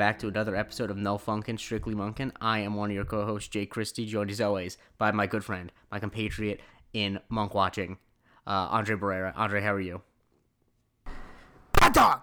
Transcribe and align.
back 0.00 0.18
to 0.18 0.28
another 0.28 0.56
episode 0.56 0.90
of 0.90 0.96
No 0.96 1.18
Funkin' 1.18 1.58
Strictly 1.58 1.94
Monkin'. 1.94 2.32
I 2.40 2.60
am 2.60 2.74
one 2.74 2.88
of 2.88 2.94
your 2.94 3.04
co-hosts, 3.04 3.50
Jake 3.50 3.68
Christie, 3.68 4.06
joined 4.06 4.30
as 4.30 4.40
always 4.40 4.78
by 4.96 5.12
my 5.12 5.26
good 5.26 5.44
friend, 5.44 5.70
my 5.92 5.98
compatriot 5.98 6.62
in 6.94 7.20
monk 7.28 7.52
watching, 7.52 7.98
uh, 8.46 8.68
Andre 8.70 8.96
Barrera. 8.96 9.34
Andre, 9.36 9.60
how 9.60 9.74
are 9.74 9.80
you? 9.80 10.00
Hot 11.76 11.92
dog. 11.92 12.20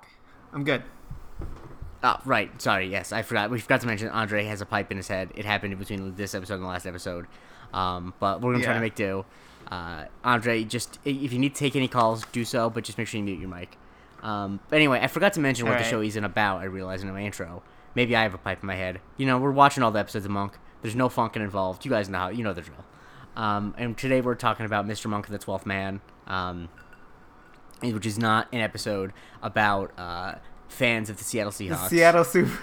I'm 0.52 0.63
good. 0.63 0.82
Oh, 2.02 2.16
right. 2.26 2.59
Sorry. 2.59 2.88
Yes, 2.88 3.12
I 3.12 3.21
forgot. 3.21 3.52
We 3.52 3.59
forgot 3.59 3.82
to 3.82 3.88
mention 3.88 4.07
Andre 4.09 4.46
has 4.46 4.59
a 4.59 4.66
pipe 4.66 4.90
in 4.90 4.98
his 4.98 5.07
head. 5.07 5.30
It 5.35 5.46
happened 5.46 5.77
between 5.77 6.16
this 6.16 6.34
episode 6.34 6.55
and 6.55 6.63
the 6.63 6.68
last 6.68 6.88
episode. 6.88 7.27
Um, 7.76 8.16
but 8.20 8.41
we're 8.41 8.54
gonna 8.54 8.63
try 8.63 8.73
to 8.73 8.80
make 8.80 8.96
do. 8.96 9.23
Uh, 9.70 10.05
Andre, 10.23 10.63
just 10.63 10.98
if 11.05 11.32
you 11.32 11.38
need 11.38 11.54
to 11.54 11.59
take 11.59 11.76
any 11.76 11.88
calls, 11.88 12.26
do 12.32 12.44
so. 12.44 12.71
But 12.71 12.85
just 12.85 12.98
make 12.98 13.07
sure 13.07 13.20
you 13.20 13.23
mute 13.23 13.40
your 13.40 13.49
mic. 13.49 13.77
Um, 14.23 14.59
but 14.70 14.76
anyway, 14.77 14.99
I 15.02 15.07
forgot 15.07 15.34
to 15.34 15.39
mention 15.39 15.67
what 15.67 15.77
the 15.77 15.84
show 15.84 16.02
isn't 16.02 16.23
about. 16.23 16.59
I 16.62 16.66
realized 16.66 17.03
in 17.03 17.12
my 17.12 17.21
intro. 17.21 17.63
Maybe 17.95 18.16
I 18.16 18.23
have 18.23 18.34
a 18.34 18.38
pipe 18.38 18.62
in 18.62 18.67
my 18.67 18.76
head. 18.76 18.99
You 19.17 19.26
know, 19.26 19.38
we're 19.38 19.52
watching 19.52 19.84
all 19.84 19.91
the 19.91 19.99
episodes 19.99 20.26
of 20.26 20.31
Monk. 20.31 20.57
There's 20.82 20.96
no 20.96 21.09
funkin' 21.09 21.37
involved. 21.37 21.85
You 21.85 21.91
guys 21.91 22.09
know 22.09 22.18
how. 22.18 22.29
You 22.29 22.43
know 22.43 22.54
the 22.54 22.62
drill. 22.62 22.85
Um, 23.35 23.74
and 23.77 23.98
today 23.98 24.21
we're 24.21 24.35
talking 24.35 24.65
about 24.65 24.85
Mr. 24.87 25.07
Monk 25.09 25.27
and 25.27 25.34
the 25.35 25.40
Twelfth 25.40 25.65
Man. 25.65 26.01
Um, 26.27 26.70
which 27.82 28.05
is 28.07 28.18
not 28.18 28.48
an 28.51 28.59
episode 28.59 29.13
about 29.41 29.91
uh, 29.99 30.35
fans 30.68 31.09
of 31.09 31.18
the 31.18 31.24
Seattle 31.24 31.52
The 31.52 31.68
Seahawks. 31.70 31.90
Seattle 31.90 32.24
Super. 32.24 32.59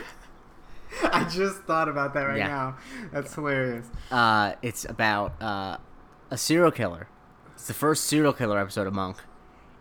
I 1.04 1.24
just 1.28 1.62
thought 1.62 1.88
about 1.88 2.14
that 2.14 2.22
right 2.22 2.38
Yeah. 2.38 2.46
now. 2.48 2.76
That's 3.12 3.34
hilarious. 3.34 3.86
Uh, 4.10 4.54
it's 4.62 4.84
about 4.84 5.40
uh, 5.42 5.76
a 6.30 6.36
serial 6.36 6.70
killer. 6.70 7.08
It's 7.54 7.66
the 7.68 7.74
first 7.74 8.04
serial 8.04 8.32
killer 8.32 8.58
episode 8.58 8.86
of 8.88 8.92
Monk, 8.94 9.18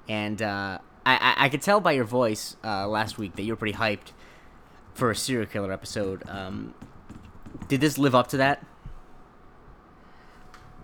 and 0.08 0.42
uh, 0.42 0.78
I, 1.06 1.16
I 1.16 1.46
I 1.46 1.50
could 1.50 1.62
tell 1.62 1.80
by 1.80 1.92
your 1.94 2.06
voice 2.06 2.56
uh, 2.64 2.88
last 2.88 3.18
week 3.18 3.36
that 3.36 3.44
you 3.44 3.54
were 3.54 3.58
pretty 3.58 3.78
hyped 3.78 4.12
for 4.94 5.12
a 5.12 5.16
serial 5.16 5.48
killer 5.48 5.72
episode. 5.72 6.24
Um, 6.28 6.74
did 7.68 7.82
this 7.82 7.98
live 7.98 8.16
up 8.16 8.28
to 8.28 8.38
that? 8.38 8.66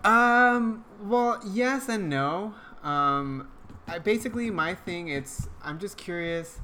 Um. 0.04 0.84
Well, 1.02 1.40
yes 1.46 1.88
and 1.88 2.08
no. 2.08 2.54
Um. 2.82 3.48
I, 3.86 3.98
basically, 3.98 4.50
my 4.50 4.74
thing. 4.74 5.08
It's. 5.08 5.48
I'm 5.62 5.78
just 5.78 5.96
curious. 5.96 6.60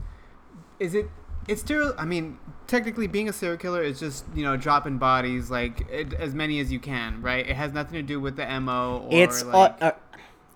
Is 0.79 0.95
it? 0.95 1.11
It's 1.49 1.61
still. 1.61 1.95
I 1.99 2.05
mean, 2.05 2.39
technically, 2.67 3.07
being 3.07 3.29
a 3.29 3.33
serial 3.33 3.59
killer 3.59 3.83
is 3.83 4.01
just 4.01 4.25
you 4.35 4.45
know 4.45 4.57
dropping 4.57 4.99
bodies 4.99 5.51
like 5.51 5.87
it, 5.91 6.15
as 6.15 6.35
many 6.35 6.61
as 6.61 6.73
you 6.73 6.81
can, 6.81 7.23
right? 7.23 7.47
It 7.47 7.57
has 7.57 7.73
nothing 7.73 7.95
to 7.95 8.03
do 8.03 8.21
with 8.21 8.37
the 8.37 8.61
mo. 8.61 9.07
Or 9.11 9.23
it's 9.23 9.43
like, 9.45 9.83
uh, 9.83 9.85
uh, 9.85 9.93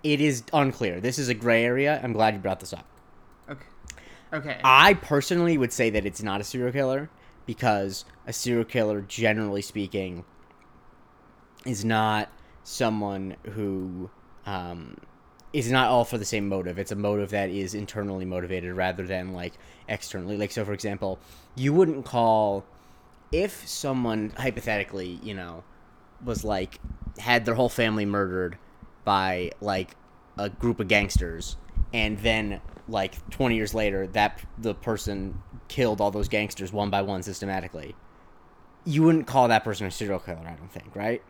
it 0.03 0.21
is 0.21 0.43
unclear. 0.53 1.01
This 1.01 1.19
is 1.19 1.29
a 1.29 1.35
gray 1.35 1.65
area. 1.65 2.01
I'm 2.03 2.13
glad 2.13 2.35
you 2.35 2.41
brought 2.41 2.61
this 2.61 2.73
up. 2.73 2.87
okay. 3.49 3.67
Okay. 4.33 4.61
I 4.63 4.95
personally 4.95 5.59
would 5.59 5.73
say 5.73 5.91
that 5.91 6.07
it's 6.07 6.23
not 6.23 6.41
a 6.41 6.45
serial 6.45 6.73
killer 6.73 7.11
because 7.47 8.05
a 8.27 8.33
serial 8.33 8.65
killer, 8.65 9.01
generally 9.03 9.63
speaking, 9.63 10.25
is 11.67 11.85
not 11.85 12.31
someone 12.63 13.37
who 13.53 14.11
um, 14.47 14.97
is 15.53 15.71
not 15.71 15.89
all 15.89 16.05
for 16.05 16.17
the 16.17 16.25
same 16.25 16.49
motive. 16.49 16.79
It's 16.79 16.93
a 16.93 16.97
motive 16.97 17.31
that 17.31 17.51
is 17.51 17.75
internally 17.75 18.25
motivated 18.25 18.75
rather 18.75 19.07
than 19.07 19.33
like 19.33 19.55
externally. 19.89 20.37
Like 20.37 20.53
so, 20.53 20.65
for 20.65 20.73
example, 20.73 21.19
you 21.57 21.73
wouldn't 21.73 22.05
call 22.05 22.65
if 23.33 23.67
someone 23.69 24.33
hypothetically, 24.37 25.19
you 25.23 25.35
know, 25.35 25.65
was 26.25 26.45
like 26.45 26.79
had 27.19 27.45
their 27.45 27.55
whole 27.55 27.69
family 27.69 28.07
murdered 28.07 28.59
by 29.05 29.51
like 29.61 29.97
a 30.39 30.49
group 30.49 30.81
of 30.81 30.89
gangsters 30.89 31.57
and 31.93 32.19
then 32.19 32.61
like 32.89 33.29
20 33.31 33.55
years 33.57 33.75
later 33.75 34.07
that 34.09 34.41
the 34.59 34.75
person 34.75 35.41
killed 35.69 36.01
all 36.01 36.11
those 36.11 36.29
gangsters 36.29 36.73
one 36.73 36.91
by 36.91 37.03
one 37.03 37.23
systematically 37.23 37.95
you 38.85 39.03
wouldn't 39.03 39.27
call 39.27 39.49
that 39.49 39.65
person 39.65 39.87
a 39.87 39.91
serial 39.91 40.19
killer 40.19 40.41
i 40.47 40.55
don't 40.55 40.73
think 40.73 40.95
right 40.95 41.23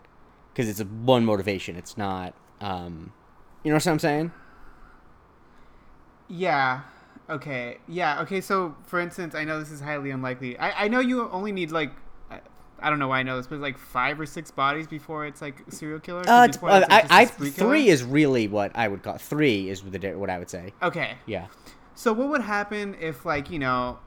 because 0.52 0.68
it's 0.68 0.80
a 0.80 0.84
one 0.84 1.24
motivation 1.24 1.76
it's 1.76 1.96
not 1.98 2.34
um 2.60 3.12
you 3.62 3.70
know 3.70 3.76
what 3.76 3.86
i'm 3.86 3.98
saying 3.98 4.32
Yeah. 6.30 6.82
Okay. 7.28 7.78
Yeah. 7.88 8.20
Okay. 8.22 8.40
So, 8.40 8.76
for 8.86 9.00
instance, 9.00 9.34
I 9.34 9.44
know 9.44 9.58
this 9.58 9.70
is 9.70 9.80
highly 9.80 10.10
unlikely. 10.10 10.56
I, 10.58 10.84
I 10.84 10.88
know 10.88 11.00
you 11.00 11.28
only 11.30 11.52
need 11.52 11.70
like, 11.72 11.92
I, 12.82 12.90
don't 12.90 12.98
know 12.98 13.08
why 13.08 13.20
I 13.20 13.22
know 13.22 13.36
this, 13.36 13.46
but 13.46 13.58
like 13.60 13.78
five 13.78 14.18
or 14.20 14.26
six 14.26 14.50
bodies 14.50 14.86
before 14.86 15.26
it's 15.26 15.40
like 15.42 15.62
serial 15.68 16.00
killer. 16.00 16.20
uh, 16.28 16.44
it's- 16.44 16.62
uh, 16.62 16.80
that's, 16.80 16.90
like, 16.90 17.02
just 17.02 17.10
a 17.10 17.14
I, 17.14 17.20
I 17.20 17.24
killer? 17.26 17.50
three 17.70 17.88
is 17.88 18.02
really 18.04 18.48
what 18.48 18.72
i 18.74 18.88
would 18.88 19.02
call 19.02 19.18
three 19.18 19.68
is 19.68 19.82
the 19.82 19.98
what 20.16 20.30
i 20.30 20.38
would 20.38 20.50
say 20.50 20.72
Okay. 20.82 21.16
yeah 21.26 21.46
So, 21.94 22.12
what 22.12 22.28
would 22.30 22.40
happen 22.42 22.96
if 23.00 23.24
like 23.26 23.50
you 23.50 23.58
know, 23.58 23.98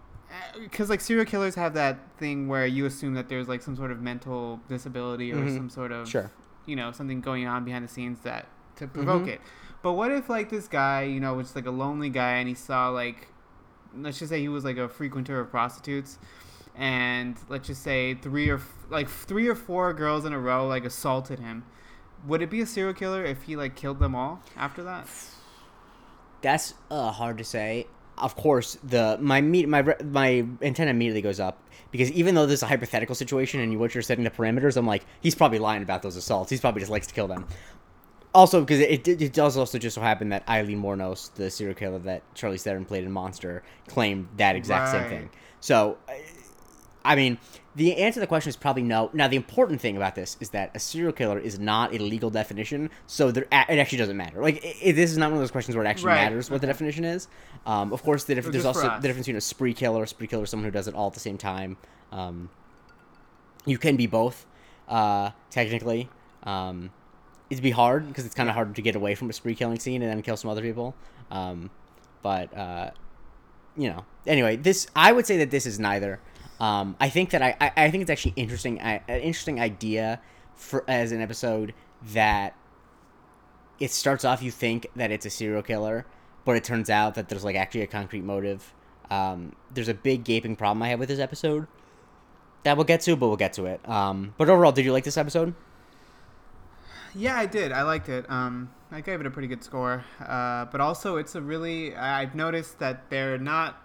because 0.59 0.89
like 0.89 0.99
serial 1.01 1.25
killers 1.25 1.53
have 1.55 1.73
that 1.75 1.99
thing 2.17 2.47
where 2.47 2.65
you 2.65 2.85
assume 2.85 3.13
that 3.13 3.29
there's 3.29 3.47
like 3.47 3.61
some 3.61 3.75
sort 3.75 3.91
of 3.91 4.01
mental 4.01 4.59
disability 4.67 5.31
or 5.31 5.37
Mhm. 5.37 5.55
some 5.55 5.69
sort 5.69 5.91
of 5.91 6.09
Sure. 6.09 6.31
you 6.65 6.75
know 6.75 6.91
something 6.91 7.21
going 7.21 7.45
on 7.45 7.63
behind 7.65 7.83
the 7.85 7.89
scenes 7.89 8.19
that 8.21 8.47
to 8.77 8.87
provoke 8.87 9.23
Mhm. 9.25 9.27
it. 9.35 9.41
But 9.83 9.93
what 9.93 10.11
if 10.11 10.29
like 10.29 10.49
this 10.49 10.67
guy, 10.67 11.03
you 11.03 11.19
know, 11.19 11.33
was 11.35 11.55
like 11.55 11.67
a 11.67 11.71
lonely 11.71 12.09
guy 12.09 12.33
and 12.37 12.47
he 12.47 12.55
saw 12.55 12.89
like 12.89 13.27
let's 13.95 14.17
just 14.17 14.29
say 14.31 14.39
he 14.41 14.47
was 14.49 14.63
like 14.65 14.77
a 14.77 14.89
frequenter 14.89 15.39
of 15.39 15.51
prostitutes 15.51 16.17
and 16.75 17.37
let's 17.49 17.67
just 17.67 17.83
say 17.83 18.15
three 18.15 18.49
or 18.49 18.57
f- 18.57 18.85
like 18.89 19.09
three 19.09 19.47
or 19.47 19.55
four 19.55 19.93
girls 19.93 20.25
in 20.25 20.33
a 20.33 20.39
row 20.39 20.67
like 20.67 20.85
assaulted 20.85 21.39
him. 21.39 21.63
Would 22.25 22.41
it 22.41 22.49
be 22.49 22.61
a 22.61 22.65
serial 22.65 22.93
killer 22.93 23.23
if 23.23 23.43
he 23.43 23.55
like 23.55 23.75
killed 23.75 23.99
them 23.99 24.15
all 24.15 24.41
after 24.55 24.83
that? 24.83 25.07
That's 26.41 26.73
uh, 26.89 27.11
hard 27.11 27.37
to 27.37 27.43
say. 27.43 27.87
Of 28.17 28.35
course, 28.35 28.77
the 28.83 29.17
my 29.19 29.41
me- 29.41 29.65
my 29.65 29.95
my 30.03 30.45
antenna 30.61 30.91
immediately 30.91 31.21
goes 31.21 31.39
up 31.39 31.59
because 31.91 32.11
even 32.11 32.35
though 32.35 32.45
this 32.45 32.59
is 32.59 32.63
a 32.63 32.67
hypothetical 32.67 33.15
situation 33.15 33.59
and 33.59 33.71
you 33.71 33.79
what 33.79 33.93
you're 33.93 34.03
setting 34.03 34.23
the 34.23 34.29
parameters, 34.29 34.77
I'm 34.77 34.85
like 34.85 35.05
he's 35.21 35.35
probably 35.35 35.59
lying 35.59 35.83
about 35.83 36.01
those 36.01 36.15
assaults. 36.15 36.49
He's 36.49 36.61
probably 36.61 36.81
just 36.81 36.91
likes 36.91 37.07
to 37.07 37.13
kill 37.13 37.27
them. 37.27 37.45
Also, 38.35 38.61
because 38.61 38.79
it, 38.79 39.07
it, 39.07 39.21
it 39.21 39.33
does 39.33 39.57
also 39.57 39.77
just 39.77 39.93
so 39.93 40.01
happen 40.01 40.29
that 40.29 40.47
Aileen 40.49 40.81
Wuornos, 40.81 41.31
the 41.35 41.51
serial 41.51 41.75
killer 41.75 41.99
that 41.99 42.23
Charlize 42.33 42.61
Theron 42.63 42.83
played 42.83 43.03
in 43.03 43.11
Monster, 43.11 43.61
claimed 43.87 44.27
that 44.37 44.55
exact 44.55 44.89
same 44.89 45.07
thing. 45.07 45.29
So, 45.59 45.97
I 47.05 47.15
mean, 47.15 47.37
the 47.75 47.97
answer 47.97 48.15
to 48.15 48.19
the 48.21 48.27
question 48.27 48.49
is 48.49 48.55
probably 48.55 48.83
no. 48.83 49.09
Now, 49.13 49.27
the 49.27 49.35
important 49.35 49.81
thing 49.81 49.97
about 49.97 50.15
this 50.15 50.37
is 50.39 50.49
that 50.51 50.71
a 50.73 50.79
serial 50.79 51.11
killer 51.11 51.37
is 51.37 51.59
not 51.59 51.93
a 51.93 51.97
legal 51.97 52.29
definition, 52.29 52.89
so 53.07 53.29
there, 53.31 53.43
it 53.43 53.49
actually 53.79 53.97
doesn't 53.97 54.15
matter. 54.15 54.41
Like, 54.41 54.63
i 54.63 54.75
i- 54.89 54.91
this 54.93 55.11
is 55.11 55.17
not 55.17 55.25
one 55.27 55.33
of 55.33 55.39
those 55.41 55.51
questions 55.51 55.75
where 55.75 55.83
it 55.85 55.87
actually 55.89 56.09
Right, 56.09 56.23
matters 56.23 56.49
what 56.49 56.61
the 56.61 56.67
definition 56.67 57.03
is. 57.03 57.27
Um, 57.65 57.91
of 57.91 58.01
course, 58.03 58.23
the 58.23 58.35
But 58.35 58.51
there's 58.53 58.63
also 58.65 58.87
us. 58.87 59.01
the 59.01 59.07
difference 59.07 59.25
between 59.27 59.37
a 59.37 59.41
spree 59.41 59.73
killer. 59.73 60.03
A 60.03 60.07
spree 60.07 60.27
killer 60.27 60.43
is 60.43 60.49
someone 60.49 60.65
who 60.65 60.71
does 60.71 60.87
it 60.87 60.95
all 60.95 61.07
at 61.07 61.13
the 61.13 61.19
same 61.19 61.37
time. 61.37 61.75
Um, 62.11 62.49
you 63.65 63.77
can 63.77 63.95
be 63.95 64.07
both, 64.07 64.45
uh, 64.87 65.31
technically. 65.49 66.09
Um, 66.43 66.91
it'd 67.49 67.63
be 67.63 67.71
hard 67.71 68.07
because 68.07 68.25
it's 68.25 68.35
kind 68.35 68.49
of 68.49 68.55
hard 68.55 68.75
to 68.75 68.81
get 68.81 68.95
away 68.95 69.15
from 69.15 69.29
a 69.29 69.33
spree 69.33 69.55
killing 69.55 69.79
scene 69.79 70.01
and 70.01 70.11
then 70.11 70.21
kill 70.21 70.37
some 70.37 70.49
other 70.49 70.61
people. 70.61 70.95
Um, 71.31 71.69
but 72.21 72.55
uh, 72.57 72.91
you 73.75 73.89
know, 73.89 74.05
anyway, 74.27 74.55
this 74.55 74.87
I 74.95 75.11
would 75.11 75.25
say 75.25 75.37
that 75.37 75.51
this 75.51 75.65
is 75.65 75.79
neither. 75.79 76.19
Um, 76.63 76.95
I 76.97 77.09
think 77.09 77.31
that 77.31 77.41
I, 77.41 77.57
I, 77.59 77.71
I 77.75 77.91
think 77.91 78.03
it's 78.03 78.09
actually 78.09 78.35
interesting 78.37 78.79
I, 78.81 79.01
an 79.09 79.19
interesting 79.19 79.59
idea 79.59 80.21
for 80.55 80.85
as 80.87 81.11
an 81.11 81.19
episode 81.19 81.73
that 82.13 82.55
it 83.81 83.91
starts 83.91 84.23
off 84.23 84.41
you 84.41 84.49
think 84.49 84.87
that 84.95 85.11
it's 85.11 85.25
a 85.25 85.29
serial 85.29 85.61
killer, 85.61 86.05
but 86.45 86.55
it 86.55 86.63
turns 86.63 86.89
out 86.89 87.15
that 87.15 87.27
there's 87.27 87.43
like 87.43 87.57
actually 87.57 87.81
a 87.81 87.87
concrete 87.87 88.23
motive. 88.23 88.73
Um, 89.09 89.57
there's 89.73 89.89
a 89.89 89.93
big 89.93 90.23
gaping 90.23 90.55
problem 90.55 90.81
I 90.83 90.87
have 90.87 90.99
with 90.99 91.09
this 91.09 91.19
episode 91.19 91.67
that 92.63 92.77
we'll 92.77 92.85
get 92.85 93.01
to, 93.01 93.17
but 93.17 93.27
we'll 93.27 93.35
get 93.35 93.51
to 93.53 93.65
it. 93.65 93.81
Um, 93.89 94.33
but 94.37 94.47
overall, 94.47 94.71
did 94.71 94.85
you 94.85 94.93
like 94.93 95.03
this 95.03 95.17
episode? 95.17 95.53
Yeah, 97.13 97.37
I 97.37 97.45
did. 97.45 97.73
I 97.73 97.81
liked 97.81 98.07
it. 98.07 98.25
Um, 98.29 98.71
I 98.89 99.01
gave 99.01 99.19
it 99.19 99.25
a 99.25 99.31
pretty 99.31 99.49
good 99.49 99.65
score. 99.65 100.05
Uh, 100.25 100.63
but 100.63 100.79
also, 100.79 101.17
it's 101.17 101.35
a 101.35 101.41
really. 101.41 101.93
I've 101.93 102.35
noticed 102.35 102.79
that 102.79 103.09
they're 103.09 103.37
not. 103.37 103.81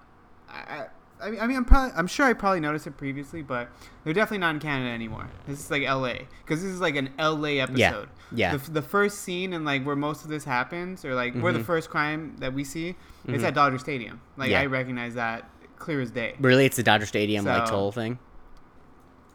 I, 0.49 0.87
I, 1.23 1.38
I 1.38 1.47
mean, 1.47 1.56
I'm 1.56 1.65
probably. 1.65 1.93
I'm 1.97 2.06
sure 2.06 2.26
I 2.26 2.32
probably 2.32 2.61
noticed 2.61 2.87
it 2.87 2.97
previously, 2.97 3.43
but 3.43 3.69
they're 4.05 4.12
definitely 4.12 4.38
not 4.38 4.55
in 4.55 4.61
Canada 4.61 4.91
anymore. 4.91 5.29
This 5.47 5.59
is 5.61 5.70
like 5.70 5.82
L.A. 5.82 6.26
because 6.44 6.62
this 6.62 6.70
is 6.73 6.81
like 6.81 6.97
an 6.97 7.11
L.A. 7.19 7.61
episode. 7.61 8.09
yeah. 8.32 8.56
The, 8.56 8.70
the 8.70 8.82
first 8.82 9.19
scene 9.20 9.53
and 9.53 9.65
like 9.65 9.85
where 9.85 9.97
most 9.97 10.25
of 10.25 10.31
this 10.31 10.44
happens, 10.44 11.05
or 11.05 11.15
like 11.15 11.35
where 11.35 11.53
the 11.53 11.59
Mhm. 11.61 11.65
first 11.65 11.91
crime 11.91 12.37
that 12.38 12.53
we 12.55 12.65
see, 12.65 12.94
Mhm. 13.26 13.35
it's 13.35 13.44
at 13.44 13.55
Dodger 13.55 13.79
Stadium. 13.79 14.20
Like 14.37 14.50
Yeah. 14.50 14.61
I 14.61 14.67
recognize 14.67 15.15
that 15.15 15.49
clear 15.79 16.00
as 16.00 16.11
day. 16.11 16.35
Really, 16.41 16.65
it's 16.67 16.76
the 16.76 16.82
Dodger 16.82 17.06
Stadium 17.06 17.44
like 17.44 17.67
So- 17.67 17.73
toll 17.73 17.93
thing. 17.93 18.19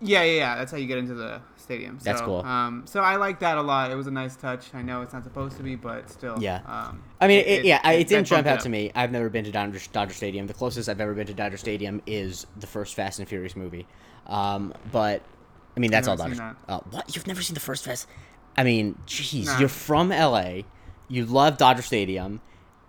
Yeah, 0.06 0.24
yeah, 0.24 0.38
yeah. 0.38 0.56
That's 0.58 0.72
how 0.72 0.78
you 0.78 0.86
get 0.88 0.98
into 0.98 1.14
the 1.14 1.42
stadium. 1.56 1.98
That's 2.04 2.20
cool. 2.22 2.42
Um, 2.46 2.84
so 2.86 3.00
I 3.00 3.16
like 3.16 3.40
that 3.40 3.58
a 3.58 3.62
lot. 3.62 3.90
It 3.90 3.96
was 3.96 4.08
a 4.08 4.12
nice 4.12 4.36
touch. 4.36 4.74
I 4.74 4.82
know 4.82 5.02
it's 5.02 5.14
not 5.14 5.24
supposed 5.24 5.56
to 5.58 5.64
be, 5.64 5.76
but 5.76 6.10
still. 6.10 6.38
Yeah. 6.42 6.60
Um, 6.66 7.02
I 7.22 7.28
mean, 7.28 7.44
it, 7.46 7.64
yeah, 7.64 7.80
I, 7.84 7.94
it 7.94 7.98
that 8.00 8.08
didn't 8.10 8.28
jump 8.28 8.46
out 8.48 8.60
to 8.62 8.70
me. 8.70 8.92
I've 8.96 9.12
never 9.12 9.30
been 9.30 9.46
to 9.46 9.52
Dodger, 9.52 9.80
Dodger 9.94 10.14
Stadium. 10.14 10.46
The 10.48 10.54
closest 10.54 10.90
I've 10.90 11.00
ever 11.00 11.14
been 11.14 11.28
to 11.28 11.34
Dodger 11.34 11.56
Stadium 11.58 12.02
is 12.06 12.46
the 12.58 12.68
first 12.68 12.96
Fast 12.96 13.20
and 13.20 13.28
Furious 13.30 13.56
movie. 13.56 13.88
Um, 14.28 14.74
but 14.92 15.22
I 15.78 15.80
mean, 15.80 15.90
that's 15.92 16.08
all 16.08 16.18
never 16.18 16.36
Dodger. 16.36 16.56
seen 16.58 16.66
Oh, 16.70 16.84
what? 16.92 17.16
You've 17.16 17.28
never 17.28 17.42
seen 17.42 17.54
the 17.54 17.60
first 17.62 17.86
Fast? 17.86 18.08
I 18.58 18.64
mean, 18.64 19.00
jeez, 19.08 19.46
Nah. 19.46 19.60
you're 19.60 19.70
from 19.70 20.10
LA. 20.10 20.62
You 21.08 21.26
love 21.26 21.58
Dodger 21.58 21.82
Stadium, 21.82 22.42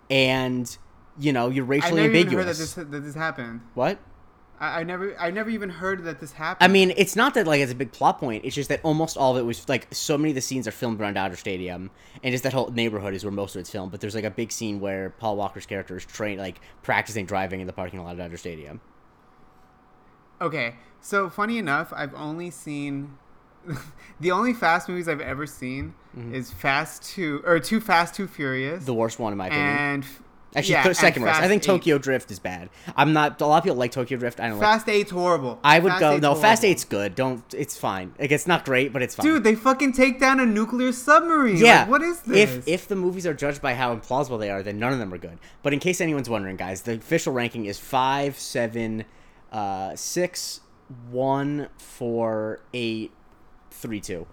and 0.09 0.77
you 1.19 1.31
know 1.33 1.49
you're 1.49 1.65
I 1.65 1.67
racially 1.67 2.01
never 2.01 2.13
even 2.13 2.17
ambiguous. 2.27 2.45
heard 2.45 2.55
that 2.55 2.57
this 2.59 2.73
that 2.91 2.99
this 3.05 3.15
happened. 3.15 3.61
What? 3.73 3.99
I, 4.59 4.79
I 4.79 4.83
never, 4.83 5.19
I 5.19 5.31
never 5.31 5.49
even 5.49 5.69
heard 5.69 6.03
that 6.05 6.19
this 6.19 6.31
happened. 6.33 6.63
I 6.63 6.71
mean, 6.71 6.93
it's 6.95 7.15
not 7.15 7.33
that 7.33 7.45
like 7.47 7.59
it's 7.61 7.71
a 7.71 7.75
big 7.75 7.91
plot 7.91 8.19
point. 8.19 8.45
It's 8.45 8.55
just 8.55 8.69
that 8.69 8.79
almost 8.83 9.17
all 9.17 9.31
of 9.35 9.37
it 9.37 9.45
was 9.45 9.67
like 9.67 9.87
so 9.91 10.17
many 10.17 10.31
of 10.31 10.35
the 10.35 10.41
scenes 10.41 10.67
are 10.67 10.71
filmed 10.71 10.99
around 11.01 11.15
Dodger 11.15 11.35
Stadium, 11.35 11.91
and 12.23 12.31
just 12.31 12.43
that 12.43 12.53
whole 12.53 12.69
neighborhood 12.71 13.13
is 13.13 13.23
where 13.23 13.31
most 13.31 13.55
of 13.55 13.59
it's 13.59 13.69
filmed. 13.69 13.91
But 13.91 14.01
there's 14.01 14.15
like 14.15 14.23
a 14.23 14.29
big 14.31 14.51
scene 14.51 14.79
where 14.79 15.09
Paul 15.11 15.35
Walker's 15.37 15.65
character 15.65 15.97
is 15.97 16.05
trained, 16.05 16.39
like 16.39 16.59
practicing 16.83 17.25
driving 17.25 17.59
in 17.61 17.67
the 17.67 17.73
parking 17.73 18.01
lot 18.03 18.11
of 18.13 18.17
Dodger 18.17 18.37
Stadium. 18.37 18.81
Okay, 20.41 20.75
so 21.01 21.29
funny 21.29 21.57
enough, 21.57 21.93
I've 21.95 22.13
only 22.13 22.51
seen 22.51 23.17
the 24.19 24.31
only 24.31 24.53
Fast 24.53 24.89
movies 24.89 25.07
I've 25.07 25.21
ever 25.21 25.45
seen 25.47 25.93
is 26.31 26.51
Fast 26.51 27.03
Two 27.03 27.41
or 27.45 27.59
Too 27.59 27.79
Fast 27.81 28.15
Too 28.15 28.27
Furious, 28.27 28.77
Mm-hmm. 28.77 28.85
The 28.85 28.93
worst 28.93 29.19
one 29.19 29.31
in 29.33 29.37
my 29.37 29.47
opinion. 29.47 29.67
and 29.77 30.05
Actually, 30.55 30.73
yeah, 30.73 30.91
second 30.93 31.23
worst. 31.23 31.41
I 31.41 31.47
think 31.47 31.63
8. 31.63 31.65
Tokyo 31.65 31.97
Drift 31.97 32.31
is 32.31 32.39
bad. 32.39 32.69
I'm 32.95 33.11
not. 33.11 33.41
A 33.41 33.45
lot 33.45 33.57
of 33.57 33.63
people 33.63 33.75
like 33.77 33.91
Tokyo 33.91 34.17
Drift. 34.17 34.39
I 34.39 34.47
don't 34.47 34.57
like. 34.57 34.65
Fast 34.65 34.87
Eight's 34.87 35.11
horrible. 35.11 35.59
I 35.63 35.79
would 35.79 35.91
Fast 35.91 35.99
go. 35.99 36.17
No, 36.17 36.35
Fast. 36.35 36.63
Eight's 36.63 36.85
good. 36.85 37.13
Don't. 37.13 37.43
It's 37.53 37.77
fine. 37.77 38.13
Like 38.17 38.31
it's 38.31 38.47
not 38.47 38.63
great, 38.63 38.93
but 38.93 39.01
it's 39.01 39.15
fine. 39.15 39.25
Dude, 39.25 39.43
they 39.43 39.55
fucking 39.55 39.91
take 39.91 40.19
down 40.19 40.39
a 40.39 40.45
nuclear 40.45 40.93
submarine. 40.93 41.57
Yeah. 41.57 41.81
Like, 41.81 41.89
what 41.89 42.01
is 42.01 42.21
this? 42.21 42.37
If 42.37 42.67
if 42.67 42.87
the 42.87 42.95
movies 42.95 43.27
are 43.27 43.33
judged 43.33 43.61
by 43.61 43.73
how 43.73 43.93
implausible 43.95 44.39
they 44.39 44.49
are, 44.49 44.63
then 44.63 44.79
none 44.79 44.93
of 44.93 44.99
them 44.99 45.13
are 45.13 45.17
good. 45.17 45.37
But 45.61 45.73
in 45.73 45.79
case 45.79 45.99
anyone's 45.99 46.29
wondering, 46.29 46.55
guys, 46.55 46.83
the 46.83 46.93
official 46.93 47.33
ranking 47.33 47.65
is 47.65 47.77
five, 47.77 48.39
seven, 48.39 49.03
uh, 49.51 49.95
six, 49.95 50.61
one, 51.11 51.67
four, 51.77 52.61
eight, 52.73 53.11
three, 53.71 53.99
two. 53.99 54.25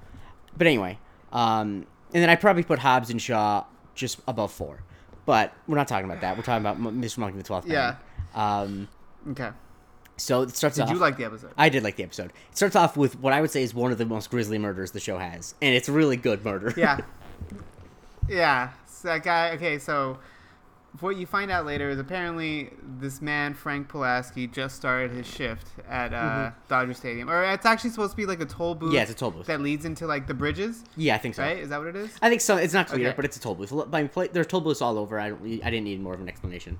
But 0.56 0.68
anyway, 0.68 0.98
um, 1.32 1.86
and 2.14 2.22
then 2.22 2.30
I 2.30 2.36
probably 2.36 2.62
put 2.62 2.78
Hobbs 2.78 3.10
and 3.10 3.20
Shaw 3.20 3.64
just 3.94 4.20
above 4.28 4.52
four. 4.52 4.84
But 5.24 5.52
we're 5.68 5.76
not 5.76 5.88
talking 5.88 6.04
about 6.08 6.20
that. 6.22 6.36
We're 6.36 6.42
talking 6.42 6.66
about 6.66 6.80
Mr. 6.80 7.18
Monkey 7.18 7.38
the 7.38 7.44
Twelfth. 7.44 7.68
Yeah. 7.68 7.96
Um. 8.34 8.88
okay. 9.30 9.50
So 10.16 10.42
it 10.42 10.54
starts 10.56 10.76
Did 10.76 10.84
off. 10.84 10.90
you 10.90 10.96
like 10.98 11.16
the 11.16 11.24
episode? 11.24 11.52
I 11.56 11.68
did 11.68 11.82
like 11.82 11.96
the 11.96 12.02
episode. 12.04 12.26
It 12.50 12.56
starts 12.56 12.76
off 12.76 12.96
with 12.96 13.18
what 13.18 13.32
I 13.32 13.40
would 13.40 13.50
say 13.50 13.62
is 13.62 13.74
one 13.74 13.92
of 13.92 13.98
the 13.98 14.04
most 14.04 14.30
grisly 14.30 14.58
murders 14.58 14.90
the 14.92 15.00
show 15.00 15.18
has, 15.18 15.54
and 15.62 15.74
it's 15.74 15.88
a 15.88 15.92
really 15.92 16.16
good 16.16 16.44
murder. 16.44 16.72
yeah. 16.76 16.98
Yeah. 18.28 18.70
So 18.86 19.08
that 19.08 19.24
guy. 19.24 19.50
Okay, 19.52 19.78
so 19.78 20.18
what 21.00 21.16
you 21.16 21.26
find 21.26 21.50
out 21.50 21.64
later 21.64 21.88
is 21.90 21.98
apparently 21.98 22.70
this 22.98 23.22
man 23.22 23.54
Frank 23.54 23.88
Pulaski 23.88 24.46
just 24.46 24.76
started 24.76 25.10
his 25.10 25.26
shift 25.26 25.66
at 25.88 26.12
uh, 26.12 26.50
Dodger 26.68 26.92
Stadium, 26.94 27.30
or 27.30 27.42
it's 27.44 27.64
actually 27.66 27.90
supposed 27.90 28.10
to 28.12 28.16
be 28.16 28.26
like 28.26 28.40
a 28.40 28.44
toll 28.46 28.74
booth. 28.74 28.88
Mm-hmm. 28.88 28.94
Yeah, 28.96 29.02
it's 29.02 29.10
a 29.10 29.14
toll 29.14 29.30
booth. 29.30 29.46
that 29.46 29.60
leads 29.60 29.84
into 29.84 30.06
like 30.06 30.26
the 30.26 30.34
bridges, 30.34 30.84
Yeah, 30.96 31.14
I 31.14 31.18
think 31.18 31.34
so. 31.34 31.42
right? 31.42 31.58
Is 31.58 31.70
that 31.70 31.78
what 31.78 31.88
it 31.88 31.96
is? 31.96 32.10
I 32.20 32.28
think 32.28 32.40
so. 32.42 32.56
It's 32.56 32.74
not 32.74 32.88
clear, 32.88 33.08
Okay. 33.08 33.16
but 33.16 33.24
it's 33.24 33.36
a 33.36 33.40
toll 33.40 33.54
booth. 33.54 33.72
I 33.92 34.02
mean, 34.02 34.28
there's 34.32 34.46
toll 34.46 34.60
booths 34.60 34.82
all 34.82 34.98
over. 34.98 35.18
I 35.18 35.30
don't. 35.30 35.42
I 35.64 35.70
didn't 35.70 35.84
need 35.84 36.00
more 36.00 36.14
of 36.14 36.20
an 36.20 36.28
explanation. 36.28 36.78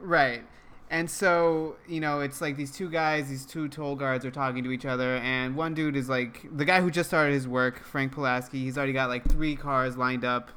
Right. 0.00 0.42
And 0.90 1.10
so, 1.10 1.76
you 1.86 2.00
know, 2.00 2.20
it's 2.20 2.40
like 2.40 2.56
these 2.56 2.72
two 2.72 2.88
guys, 2.88 3.28
these 3.28 3.44
two 3.44 3.68
toll 3.68 3.94
guards 3.94 4.24
are 4.24 4.30
talking 4.30 4.64
to 4.64 4.70
each 4.72 4.86
other, 4.86 5.16
and 5.16 5.54
one 5.54 5.74
dude 5.74 5.96
is 5.96 6.08
like 6.08 6.46
the 6.56 6.64
guy 6.64 6.80
who 6.80 6.90
just 6.90 7.10
started 7.10 7.34
his 7.34 7.46
work, 7.46 7.84
Frank 7.84 8.12
Pulaski. 8.12 8.60
He's 8.64 8.78
already 8.78 8.94
got 8.94 9.10
like 9.10 9.28
three 9.28 9.54
cars 9.54 9.98
lined 9.98 10.24
up. 10.24 10.48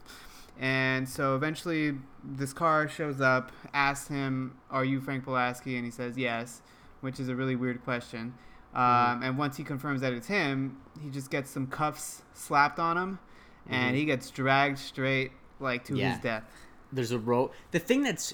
And 0.57 1.09
so 1.09 1.35
eventually, 1.35 1.95
this 2.23 2.53
car 2.53 2.87
shows 2.87 3.19
up, 3.21 3.51
asks 3.73 4.07
him, 4.07 4.55
Are 4.69 4.85
you 4.85 4.99
Frank 5.01 5.23
Pulaski? 5.23 5.75
And 5.75 5.85
he 5.85 5.91
says, 5.91 6.17
Yes, 6.17 6.61
which 7.01 7.19
is 7.19 7.29
a 7.29 7.35
really 7.35 7.55
weird 7.55 7.83
question. 7.83 8.33
Um, 8.73 9.21
and 9.23 9.37
once 9.37 9.57
he 9.57 9.63
confirms 9.63 10.01
that 10.01 10.13
it's 10.13 10.27
him, 10.27 10.77
he 11.01 11.09
just 11.09 11.29
gets 11.29 11.49
some 11.51 11.67
cuffs 11.67 12.21
slapped 12.33 12.79
on 12.79 12.97
him, 12.97 13.19
and 13.67 13.93
Mhm. 13.95 13.99
he 13.99 14.05
gets 14.05 14.29
dragged 14.29 14.77
straight 14.79 15.31
like 15.59 15.83
to 15.85 15.95
Yeah. 15.95 16.13
his 16.13 16.21
death. 16.21 16.43
There's 16.91 17.11
a 17.11 17.19
rope. 17.19 17.53
The 17.71 17.79
thing 17.79 18.01
that's 18.03 18.33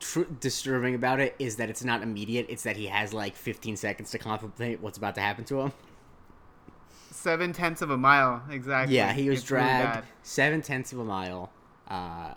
tr- 0.00 0.22
disturbing 0.40 0.94
about 0.94 1.20
it 1.20 1.34
is 1.38 1.56
that 1.56 1.68
it's 1.70 1.84
not 1.84 2.02
immediate. 2.02 2.46
It's 2.48 2.62
that 2.62 2.76
he 2.76 2.86
has 2.86 3.12
like 3.12 3.36
15 3.36 3.76
seconds 3.76 4.10
to 4.12 4.18
contemplate 4.18 4.80
what's 4.80 4.96
about 4.98 5.14
to 5.16 5.20
happen 5.20 5.44
to 5.46 5.60
him. 5.60 5.72
Seven 7.10 7.52
tenths 7.52 7.80
of 7.82 7.90
a 7.90 7.96
mile, 7.96 8.42
exactly. 8.50 8.96
Yeah, 8.96 9.12
he 9.12 9.28
was 9.28 9.38
It's 9.40 9.48
dragged 9.48 9.94
bad. 9.94 10.04
seven 10.22 10.62
tenths 10.62 10.92
of 10.92 10.98
a 10.98 11.04
mile. 11.04 11.50
Uh, 11.88 12.34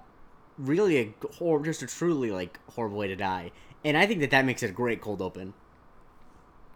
really 0.58 0.98
a 0.98 1.14
hor- 1.36 1.64
just 1.64 1.82
a 1.84 1.88
truly 1.88 2.32
like 2.32 2.60
horrible 2.72 2.98
way 2.98 3.08
to 3.08 3.16
die. 3.16 3.52
And 3.86 3.96
I 3.98 4.06
think 4.06 4.20
that 4.22 4.32
that 4.32 4.46
makes 4.46 4.64
it 4.64 4.70
a 4.70 4.74
great 4.74 5.02
cold 5.02 5.22
open. 5.22 5.54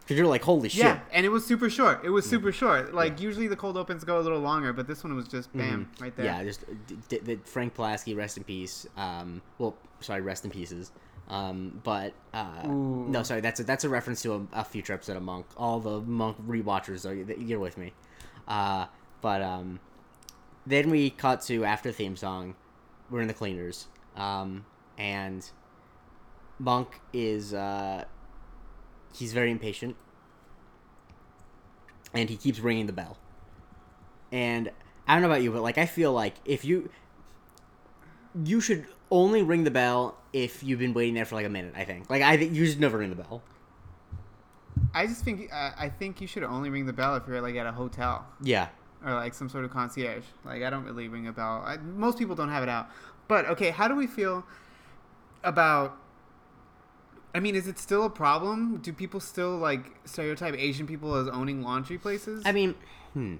Cause 0.07 0.17
you're 0.17 0.27
like, 0.27 0.43
holy 0.43 0.67
shit. 0.67 0.79
Yeah, 0.83 0.99
and 1.13 1.25
it 1.25 1.29
was 1.29 1.45
super 1.45 1.69
short. 1.69 2.03
It 2.03 2.09
was 2.09 2.27
super 2.29 2.51
short. 2.51 2.93
Like 2.93 3.21
usually 3.21 3.47
the 3.47 3.55
cold 3.55 3.77
opens 3.77 4.03
go 4.03 4.19
a 4.19 4.21
little 4.21 4.39
longer, 4.39 4.73
but 4.73 4.87
this 4.87 5.03
one 5.03 5.15
was 5.15 5.27
just 5.27 5.55
bam 5.55 5.87
Mhm. 5.95 6.01
right 6.01 6.15
there. 6.15 6.25
Yeah, 6.25 6.43
just 6.43 6.65
d- 6.87 6.97
d- 7.07 7.19
d- 7.23 7.39
Frank 7.45 7.75
Pulaski, 7.75 8.13
rest 8.15 8.35
in 8.37 8.43
peace. 8.43 8.87
Um, 8.97 9.41
well, 9.57 9.75
sorry, 9.99 10.21
rest 10.21 10.43
in 10.43 10.51
pieces. 10.51 10.91
Um, 11.29 11.79
but 11.83 12.13
uh, 12.33 12.63
no, 12.67 13.23
sorry, 13.23 13.39
that's 13.41 13.61
a, 13.61 13.63
that's 13.63 13.83
a 13.85 13.89
reference 13.89 14.21
to 14.23 14.33
a, 14.33 14.59
a 14.59 14.63
future 14.65 14.91
episode 14.93 15.15
of 15.15 15.23
Monk. 15.23 15.45
All 15.55 15.79
the 15.79 16.01
Monk 16.01 16.35
rewatchers 16.45 17.07
are 17.09 17.13
you're 17.39 17.59
with 17.59 17.77
me. 17.77 17.93
Uh, 18.47 18.87
but 19.21 19.41
um, 19.41 19.79
then 20.65 20.89
we 20.89 21.11
cut 21.11 21.41
to 21.43 21.63
after 21.63 21.91
theme 21.91 22.17
song. 22.17 22.55
We're 23.11 23.21
in 23.21 23.27
the 23.27 23.33
cleaners, 23.33 23.87
um, 24.15 24.65
and 24.97 25.47
Monk 26.59 27.01
is 27.11 27.53
uh, 27.53 28.05
he's 29.13 29.33
very 29.33 29.51
impatient, 29.51 29.95
and 32.13 32.29
he 32.29 32.37
keeps 32.37 32.59
ringing 32.59 32.87
the 32.87 32.93
bell. 32.93 33.17
And 34.31 34.71
I 35.07 35.13
don't 35.13 35.21
know 35.21 35.27
about 35.27 35.43
you, 35.43 35.51
but 35.51 35.61
like 35.61 35.77
I 35.77 35.85
feel 35.85 36.13
like 36.13 36.35
if 36.45 36.63
you 36.63 36.89
you 38.45 38.61
should 38.61 38.85
only 39.11 39.41
ring 39.41 39.65
the 39.65 39.71
bell 39.71 40.17
if 40.33 40.63
you've 40.63 40.79
been 40.79 40.93
waiting 40.93 41.13
there 41.13 41.25
for 41.25 41.35
like 41.35 41.45
a 41.45 41.49
minute. 41.49 41.73
I 41.75 41.83
think. 41.83 42.09
Like 42.09 42.21
I 42.21 42.37
think 42.37 42.53
you 42.53 42.65
should 42.65 42.79
never 42.79 42.97
ring 42.97 43.09
the 43.09 43.15
bell. 43.15 43.43
I 44.93 45.05
just 45.07 45.23
think 45.23 45.51
uh, 45.51 45.71
I 45.77 45.89
think 45.89 46.21
you 46.21 46.27
should 46.27 46.43
only 46.43 46.69
ring 46.69 46.85
the 46.85 46.93
bell 46.93 47.15
if 47.15 47.27
you're 47.27 47.41
like 47.41 47.55
at 47.55 47.65
a 47.65 47.71
hotel 47.71 48.25
Yeah. 48.41 48.69
Or 49.05 49.13
like 49.13 49.33
some 49.33 49.49
sort 49.49 49.65
of 49.65 49.71
concierge. 49.71 50.23
Like 50.45 50.63
I 50.63 50.69
don't 50.69 50.85
really 50.85 51.07
ring 51.07 51.27
a 51.27 51.31
bell. 51.31 51.63
I, 51.65 51.77
most 51.77 52.17
people 52.17 52.35
don't 52.35 52.49
have 52.49 52.63
it 52.63 52.69
out. 52.69 52.89
But 53.27 53.45
okay, 53.47 53.69
how 53.69 53.87
do 53.87 53.95
we 53.95 54.07
feel 54.07 54.45
about? 55.43 55.97
I 57.33 57.39
mean, 57.39 57.55
is 57.55 57.67
it 57.67 57.79
still 57.79 58.03
a 58.03 58.09
problem? 58.09 58.77
Do 58.77 58.91
people 58.91 59.19
still 59.19 59.57
like 59.57 59.85
stereotype 60.05 60.55
Asian 60.57 60.85
people 60.85 61.15
as 61.15 61.27
owning 61.27 61.61
laundry 61.63 61.97
places? 61.97 62.43
I 62.45 62.51
mean, 62.51 62.75
hmm. 63.13 63.37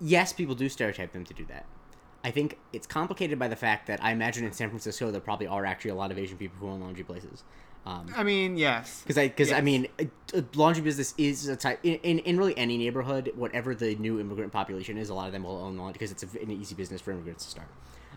Yes, 0.00 0.32
people 0.32 0.54
do 0.54 0.68
stereotype 0.68 1.12
them 1.12 1.24
to 1.24 1.34
do 1.34 1.44
that. 1.46 1.66
I 2.22 2.30
think 2.30 2.58
it's 2.72 2.86
complicated 2.86 3.38
by 3.38 3.48
the 3.48 3.56
fact 3.56 3.86
that 3.86 4.02
I 4.02 4.12
imagine 4.12 4.44
in 4.44 4.52
San 4.52 4.68
Francisco 4.68 5.10
there 5.10 5.20
probably 5.20 5.46
are 5.46 5.64
actually 5.64 5.92
a 5.92 5.94
lot 5.94 6.10
of 6.10 6.18
Asian 6.18 6.36
people 6.36 6.58
who 6.58 6.68
own 6.68 6.80
laundry 6.80 7.04
places. 7.04 7.44
Um, 7.88 8.06
I 8.14 8.22
mean, 8.22 8.58
yes. 8.58 9.00
Because 9.00 9.16
I, 9.16 9.28
because 9.28 9.50
I 9.50 9.62
mean, 9.62 9.88
laundry 10.54 10.82
business 10.82 11.14
is 11.16 11.48
a 11.48 11.56
type 11.56 11.80
in, 11.82 11.94
in, 12.02 12.18
in 12.18 12.36
really 12.36 12.56
any 12.58 12.76
neighborhood, 12.76 13.32
whatever 13.34 13.74
the 13.74 13.94
new 13.94 14.20
immigrant 14.20 14.52
population 14.52 14.98
is, 14.98 15.08
a 15.08 15.14
lot 15.14 15.26
of 15.26 15.32
them 15.32 15.44
will 15.44 15.56
own 15.56 15.78
laundry 15.78 15.94
because 15.94 16.12
it's 16.12 16.22
a, 16.22 16.40
an 16.42 16.50
easy 16.50 16.74
business 16.74 17.00
for 17.00 17.12
immigrants 17.12 17.44
to 17.44 17.50
start. 17.50 17.68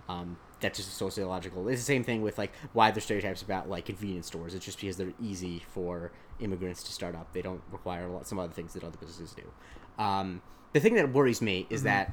Um, 0.09 0.35
that's 0.59 0.77
just 0.77 0.93
sociological. 0.97 1.69
It's 1.69 1.79
the 1.79 1.85
same 1.85 2.03
thing 2.03 2.21
with 2.21 2.37
like 2.37 2.51
why 2.73 2.91
there's 2.91 3.05
stereotypes 3.05 3.43
about 3.43 3.69
like 3.69 3.85
convenience 3.85 4.27
stores. 4.27 4.53
It's 4.53 4.65
just 4.65 4.77
because 4.77 4.97
they're 4.97 5.13
easy 5.21 5.63
for 5.73 6.11
immigrants 6.41 6.83
to 6.83 6.91
start 6.91 7.15
up. 7.15 7.31
They 7.31 7.41
don't 7.41 7.61
require 7.71 8.07
a 8.07 8.11
lot 8.11 8.27
some 8.27 8.39
other 8.39 8.51
things 8.51 8.73
that 8.73 8.83
other 8.83 8.97
businesses 8.97 9.33
do. 9.33 10.03
Um, 10.03 10.41
the 10.73 10.81
thing 10.81 10.95
that 10.95 11.13
worries 11.13 11.41
me 11.41 11.65
is 11.69 11.83
that 11.83 12.11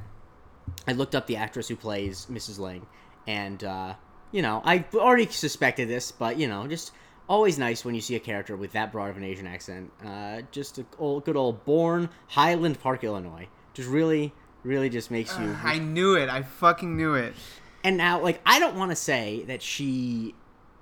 I 0.86 0.92
looked 0.92 1.16
up 1.16 1.26
the 1.26 1.36
actress 1.36 1.66
who 1.66 1.74
plays 1.74 2.26
Mrs. 2.30 2.60
Ling, 2.60 2.86
and 3.26 3.64
uh, 3.64 3.94
you 4.30 4.42
know 4.42 4.62
I 4.64 4.84
already 4.94 5.26
suspected 5.26 5.88
this, 5.88 6.12
but 6.12 6.38
you 6.38 6.46
know 6.46 6.68
just 6.68 6.92
always 7.28 7.58
nice 7.58 7.84
when 7.84 7.94
you 7.94 8.00
see 8.00 8.16
a 8.16 8.20
character 8.20 8.56
with 8.56 8.72
that 8.72 8.90
broad 8.90 9.10
of 9.10 9.16
an 9.16 9.24
Asian 9.24 9.46
accent. 9.46 9.92
Uh, 10.04 10.42
just 10.50 10.78
a 10.78 10.86
old, 10.98 11.24
good 11.24 11.36
old 11.36 11.64
born 11.64 12.08
Highland 12.28 12.80
Park, 12.80 13.04
Illinois. 13.04 13.48
Just 13.74 13.88
really, 13.88 14.32
really 14.64 14.88
just 14.88 15.10
makes 15.10 15.38
you. 15.38 15.56
I 15.62 15.78
knew 15.78 16.16
it. 16.16 16.28
I 16.28 16.42
fucking 16.42 16.96
knew 16.96 17.14
it. 17.14 17.34
and 17.84 17.96
now, 17.96 18.20
like, 18.20 18.40
I 18.44 18.58
don't 18.58 18.76
want 18.76 18.90
to 18.90 18.96
say 18.96 19.44
that 19.46 19.62
she, 19.62 20.34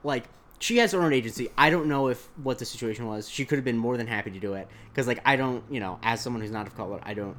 like, 0.02 0.24
she 0.58 0.78
has 0.78 0.92
her 0.92 1.02
own 1.02 1.12
agency. 1.12 1.48
I 1.58 1.68
don't 1.68 1.86
know 1.86 2.08
if 2.08 2.28
what 2.42 2.58
the 2.58 2.64
situation 2.64 3.06
was. 3.06 3.28
She 3.28 3.44
could 3.44 3.58
have 3.58 3.64
been 3.64 3.76
more 3.76 3.96
than 3.98 4.06
happy 4.06 4.30
to 4.30 4.40
do 4.40 4.54
it 4.54 4.68
because, 4.88 5.06
like, 5.06 5.20
I 5.26 5.36
don't, 5.36 5.62
you 5.70 5.80
know, 5.80 5.98
as 6.02 6.20
someone 6.22 6.40
who's 6.40 6.50
not 6.50 6.66
of 6.66 6.74
color, 6.74 7.00
I 7.02 7.12
don't. 7.14 7.36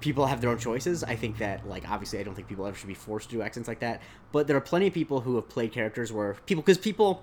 People 0.00 0.26
have 0.26 0.40
their 0.40 0.50
own 0.50 0.58
choices. 0.58 1.04
I 1.04 1.14
think 1.16 1.38
that, 1.38 1.66
like, 1.68 1.88
obviously, 1.88 2.18
I 2.18 2.24
don't 2.24 2.34
think 2.34 2.48
people 2.48 2.66
ever 2.66 2.76
should 2.76 2.88
be 2.88 2.94
forced 2.94 3.30
to 3.30 3.36
do 3.36 3.42
accents 3.42 3.68
like 3.68 3.78
that. 3.80 4.02
But 4.32 4.46
there 4.48 4.56
are 4.56 4.60
plenty 4.60 4.88
of 4.88 4.92
people 4.92 5.20
who 5.20 5.36
have 5.36 5.48
played 5.48 5.72
characters 5.72 6.12
where 6.12 6.34
people, 6.46 6.62
because 6.62 6.76
people, 6.76 7.22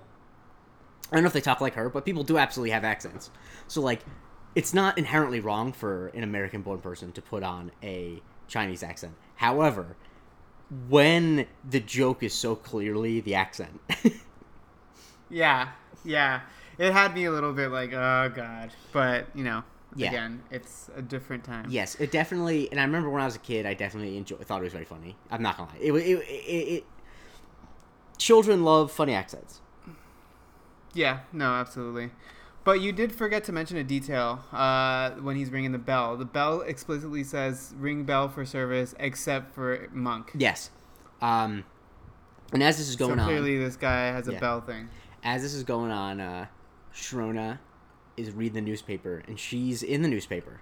I 1.11 1.15
don't 1.15 1.23
know 1.23 1.27
if 1.27 1.33
they 1.33 1.41
talk 1.41 1.59
like 1.61 1.73
her, 1.73 1.89
but 1.89 2.05
people 2.05 2.23
do 2.23 2.37
absolutely 2.37 2.71
have 2.71 2.83
accents. 2.85 3.29
So, 3.67 3.81
like, 3.81 4.01
it's 4.55 4.73
not 4.73 4.97
inherently 4.97 5.39
wrong 5.39 5.73
for 5.73 6.07
an 6.09 6.23
American 6.23 6.61
born 6.61 6.79
person 6.79 7.11
to 7.13 7.21
put 7.21 7.43
on 7.43 7.71
a 7.83 8.21
Chinese 8.47 8.81
accent. 8.83 9.13
However, 9.35 9.95
when 10.89 11.47
the 11.69 11.79
joke 11.81 12.23
is 12.23 12.33
so 12.33 12.55
clearly 12.55 13.19
the 13.19 13.35
accent. 13.35 13.79
Yeah, 15.29 15.69
yeah. 16.03 16.41
It 16.77 16.91
had 16.91 17.13
me 17.13 17.25
a 17.25 17.31
little 17.31 17.53
bit 17.53 17.69
like, 17.71 17.93
oh 17.93 18.31
god. 18.35 18.71
But 18.91 19.27
you 19.33 19.43
know, 19.45 19.63
Yeah. 19.95 20.09
again, 20.09 20.43
it's 20.51 20.89
a 20.95 21.01
different 21.01 21.43
time. 21.43 21.67
yes, 21.69 21.95
it 21.95 22.11
definitely. 22.11 22.69
And 22.71 22.79
I 22.79 22.83
remember 22.83 23.09
when 23.09 23.21
I 23.21 23.25
was 23.25 23.35
a 23.35 23.39
kid, 23.39 23.65
I 23.65 23.73
definitely 23.73 24.17
enjoyed. 24.17 24.45
thought 24.45 24.59
it 24.59 24.65
was 24.65 24.73
very 24.73 24.85
funny. 24.85 25.15
I'm 25.29 25.41
not 25.41 25.55
gonna 25.57 25.69
lie. 25.69 25.77
It, 25.79 25.91
it, 25.93 26.17
it, 26.27 26.67
it, 26.73 26.85
children 28.17 28.63
love 28.63 28.91
funny 28.91 29.13
accents. 29.13 29.61
Yeah. 30.93 31.19
No, 31.31 31.51
absolutely. 31.53 32.11
But 32.63 32.81
you 32.81 32.91
did 32.91 33.11
forget 33.13 33.43
to 33.45 33.51
mention 33.51 33.77
a 33.77 33.83
detail 33.83 34.43
uh, 34.51 35.11
when 35.11 35.35
he's 35.35 35.49
ringing 35.49 35.71
the 35.71 35.79
bell. 35.79 36.15
The 36.15 36.25
bell 36.25 36.61
explicitly 36.61 37.23
says 37.23 37.73
"ring 37.77 38.03
bell 38.03 38.29
for 38.29 38.45
service," 38.45 38.93
except 38.99 39.55
for 39.55 39.87
Monk. 39.91 40.31
Yes. 40.35 40.69
Um, 41.21 41.63
and 42.53 42.61
as 42.61 42.77
this 42.77 42.87
is 42.87 42.95
going 42.95 43.15
so 43.15 43.21
on, 43.21 43.27
clearly, 43.27 43.57
this 43.57 43.77
guy 43.77 44.07
has 44.07 44.27
a 44.27 44.33
Yeah. 44.33 44.39
bell 44.39 44.61
thing. 44.61 44.89
as 45.23 45.41
this 45.41 45.53
is 45.53 45.63
going 45.63 45.91
on, 45.91 46.19
uh, 46.19 46.47
Sharona 46.93 47.59
is 48.17 48.31
reading 48.31 48.53
the 48.55 48.61
newspaper, 48.61 49.23
and 49.27 49.39
she's 49.39 49.81
in 49.83 50.01
the 50.03 50.07
newspaper. 50.07 50.61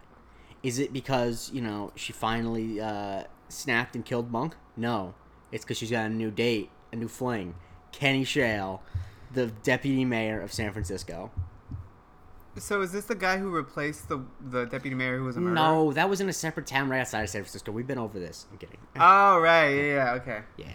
Is 0.64 0.80
it 0.80 0.94
because 0.94 1.50
you 1.54 1.62
know 1.62 1.92
she 1.96 2.14
finally 2.14 2.80
uh, 2.80 3.24
snapped 3.50 3.96
and 3.96 4.06
killed 4.06 4.32
Monk? 4.32 4.56
No, 4.78 5.16
it's 5.52 5.66
because 5.66 5.78
she's 5.78 5.92
got 5.92 6.06
a 6.06 6.10
new 6.10 6.32
date, 6.32 6.70
a 6.94 6.96
new 6.96 7.08
fling, 7.10 7.56
Kenny 7.92 8.24
Shale, 8.24 8.82
the 9.34 9.48
deputy 9.48 10.06
mayor 10.06 10.42
of 10.42 10.52
San 10.54 10.72
Francisco. 10.72 11.32
So 12.58 12.82
is 12.82 12.92
this 12.92 13.06
the 13.06 13.16
guy 13.16 13.38
who 13.38 13.50
replaced 13.52 14.10
the 14.10 14.22
the 14.42 14.66
deputy 14.66 14.96
mayor 14.96 15.18
who 15.18 15.24
was 15.26 15.38
a 15.38 15.40
murderer? 15.40 15.56
No, 15.56 15.94
that 15.94 16.10
was 16.10 16.20
in 16.20 16.28
a 16.30 16.34
separate 16.34 16.68
town 16.68 16.90
right 16.90 17.00
outside 17.00 17.22
of 17.24 17.30
San 17.30 17.42
Francisco. 17.44 17.72
We've 17.72 17.88
been 17.88 18.00
over 18.00 18.20
this. 18.20 18.48
I'm 18.52 18.58
kidding. 18.58 18.78
Oh 18.96 19.40
right, 19.40 19.70
yeah, 19.70 19.84
yeah, 19.84 20.14
okay. 20.16 20.40
yeah. 20.58 20.72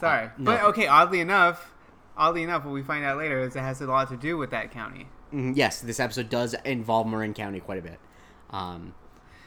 Sorry, 0.00 0.26
Uh, 0.26 0.30
no. 0.38 0.44
but 0.44 0.62
okay. 0.64 0.86
Oddly 0.88 1.20
enough, 1.20 1.72
oddly 2.16 2.42
enough, 2.42 2.64
what 2.64 2.72
we 2.72 2.82
find 2.82 3.04
out 3.04 3.18
later 3.18 3.40
is 3.40 3.54
it 3.54 3.60
has 3.60 3.80
a 3.80 3.86
lot 3.86 4.08
to 4.08 4.16
do 4.16 4.36
with 4.36 4.50
that 4.50 4.70
county. 4.72 5.06
Mhm, 5.32 5.54
yes, 5.56 5.80
this 5.80 6.00
episode 6.00 6.28
does 6.30 6.54
involve 6.64 7.06
Marin 7.06 7.34
County 7.34 7.60
quite 7.60 7.78
a 7.78 7.82
bit. 7.82 8.00
Um, 8.50 8.94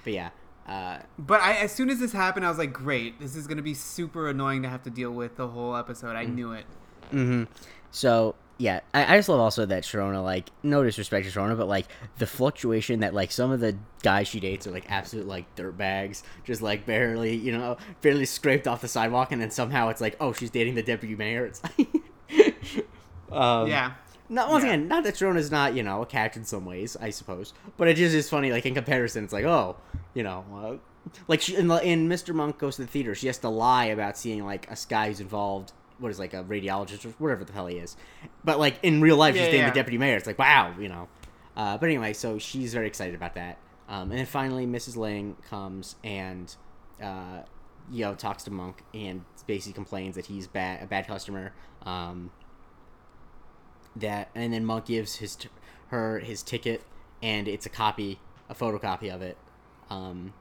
but 0.03 0.13
yeah. 0.13 0.29
Uh, 0.67 0.99
But 1.17 1.41
I, 1.41 1.53
as 1.53 1.71
soon 1.73 1.89
as 1.89 1.99
this 1.99 2.13
happened, 2.13 2.45
I 2.45 2.49
was 2.49 2.59
like, 2.59 2.71
great, 2.71 3.19
this 3.19 3.35
is 3.35 3.47
gonna 3.47 3.63
be 3.63 3.73
super 3.73 4.29
annoying 4.29 4.61
to 4.61 4.69
have 4.69 4.83
to 4.83 4.89
deal 4.91 5.11
with 5.11 5.35
the 5.35 5.47
whole 5.47 5.75
episode. 5.75 6.13
Mm. 6.15 6.17
I 6.17 6.25
knew 6.25 6.51
it. 6.53 6.65
hmm 7.09 7.43
So 7.89 8.35
yeah, 8.61 8.81
I, 8.93 9.15
I 9.15 9.17
just 9.17 9.27
love 9.27 9.39
also 9.39 9.65
that 9.65 9.81
Sharona, 9.83 10.23
like, 10.23 10.49
no 10.61 10.83
disrespect 10.83 11.25
to 11.27 11.31
Sharona, 11.39 11.57
but 11.57 11.67
like 11.67 11.87
the 12.19 12.27
fluctuation 12.27 12.99
that 12.99 13.13
like 13.13 13.31
some 13.31 13.49
of 13.51 13.59
the 13.59 13.75
guys 14.03 14.27
she 14.27 14.39
dates 14.39 14.67
are 14.67 14.71
like 14.71 14.85
absolute 14.89 15.25
like 15.27 15.53
dirt 15.55 15.75
bags, 15.77 16.21
just 16.43 16.61
like 16.61 16.85
barely, 16.85 17.35
you 17.35 17.51
know, 17.51 17.77
barely 18.01 18.25
scraped 18.25 18.67
off 18.67 18.81
the 18.81 18.87
sidewalk, 18.87 19.31
and 19.31 19.41
then 19.41 19.49
somehow 19.49 19.89
it's 19.89 19.99
like, 20.01 20.15
oh, 20.19 20.31
she's 20.31 20.51
dating 20.51 20.75
the 20.75 20.83
deputy 20.83 21.15
mayor. 21.15 21.45
It's 21.47 21.61
like, 21.63 21.87
um, 23.31 23.67
yeah, 23.67 23.93
Not 24.29 24.49
once 24.49 24.63
Yeah. 24.63 24.69
again, 24.73 24.87
not 24.87 25.03
that 25.05 25.15
Sharona's 25.15 25.49
not 25.51 25.73
you 25.75 25.81
know 25.83 26.01
a 26.01 26.05
catch 26.05 26.37
in 26.37 26.45
some 26.45 26.65
ways, 26.65 26.95
I 27.01 27.09
suppose, 27.09 27.53
but 27.77 27.87
it 27.87 27.95
just 27.95 28.13
is 28.13 28.29
funny. 28.29 28.51
Like 28.51 28.65
in 28.67 28.75
comparison, 28.75 29.23
it's 29.23 29.33
like 29.33 29.45
oh, 29.45 29.77
you 30.13 30.23
know, 30.23 30.45
uh, 30.53 31.09
like 31.27 31.41
she, 31.41 31.55
in, 31.55 31.71
in 31.71 32.07
Mr. 32.07 32.33
Monk 32.33 32.59
goes 32.59 32.75
to 32.75 32.83
the 32.83 32.87
theater, 32.87 33.15
she 33.15 33.25
has 33.27 33.39
to 33.39 33.49
lie 33.49 33.85
about 33.85 34.17
seeing 34.17 34.45
like 34.45 34.69
a 34.69 34.77
guy 34.87 35.07
who's 35.07 35.19
involved. 35.19 35.71
What 36.01 36.11
is 36.11 36.19
like 36.19 36.33
a 36.33 36.43
radiologist 36.43 37.05
or 37.05 37.09
whatever 37.19 37.45
the 37.45 37.53
hell 37.53 37.67
he 37.67 37.77
is, 37.77 37.95
but 38.43 38.59
like 38.59 38.75
in 38.83 38.99
real 39.01 39.15
life, 39.15 39.35
Yeah, 39.35 39.43
she's 39.43 39.47
dating 39.51 39.61
yeah. 39.61 39.69
the 39.69 39.75
deputy 39.75 39.97
mayor. 39.97 40.17
It's 40.17 40.27
like 40.27 40.37
wow, 40.39 40.73
you 40.77 40.89
know. 40.89 41.07
Uh, 41.55 41.77
but 41.77 41.87
anyway, 41.87 42.11
so 42.13 42.37
she's 42.39 42.73
very 42.73 42.87
excited 42.87 43.15
about 43.15 43.35
that. 43.35 43.57
Um, 43.87 44.09
and 44.11 44.19
then 44.19 44.25
finally, 44.25 44.65
Mrs. 44.65 44.97
Lang 44.97 45.35
comes 45.49 45.95
and 46.03 46.53
uh, 47.01 47.41
you 47.91 48.03
know 48.05 48.13
talks 48.15 48.43
to 48.43 48.51
Monk 48.51 48.83
and 48.93 49.23
basically 49.47 49.73
complains 49.73 50.15
that 50.15 50.25
he's 50.25 50.47
bad, 50.47 50.83
a 50.83 50.87
bad 50.87 51.07
customer. 51.07 51.53
Um, 51.83 52.31
that 53.95 54.29
and 54.35 54.53
then 54.53 54.65
Monk 54.65 54.85
gives 54.85 55.15
his 55.17 55.35
t- 55.35 55.49
her 55.87 56.19
his 56.19 56.41
ticket 56.43 56.81
and 57.21 57.47
it's 57.47 57.65
a 57.65 57.69
copy, 57.69 58.19
a 58.49 58.55
photocopy 58.55 59.13
of 59.13 59.21
it. 59.21 59.37
Um, 59.89 60.33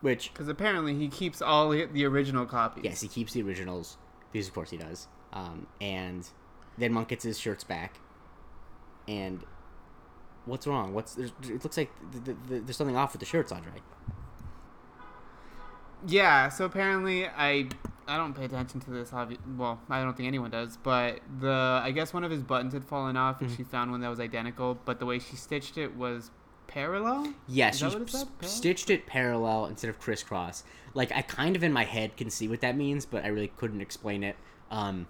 which 0.00 0.32
because 0.32 0.48
apparently 0.48 0.94
he 0.94 1.08
keeps 1.08 1.40
all 1.42 1.68
the 1.68 1.84
the 1.86 2.04
original 2.06 2.46
copies. 2.46 2.82
yes, 2.84 3.00
he 3.02 3.08
keeps 3.08 3.34
the 3.34 3.42
originals 3.42 3.98
because 4.32 4.48
of 4.48 4.54
course 4.54 4.70
he 4.70 4.76
does. 4.76 5.08
Um, 5.32 5.66
and 5.80 6.26
then 6.78 6.92
Monk 6.92 7.08
gets 7.08 7.24
his 7.24 7.38
shirts 7.38 7.64
back. 7.64 7.98
And 9.08 9.42
what's 10.46 10.66
wrong? 10.66 10.94
What's 10.94 11.14
there's, 11.14 11.32
it 11.44 11.62
looks 11.64 11.76
like 11.76 11.90
th- 12.12 12.24
th- 12.24 12.36
th- 12.48 12.62
there's 12.64 12.76
something 12.76 12.96
off 12.96 13.12
with 13.12 13.20
the 13.20 13.26
shirts, 13.26 13.50
Andre. 13.52 13.72
Yeah, 16.06 16.48
so 16.48 16.64
apparently 16.64 17.26
I 17.28 17.68
I 18.08 18.16
don't 18.16 18.34
pay 18.34 18.44
attention 18.44 18.80
to 18.80 18.90
this. 18.90 19.10
Obvi- 19.10 19.38
well, 19.56 19.80
I 19.88 20.02
don't 20.02 20.16
think 20.16 20.26
anyone 20.26 20.50
does. 20.50 20.76
But 20.76 21.20
the 21.40 21.80
I 21.82 21.92
guess 21.92 22.12
one 22.12 22.24
of 22.24 22.30
his 22.30 22.42
buttons 22.42 22.72
had 22.72 22.84
fallen 22.84 23.16
off, 23.16 23.40
and 23.40 23.50
Mhm. 23.50 23.56
she 23.56 23.62
found 23.62 23.90
one 23.92 24.00
that 24.00 24.08
was 24.08 24.18
identical. 24.20 24.78
But 24.84 24.98
the 24.98 25.06
way 25.06 25.18
she 25.20 25.36
stitched 25.36 25.78
it 25.78 25.96
was 25.96 26.30
parallel. 26.72 27.32
Yeah, 27.48 27.70
Is 27.70 27.78
she 27.78 27.84
that 27.84 27.92
what 27.94 28.02
it 28.02 28.10
said? 28.10 28.18
s- 28.22 28.24
Parallel? 28.38 28.56
stitched 28.56 28.90
it 28.90 29.06
parallel 29.06 29.66
instead 29.66 29.88
of 29.90 29.98
crisscross. 29.98 30.64
Like 30.94 31.12
I 31.12 31.22
kind 31.22 31.56
of 31.56 31.62
in 31.62 31.72
my 31.72 31.84
head 31.84 32.16
can 32.16 32.30
see 32.30 32.48
what 32.48 32.60
that 32.62 32.76
means, 32.76 33.06
but 33.06 33.24
I 33.24 33.28
really 33.28 33.52
couldn't 33.56 33.80
explain 33.80 34.22
it. 34.24 34.36
Um, 34.70 35.06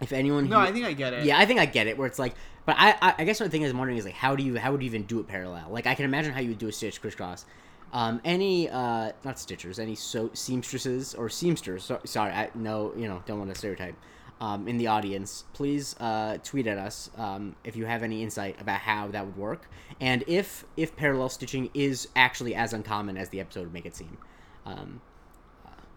if 0.00 0.12
anyone, 0.12 0.48
No, 0.48 0.58
I 0.58 0.72
think 0.72 0.84
I 0.84 0.92
get 0.92 1.12
it. 1.14 1.24
yeah, 1.24 1.38
I 1.38 1.46
think 1.46 1.58
I 1.60 1.66
get 1.66 1.86
it. 1.86 1.96
Where 1.96 2.06
it's 2.06 2.18
like, 2.18 2.34
but 2.66 2.76
I, 2.78 2.96
I, 3.00 3.14
I 3.18 3.24
guess 3.24 3.40
one 3.40 3.48
thing 3.50 3.64
I'm 3.64 3.78
wondering 3.78 3.98
is 3.98 4.04
like, 4.04 4.14
how 4.14 4.36
do 4.36 4.42
you, 4.42 4.58
how 4.58 4.72
would 4.72 4.82
you 4.82 4.86
even 4.86 5.04
do 5.04 5.20
it 5.20 5.26
parallel? 5.26 5.68
Like 5.70 5.86
I 5.86 5.94
can 5.94 6.04
imagine 6.04 6.32
how 6.32 6.40
you 6.40 6.48
would 6.50 6.58
do 6.58 6.68
a 6.68 6.72
stitch 6.72 7.00
crisscross. 7.00 7.46
Um, 7.92 8.20
any, 8.24 8.68
uh, 8.68 9.12
not 9.24 9.36
stitchers, 9.36 9.78
any 9.78 9.94
so 9.94 10.30
seamstresses 10.34 11.14
or 11.14 11.28
seamsters. 11.28 11.82
So, 11.84 12.00
sorry, 12.04 12.32
I 12.32 12.50
no, 12.54 12.92
you 12.96 13.06
know, 13.08 13.22
don't 13.26 13.38
want 13.38 13.50
to 13.52 13.58
stereotype. 13.58 13.94
Um, 14.38 14.68
in 14.68 14.76
the 14.76 14.88
audience, 14.88 15.44
please 15.54 15.96
uh, 15.98 16.36
tweet 16.44 16.66
at 16.66 16.76
us 16.76 17.10
um, 17.16 17.56
if 17.64 17.74
you 17.74 17.86
have 17.86 18.02
any 18.02 18.22
insight 18.22 18.60
about 18.60 18.80
how 18.80 19.08
that 19.08 19.24
would 19.24 19.36
work, 19.36 19.70
and 19.98 20.24
if 20.26 20.64
if 20.76 20.94
parallel 20.94 21.30
stitching 21.30 21.70
is 21.72 22.08
actually 22.14 22.54
as 22.54 22.74
uncommon 22.74 23.16
as 23.16 23.30
the 23.30 23.40
episode 23.40 23.60
would 23.60 23.72
make 23.72 23.86
it 23.86 23.96
seem. 23.96 24.18
Um, 24.66 25.00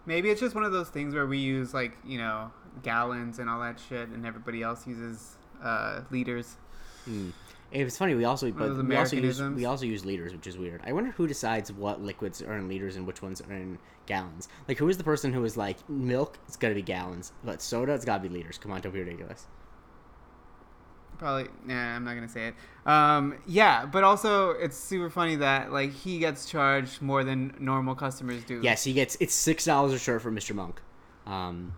Maybe 0.05 0.29
it's 0.29 0.41
just 0.41 0.55
one 0.55 0.63
of 0.63 0.71
those 0.71 0.89
things 0.89 1.13
where 1.13 1.27
we 1.27 1.37
use 1.37 1.73
like 1.73 1.97
you 2.05 2.17
know 2.17 2.51
gallons 2.81 3.39
and 3.39 3.49
all 3.49 3.59
that 3.59 3.79
shit, 3.89 4.09
and 4.09 4.25
everybody 4.25 4.63
else 4.63 4.87
uses 4.87 5.35
uh, 5.61 6.01
liters. 6.09 6.55
Hmm. 7.71 7.81
It's 7.81 7.97
funny. 7.97 8.15
We 8.15 8.25
also 8.25 8.51
but 8.51 8.83
we 8.85 8.95
also 8.95 9.15
use 9.15 9.41
we 9.41 9.65
also 9.65 9.85
use 9.85 10.05
liters, 10.05 10.33
which 10.33 10.47
is 10.47 10.57
weird. 10.57 10.81
I 10.85 10.91
wonder 10.93 11.11
who 11.11 11.27
decides 11.27 11.71
what 11.71 12.01
liquids 12.01 12.41
are 12.41 12.57
in 12.57 12.67
liters 12.67 12.95
and 12.95 13.05
which 13.05 13.21
ones 13.21 13.41
are 13.41 13.53
in 13.53 13.77
gallons. 14.05 14.47
Like 14.67 14.77
who 14.77 14.89
is 14.89 14.97
the 14.97 15.03
person 15.03 15.33
who 15.33 15.43
is 15.45 15.55
like 15.57 15.87
milk? 15.89 16.37
It's 16.47 16.57
got 16.57 16.69
to 16.69 16.75
be 16.75 16.81
gallons, 16.81 17.31
but 17.43 17.61
soda 17.61 17.93
it's 17.93 18.05
got 18.05 18.23
to 18.23 18.29
be 18.29 18.35
liters. 18.35 18.57
Come 18.57 18.71
on, 18.71 18.81
don't 18.81 18.91
be 18.93 18.99
ridiculous. 18.99 19.47
Probably, 21.19 21.49
nah, 21.65 21.95
I'm 21.95 22.05
not 22.05 22.15
gonna 22.15 22.29
say 22.29 22.47
it. 22.47 22.55
Um, 22.85 23.35
yeah, 23.45 23.85
but 23.85 24.05
also 24.05 24.51
it's 24.51 24.77
super 24.77 25.09
funny 25.09 25.35
that 25.35 25.69
like 25.71 25.91
he 25.91 26.17
gets 26.17 26.49
charged 26.49 27.01
more 27.01 27.25
than 27.25 27.53
normal 27.59 27.93
customers 27.93 28.43
do. 28.45 28.61
Yes, 28.63 28.85
he 28.85 28.93
gets 28.93 29.17
it's 29.19 29.33
six 29.33 29.65
dollars 29.65 29.91
a 29.91 29.99
shirt 29.99 30.21
for 30.21 30.31
Mr. 30.31 30.55
Monk, 30.55 30.81
um, 31.27 31.73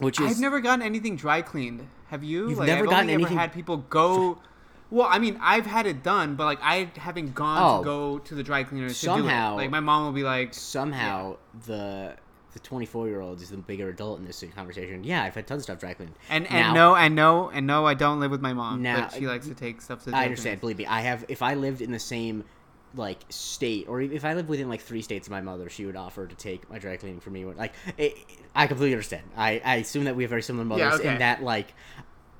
which 0.00 0.20
is 0.20 0.32
I've 0.32 0.38
never 0.40 0.60
gotten 0.60 0.82
anything 0.84 1.16
dry 1.16 1.40
cleaned. 1.40 1.88
Have 2.08 2.22
you? 2.22 2.50
You've 2.50 2.58
like, 2.58 2.66
never 2.66 2.82
I've 2.84 2.90
gotten 2.90 3.00
only 3.04 3.14
anything- 3.14 3.32
ever 3.32 3.40
had 3.40 3.52
people 3.54 3.78
go. 3.78 4.38
Well, 4.90 5.06
I 5.08 5.18
mean, 5.20 5.38
I've 5.40 5.66
had 5.66 5.86
it 5.86 6.02
done, 6.02 6.34
but 6.34 6.44
like 6.46 6.58
I 6.62 6.90
haven't 6.96 7.34
gone 7.34 7.58
Oh. 7.62 7.78
to 7.78 7.84
go 7.84 8.18
to 8.18 8.34
the 8.34 8.42
dry 8.42 8.64
Somehow- 8.64 8.86
to 9.16 9.22
do 9.22 9.28
it. 9.28 9.62
Like 9.62 9.70
my 9.70 9.80
mom 9.80 10.04
will 10.04 10.12
be 10.12 10.22
like, 10.24 10.52
somehow 10.54 11.36
the 11.66 12.16
the 12.52 12.58
twenty 12.58 12.84
four 12.86 13.06
year 13.06 13.20
old 13.20 13.40
is 13.40 13.50
the 13.50 13.56
bigger 13.56 13.88
adult 13.90 14.18
in 14.18 14.24
this 14.26 14.42
conversation. 14.56 15.04
Yeah, 15.04 15.22
I've 15.22 15.36
had 15.36 15.46
tons 15.46 15.60
of 15.60 15.64
stuff 15.64 15.78
dry 15.78 15.94
cleaned. 15.94 16.14
and 16.28 16.44
Now- 16.50 16.56
and 16.56 16.74
no, 16.74 16.96
and 16.96 17.14
no, 17.14 17.48
and 17.50 17.66
no, 17.66 17.86
I 17.86 17.94
don't 17.94 18.18
live 18.18 18.32
with 18.32 18.40
my 18.40 18.52
mom. 18.52 18.82
Now- 18.82 19.02
but 19.02 19.12
she 19.12 19.28
likes 19.28 19.46
to 19.46 19.54
take 19.54 19.80
stuff 19.80 20.02
to. 20.04 20.10
the 20.10 20.16
I 20.16 20.24
understand. 20.24 20.60
Believe 20.60 20.78
me, 20.78 20.86
I 20.86 21.02
have. 21.02 21.24
If 21.28 21.42
I 21.42 21.54
lived 21.54 21.80
in 21.80 21.92
the 21.92 22.00
same 22.00 22.42
like 22.96 23.18
state, 23.28 23.86
or 23.88 24.00
if 24.00 24.24
I 24.24 24.34
lived 24.34 24.48
within 24.48 24.68
like 24.68 24.80
three 24.80 25.02
states 25.02 25.28
of 25.28 25.30
my 25.30 25.40
mother, 25.40 25.70
she 25.70 25.86
would 25.86 25.94
offer 25.94 26.26
to 26.26 26.34
take 26.34 26.68
my 26.68 26.80
dry 26.80 26.96
cleaning 26.96 27.20
for 27.20 27.30
me. 27.30 27.44
Like, 27.44 27.72
it, 27.96 28.16
I 28.52 28.66
completely 28.66 28.94
understand. 28.94 29.22
I, 29.36 29.62
I 29.64 29.76
assume 29.76 30.06
that 30.06 30.16
we 30.16 30.24
have 30.24 30.30
very 30.30 30.42
similar 30.42 30.64
mothers 30.64 30.80
Yeah, 30.94 30.94
okay. 30.98 31.12
in 31.12 31.18
that 31.20 31.44
like. 31.44 31.72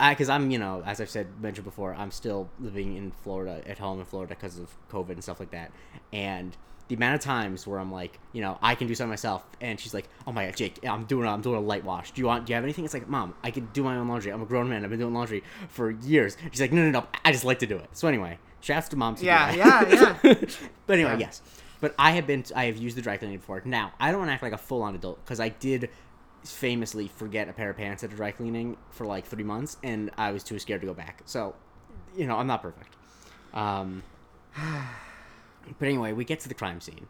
I, 0.01 0.13
because 0.15 0.29
I'm, 0.29 0.51
you 0.51 0.59
know, 0.59 0.83
as 0.87 1.01
I've 1.01 1.11
said 1.11 1.27
mentioned 1.41 1.65
before, 1.65 1.95
I'm 1.95 2.11
still 2.11 2.49
living 2.59 2.97
in 2.97 3.11
Florida 3.23 3.63
at 3.69 3.79
home 3.79 4.01
in 4.01 4.07
Florida 4.07 4.35
because 4.35 4.59
of 4.59 4.69
COVID 4.91 5.11
and 5.11 5.23
stuff 5.23 5.39
like 5.39 5.51
that. 5.53 5.71
And 6.13 6.57
the 6.89 6.97
amount 6.97 7.15
of 7.15 7.21
times 7.21 7.67
where 7.67 7.79
I'm 7.79 7.93
like, 7.93 8.19
you 8.33 8.41
know, 8.41 8.59
I 8.63 8.75
can 8.75 8.89
do 8.89 8.95
something 8.97 9.11
myself, 9.11 9.45
and 9.61 9.79
she's 9.79 9.95
like, 9.95 10.09
"Oh 10.27 10.33
my 10.33 10.47
god, 10.47 10.57
Jake, 10.57 10.79
I'm 10.85 11.05
doing, 11.05 11.29
I'm 11.29 11.41
doing 11.41 11.57
a 11.57 11.61
light 11.61 11.85
wash. 11.85 12.11
Do 12.11 12.21
you 12.21 12.27
want? 12.27 12.47
Do 12.47 12.51
you 12.51 12.55
have 12.57 12.65
anything?" 12.65 12.85
It's 12.85 12.95
like, 12.95 13.09
"Mom, 13.09 13.35
I 13.45 13.53
can 13.53 13.67
do 13.73 13.85
my 13.85 13.97
own 13.97 14.09
laundry. 14.09 14.33
I'm 14.33 14.43
a 14.43 14.47
grown 14.47 14.69
man. 14.69 14.83
I've 14.83 14.91
been 14.91 14.99
doing 14.99 15.15
laundry 15.15 15.45
for 15.69 15.91
years." 15.93 16.37
She's 16.51 16.61
like, 16.61 16.73
"No, 16.73 16.83
no, 16.83 16.91
no. 16.91 17.07
I 17.25 17.31
just 17.31 17.45
like 17.45 17.61
to 17.61 17.67
do 17.67 17.77
it." 17.77 17.89
So 17.93 18.09
anyway, 18.09 18.39
shouts 18.61 18.89
to 18.89 18.97
mom. 18.97 19.15
Yeah, 19.21 19.55
that. 19.55 19.89
yeah, 20.25 20.35
but 20.87 20.95
anyway, 20.95 21.13
Yeah. 21.13 21.19
yes. 21.19 21.43
But 21.81 21.95
I 21.99 22.11
have 22.11 22.27
been, 22.27 22.45
I 22.57 22.65
have 22.67 22.77
used 22.77 22.97
the 22.97 23.03
dry 23.03 23.17
cleaning 23.17 23.39
before. 23.39 23.63
Now 23.65 23.93
I 24.01 24.11
don't 24.11 24.19
want 24.19 24.29
to 24.31 24.35
act 24.35 24.43
like 24.43 24.53
a 24.53 24.59
full 24.59 24.83
on 24.83 24.95
adult 24.97 25.25
because 25.25 25.39
I 25.41 25.49
did 25.51 25.91
famously 26.45 27.09
forget 27.09 27.49
a 27.49 27.53
pair 27.53 27.71
of 27.71 27.77
pants 27.77 28.03
at 28.03 28.13
a 28.13 28.17
dry 28.17 28.31
cleaning 28.31 28.77
for 28.91 29.07
like 29.07 29.27
three 29.27 29.45
months, 29.45 29.77
and 29.83 30.11
I 30.17 30.33
was 30.33 30.43
too 30.43 30.59
scared 30.59 30.81
to 30.81 30.87
go 30.87 30.95
back. 30.95 31.23
So, 31.27 31.55
you 32.17 32.27
know, 32.27 32.37
I'm 32.37 32.47
not 32.47 32.63
perfect. 32.63 32.95
Um, 33.53 34.03
but 34.57 35.87
anyway, 35.87 36.13
we 36.13 36.25
get 36.25 36.41
to 36.41 36.49
the 36.49 36.55
crime 36.55 36.81
scene 36.81 37.07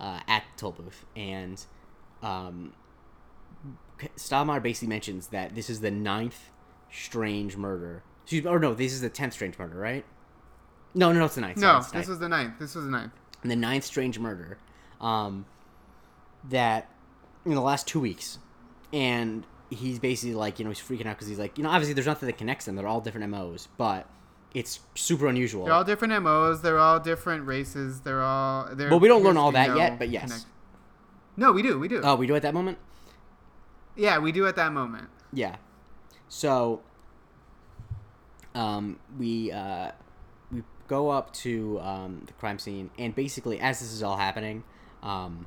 uh, 0.00 0.20
at 0.26 0.44
the 0.54 0.60
toll 0.60 0.72
booth, 0.72 1.04
and 1.16 1.64
um, 2.22 2.72
basically 4.60 4.88
mentions 4.88 5.28
that 5.28 5.54
this 5.54 5.70
is 5.70 5.80
the 5.80 5.90
ninth 5.90 6.50
strange 6.90 7.56
murder. 7.56 8.02
Excuse 8.24 8.44
me, 8.44 8.50
or 8.50 8.58
no, 8.58 8.74
this 8.74 8.92
is 8.92 9.00
the 9.00 9.10
tenth 9.10 9.32
strange 9.32 9.58
murder, 9.58 9.76
right? 9.76 10.04
No, 10.94 11.12
no, 11.12 11.20
no, 11.20 11.24
it's 11.26 11.36
the 11.36 11.40
ninth. 11.40 11.56
No, 11.56 11.78
this 11.78 11.92
ninth 11.94 12.08
was 12.08 12.18
the 12.18 12.28
ninth. 12.28 12.58
This 12.58 12.74
was 12.74 12.84
the 12.84 12.90
ninth. 12.90 13.12
the 13.42 13.56
ninth 13.56 13.84
strange 13.84 14.18
murder 14.18 14.58
um, 15.00 15.46
that 16.48 16.88
in 17.44 17.54
the 17.54 17.60
last 17.60 17.86
two 17.86 18.00
weeks 18.00 18.38
and 18.92 19.46
he's 19.70 19.98
basically 19.98 20.34
like 20.34 20.58
you 20.58 20.64
know 20.64 20.70
he's 20.70 20.80
freaking 20.80 21.06
out 21.06 21.16
because 21.16 21.28
he's 21.28 21.38
like 21.38 21.56
you 21.56 21.64
know 21.64 21.70
obviously 21.70 21.94
there's 21.94 22.06
nothing 22.06 22.26
that 22.26 22.36
connects 22.36 22.66
them 22.66 22.76
they're 22.76 22.86
all 22.86 23.00
different 23.00 23.28
mos 23.30 23.68
but 23.78 24.06
it's 24.54 24.80
super 24.94 25.28
unusual. 25.28 25.64
They're 25.64 25.72
all 25.72 25.82
different 25.84 26.22
MOs. 26.22 26.60
They're 26.60 26.78
all 26.78 27.00
different 27.00 27.46
races. 27.46 28.02
They're 28.02 28.20
all. 28.22 28.68
They're, 28.74 28.90
Well, 28.90 29.00
we 29.00 29.08
don't 29.08 29.22
learn 29.22 29.38
all 29.38 29.50
that 29.52 29.74
yet, 29.74 29.98
but 29.98 30.10
yes. 30.10 30.24
connect- 30.24 30.46
No, 31.38 31.52
we 31.52 31.62
do. 31.62 31.78
We 31.78 31.88
do. 31.88 32.02
oh, 32.04 32.16
we 32.16 32.26
do 32.26 32.34
at 32.36 32.42
that 32.42 32.52
moment. 32.52 32.76
Yeah, 33.96 34.18
we 34.18 34.30
do 34.30 34.46
at 34.46 34.56
that 34.56 34.72
moment. 34.72 35.08
Yeah. 35.32 35.56
So 36.28 36.82
um, 38.54 38.98
we 39.18 39.50
uh, 39.52 39.92
we 40.52 40.62
go 40.88 41.08
up 41.10 41.32
to 41.34 41.80
um, 41.80 42.22
the 42.26 42.32
crime 42.34 42.58
scene, 42.58 42.90
and 42.98 43.14
basically, 43.14 43.58
as 43.60 43.80
this 43.80 43.92
is 43.92 44.02
all 44.02 44.16
happening, 44.16 44.64
um, 45.02 45.46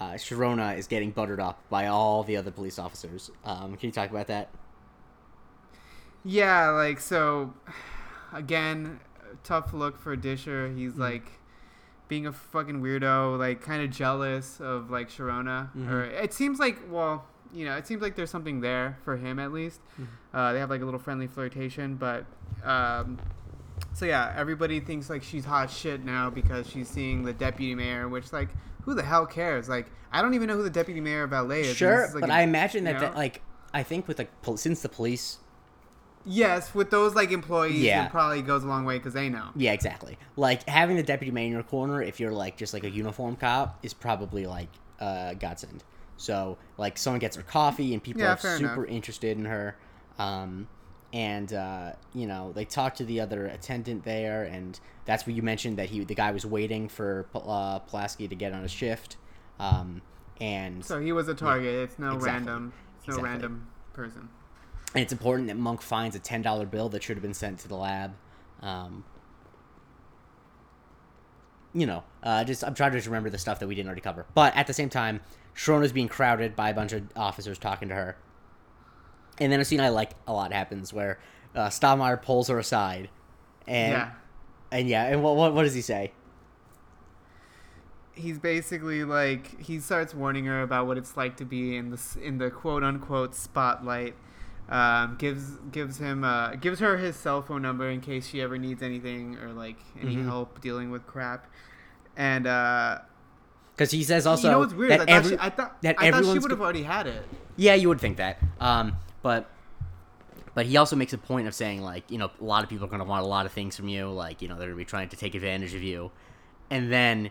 uh, 0.00 0.12
Sharona 0.12 0.76
is 0.78 0.86
getting 0.86 1.10
buttered 1.10 1.40
up 1.40 1.60
by 1.68 1.86
all 1.86 2.22
the 2.22 2.36
other 2.36 2.50
police 2.50 2.78
officers. 2.78 3.30
Um, 3.44 3.76
can 3.76 3.88
you 3.88 3.92
talk 3.92 4.10
about 4.10 4.26
that? 4.28 4.48
Yeah, 6.24 6.70
like 6.70 7.00
so. 7.00 7.54
Again, 8.32 9.00
tough 9.44 9.72
look 9.72 9.98
for 9.98 10.16
Disher. 10.16 10.68
He's 10.76 10.92
Mm-hmm. 10.92 11.00
like 11.00 11.32
being 12.08 12.26
a 12.26 12.32
fucking 12.32 12.80
weirdo, 12.80 13.38
like 13.38 13.60
kind 13.62 13.82
of 13.82 13.90
jealous 13.90 14.60
of 14.60 14.90
like 14.90 15.10
Sharona. 15.10 15.70
Mhm. 15.74 15.90
Or 15.90 16.04
it 16.04 16.32
seems 16.32 16.58
like, 16.58 16.78
well, 16.90 17.24
you 17.52 17.64
know, 17.64 17.76
it 17.76 17.86
seems 17.86 18.00
like 18.02 18.14
there's 18.16 18.30
something 18.30 18.60
there 18.60 18.98
for 19.04 19.16
him 19.16 19.38
at 19.38 19.52
least. 19.52 19.80
Uh, 20.32 20.52
they 20.52 20.58
have 20.58 20.70
like 20.70 20.80
a 20.82 20.84
little 20.84 21.00
friendly 21.00 21.26
flirtation, 21.26 21.96
but 21.96 22.24
um, 22.64 23.18
so 23.94 24.04
yeah, 24.04 24.32
everybody 24.36 24.80
thinks 24.80 25.08
like 25.10 25.22
she's 25.22 25.44
hot 25.44 25.70
shit 25.70 26.04
now 26.04 26.28
because 26.30 26.68
she's 26.68 26.88
seeing 26.88 27.22
the 27.24 27.32
deputy 27.32 27.74
mayor, 27.74 28.08
which 28.08 28.32
like 28.32 28.48
who 28.82 28.94
the 28.94 29.02
hell 29.02 29.26
cares? 29.26 29.68
Like 29.68 29.86
I 30.12 30.22
don't 30.22 30.34
even 30.34 30.48
know 30.48 30.56
who 30.56 30.62
the 30.62 30.70
deputy 30.70 31.00
mayor 31.00 31.24
of 31.24 31.32
LA 31.32 31.56
is. 31.56 31.76
Sure, 31.76 32.04
is, 32.04 32.14
like, 32.14 32.20
but 32.22 32.30
a- 32.30 32.34
I 32.34 32.40
imagine 32.42 32.84
that, 32.84 33.00
that 33.00 33.14
like 33.16 33.42
I 33.74 33.82
think 33.82 34.08
with 34.08 34.18
like 34.18 34.42
pol- 34.42 34.56
since 34.56 34.80
the 34.82 34.88
police 34.88 35.38
yes, 36.24 36.74
with 36.74 36.90
those 36.90 37.14
like 37.14 37.30
employees, 37.30 37.80
Yeah. 37.82 38.06
it 38.06 38.10
probably 38.10 38.42
goes 38.42 38.64
a 38.64 38.66
long 38.66 38.84
way 38.84 38.98
because 38.98 39.14
they 39.14 39.28
know. 39.28 39.48
Yeah, 39.56 39.72
exactly. 39.72 40.18
Like 40.36 40.68
having 40.68 40.96
the 40.96 41.02
deputy 41.02 41.30
mayor 41.30 41.46
in 41.46 41.52
your 41.52 41.62
corner, 41.62 42.02
if 42.02 42.20
you're 42.20 42.32
like 42.32 42.56
just 42.56 42.74
like 42.74 42.84
a 42.84 42.90
uniform 42.90 43.36
cop, 43.36 43.78
is 43.82 43.94
probably 43.94 44.46
like 44.46 44.68
uh, 45.00 45.34
godsend. 45.34 45.84
So 46.16 46.58
like 46.76 46.98
someone 46.98 47.20
gets 47.20 47.36
her 47.36 47.42
coffee 47.42 47.94
and 47.94 48.02
people 48.02 48.22
Yeah, 48.22 48.32
are 48.34 48.36
super 48.58 48.84
enough. 48.84 48.94
interested 48.94 49.38
in 49.38 49.44
her, 49.44 49.76
um, 50.18 50.68
and 51.12 51.52
uh, 51.52 51.92
you 52.14 52.26
know 52.26 52.52
they 52.52 52.64
talked 52.64 52.98
to 52.98 53.04
the 53.04 53.20
other 53.20 53.46
attendant 53.46 54.04
there, 54.04 54.44
and 54.44 54.78
that's 55.04 55.26
what 55.26 55.34
you 55.34 55.42
mentioned 55.42 55.78
that 55.78 55.88
he 55.88 56.04
the 56.04 56.14
guy 56.14 56.30
was 56.32 56.44
waiting 56.44 56.88
for 56.88 57.26
uh, 57.34 57.78
Pulaski 57.80 58.28
to 58.28 58.34
get 58.34 58.52
on 58.52 58.64
a 58.64 58.68
shift, 58.68 59.16
um, 59.58 60.02
and 60.40 60.84
So 60.84 61.00
he 61.00 61.12
was 61.12 61.28
a 61.28 61.34
target. 61.34 61.74
It's 61.74 61.98
no 61.98 62.14
Exactly. 62.14 62.30
random. 62.32 62.72
It's 62.98 63.08
no 63.08 63.14
Exactly. 63.14 63.30
random 63.30 63.66
person. 63.92 64.28
and 64.94 65.02
it's 65.02 65.12
important 65.12 65.48
that 65.48 65.56
Monk 65.56 65.80
finds 65.82 66.14
a 66.16 66.18
ten 66.18 66.42
dollar 66.42 66.66
bill 66.66 66.88
that 66.90 67.02
should 67.02 67.16
have 67.16 67.22
been 67.22 67.34
sent 67.34 67.58
to 67.60 67.68
the 67.68 67.76
lab. 67.76 68.14
Um, 68.62 69.04
you 71.74 71.86
know, 71.86 72.02
uh, 72.22 72.44
just 72.44 72.64
I'm 72.64 72.74
trying 72.74 72.92
to 72.92 72.98
just 72.98 73.06
remember 73.06 73.30
the 73.30 73.38
stuff 73.38 73.60
that 73.60 73.66
we 73.68 73.74
didn't 73.74 73.86
already 73.88 74.00
cover. 74.00 74.26
But 74.34 74.56
at 74.56 74.66
the 74.66 74.72
same 74.72 74.88
time, 74.88 75.20
Sharona's 75.54 75.92
being 75.92 76.08
crowded 76.08 76.56
by 76.56 76.70
a 76.70 76.74
bunch 76.74 76.92
of 76.92 77.04
officers 77.16 77.58
talking 77.58 77.88
to 77.88 77.94
her, 77.94 78.16
and 79.40 79.52
then 79.52 79.60
a 79.60 79.64
scene 79.64 79.80
I 79.80 79.88
like 79.88 80.12
a 80.26 80.32
lot 80.32 80.52
happens 80.52 80.92
where 80.92 81.18
uh, 81.54 81.70
pulls 82.22 82.48
her 82.48 82.58
aside, 82.58 83.08
and 83.66 83.92
yeah. 83.92 84.10
and 84.70 84.88
yeah, 84.88 85.04
and 85.04 85.22
what, 85.22 85.36
what 85.36 85.54
what 85.54 85.62
does 85.62 85.74
he 85.74 85.82
say? 85.82 86.12
he's 88.18 88.38
basically 88.38 89.04
like 89.04 89.60
he 89.60 89.78
starts 89.78 90.12
warning 90.12 90.44
her 90.44 90.62
about 90.62 90.86
what 90.86 90.98
it's 90.98 91.16
like 91.16 91.36
to 91.36 91.44
be 91.44 91.76
in 91.76 91.90
the 91.90 92.00
in 92.22 92.38
the 92.38 92.50
quote 92.50 92.82
unquote 92.82 93.34
spotlight. 93.34 94.14
Um, 94.68 95.16
gives 95.18 95.52
gives 95.72 95.96
him 95.98 96.24
uh, 96.24 96.56
gives 96.56 96.80
her 96.80 96.98
his 96.98 97.16
cell 97.16 97.40
phone 97.40 97.62
number 97.62 97.88
in 97.88 98.00
case 98.02 98.26
she 98.28 98.42
ever 98.42 98.58
needs 98.58 98.82
anything 98.82 99.38
or 99.38 99.52
like 99.52 99.78
any 100.00 100.16
Mhm. 100.16 100.26
help 100.26 100.60
dealing 100.60 100.90
with 100.90 101.06
crap. 101.06 101.46
And 102.16 102.46
uh, 102.46 102.98
Because 103.74 103.92
he 103.92 104.02
says 104.04 104.26
also 104.26 104.48
you 104.48 104.52
know 104.52 104.58
what's 104.58 104.74
weird? 104.74 104.90
that 104.90 105.00
I 105.02 105.04
thought, 105.06 105.10
every 105.10 105.30
she, 105.30 105.36
I 105.40 105.50
thought, 105.50 105.82
that 105.82 105.96
I 105.98 106.10
thought 106.10 106.24
she 106.24 106.38
would 106.38 106.50
have 106.50 106.60
already 106.60 106.82
had 106.82 107.06
it. 107.06 107.22
Yeah, 107.56 107.74
you 107.74 107.88
would 107.88 108.00
think 108.00 108.18
that. 108.18 108.38
Um, 108.60 108.96
but 109.22 109.50
but 110.54 110.66
he 110.66 110.76
also 110.76 110.96
makes 110.96 111.12
a 111.12 111.18
point 111.18 111.46
of 111.46 111.54
saying 111.54 111.82
like, 111.82 112.10
you 112.10 112.18
know, 112.18 112.30
a 112.40 112.44
lot 112.44 112.64
of 112.64 112.68
people 112.70 112.84
are 112.86 112.88
going 112.88 113.00
to 113.00 113.04
want 113.04 113.24
a 113.24 113.28
lot 113.28 113.46
of 113.46 113.52
things 113.52 113.76
from 113.76 113.88
you, 113.88 114.10
like, 114.10 114.42
you 114.42 114.48
know, 114.48 114.54
they're 114.56 114.68
going 114.68 114.78
to 114.78 114.84
be 114.84 114.84
trying 114.84 115.08
to 115.10 115.16
take 115.16 115.34
advantage 115.36 115.74
of 115.74 115.82
you. 115.82 116.10
And 116.70 116.90
then 116.92 117.30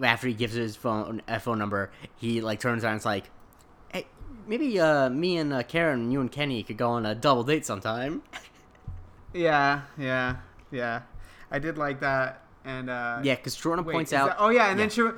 after 0.00 0.28
he 0.28 0.34
gives 0.34 0.54
his 0.54 0.76
phone 0.76 1.20
a 1.26 1.40
phone 1.40 1.58
number, 1.58 1.90
he 2.16 2.40
like 2.40 2.60
turns 2.60 2.84
around 2.84 2.92
and 2.92 3.00
is 3.00 3.04
like, 3.04 3.30
"Hey, 3.92 4.06
maybe 4.46 4.78
uh 4.80 5.08
me 5.10 5.36
and 5.38 5.52
uh, 5.52 5.62
Karen, 5.64 6.10
you 6.12 6.20
and 6.20 6.30
Kenny 6.30 6.62
could 6.62 6.76
go 6.76 6.90
on 6.90 7.04
a 7.04 7.14
double 7.14 7.44
date 7.44 7.66
sometime." 7.66 8.22
Yeah, 9.34 9.82
yeah, 9.98 10.36
yeah. 10.70 11.02
I 11.50 11.58
did 11.58 11.76
like 11.76 12.00
that. 12.00 12.42
And 12.64 12.88
uh, 12.90 13.20
yeah, 13.22 13.36
cuz 13.36 13.54
Sharona 13.56 13.84
points 13.90 14.12
out 14.12 14.28
that- 14.30 14.36
oh 14.38 14.48
yeah, 14.48 14.70
and 14.70 14.78
yeah. 14.78 14.86
then 14.86 14.90
Shar- 14.90 15.16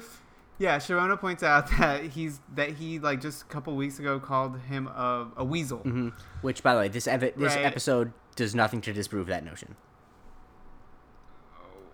yeah, 0.61 0.77
Sharona 0.77 1.19
points 1.19 1.43
out 1.43 1.69
that 1.79 2.05
he's 2.05 2.39
that 2.55 2.71
he 2.75 3.01
like 3.01 3.21
just 3.21 3.43
a 3.43 3.47
couple 3.47 3.75
weeks 3.75 3.99
ago 3.99 4.21
called 4.21 4.61
him 4.61 4.87
a, 4.87 5.27
a 5.39 5.45
weasel. 5.45 5.79
Mhm. 5.81 6.13
which 6.43 6.63
by 6.63 6.75
the 6.75 6.81
way, 6.81 6.89
this 6.89 7.09
ev- 7.09 7.21
this 7.21 7.35
Right. 7.57 7.65
episode 7.65 8.13
does 8.37 8.55
nothing 8.55 8.81
to 8.83 8.93
disprove 8.93 9.27
that 9.27 9.45
notion. 9.45 9.75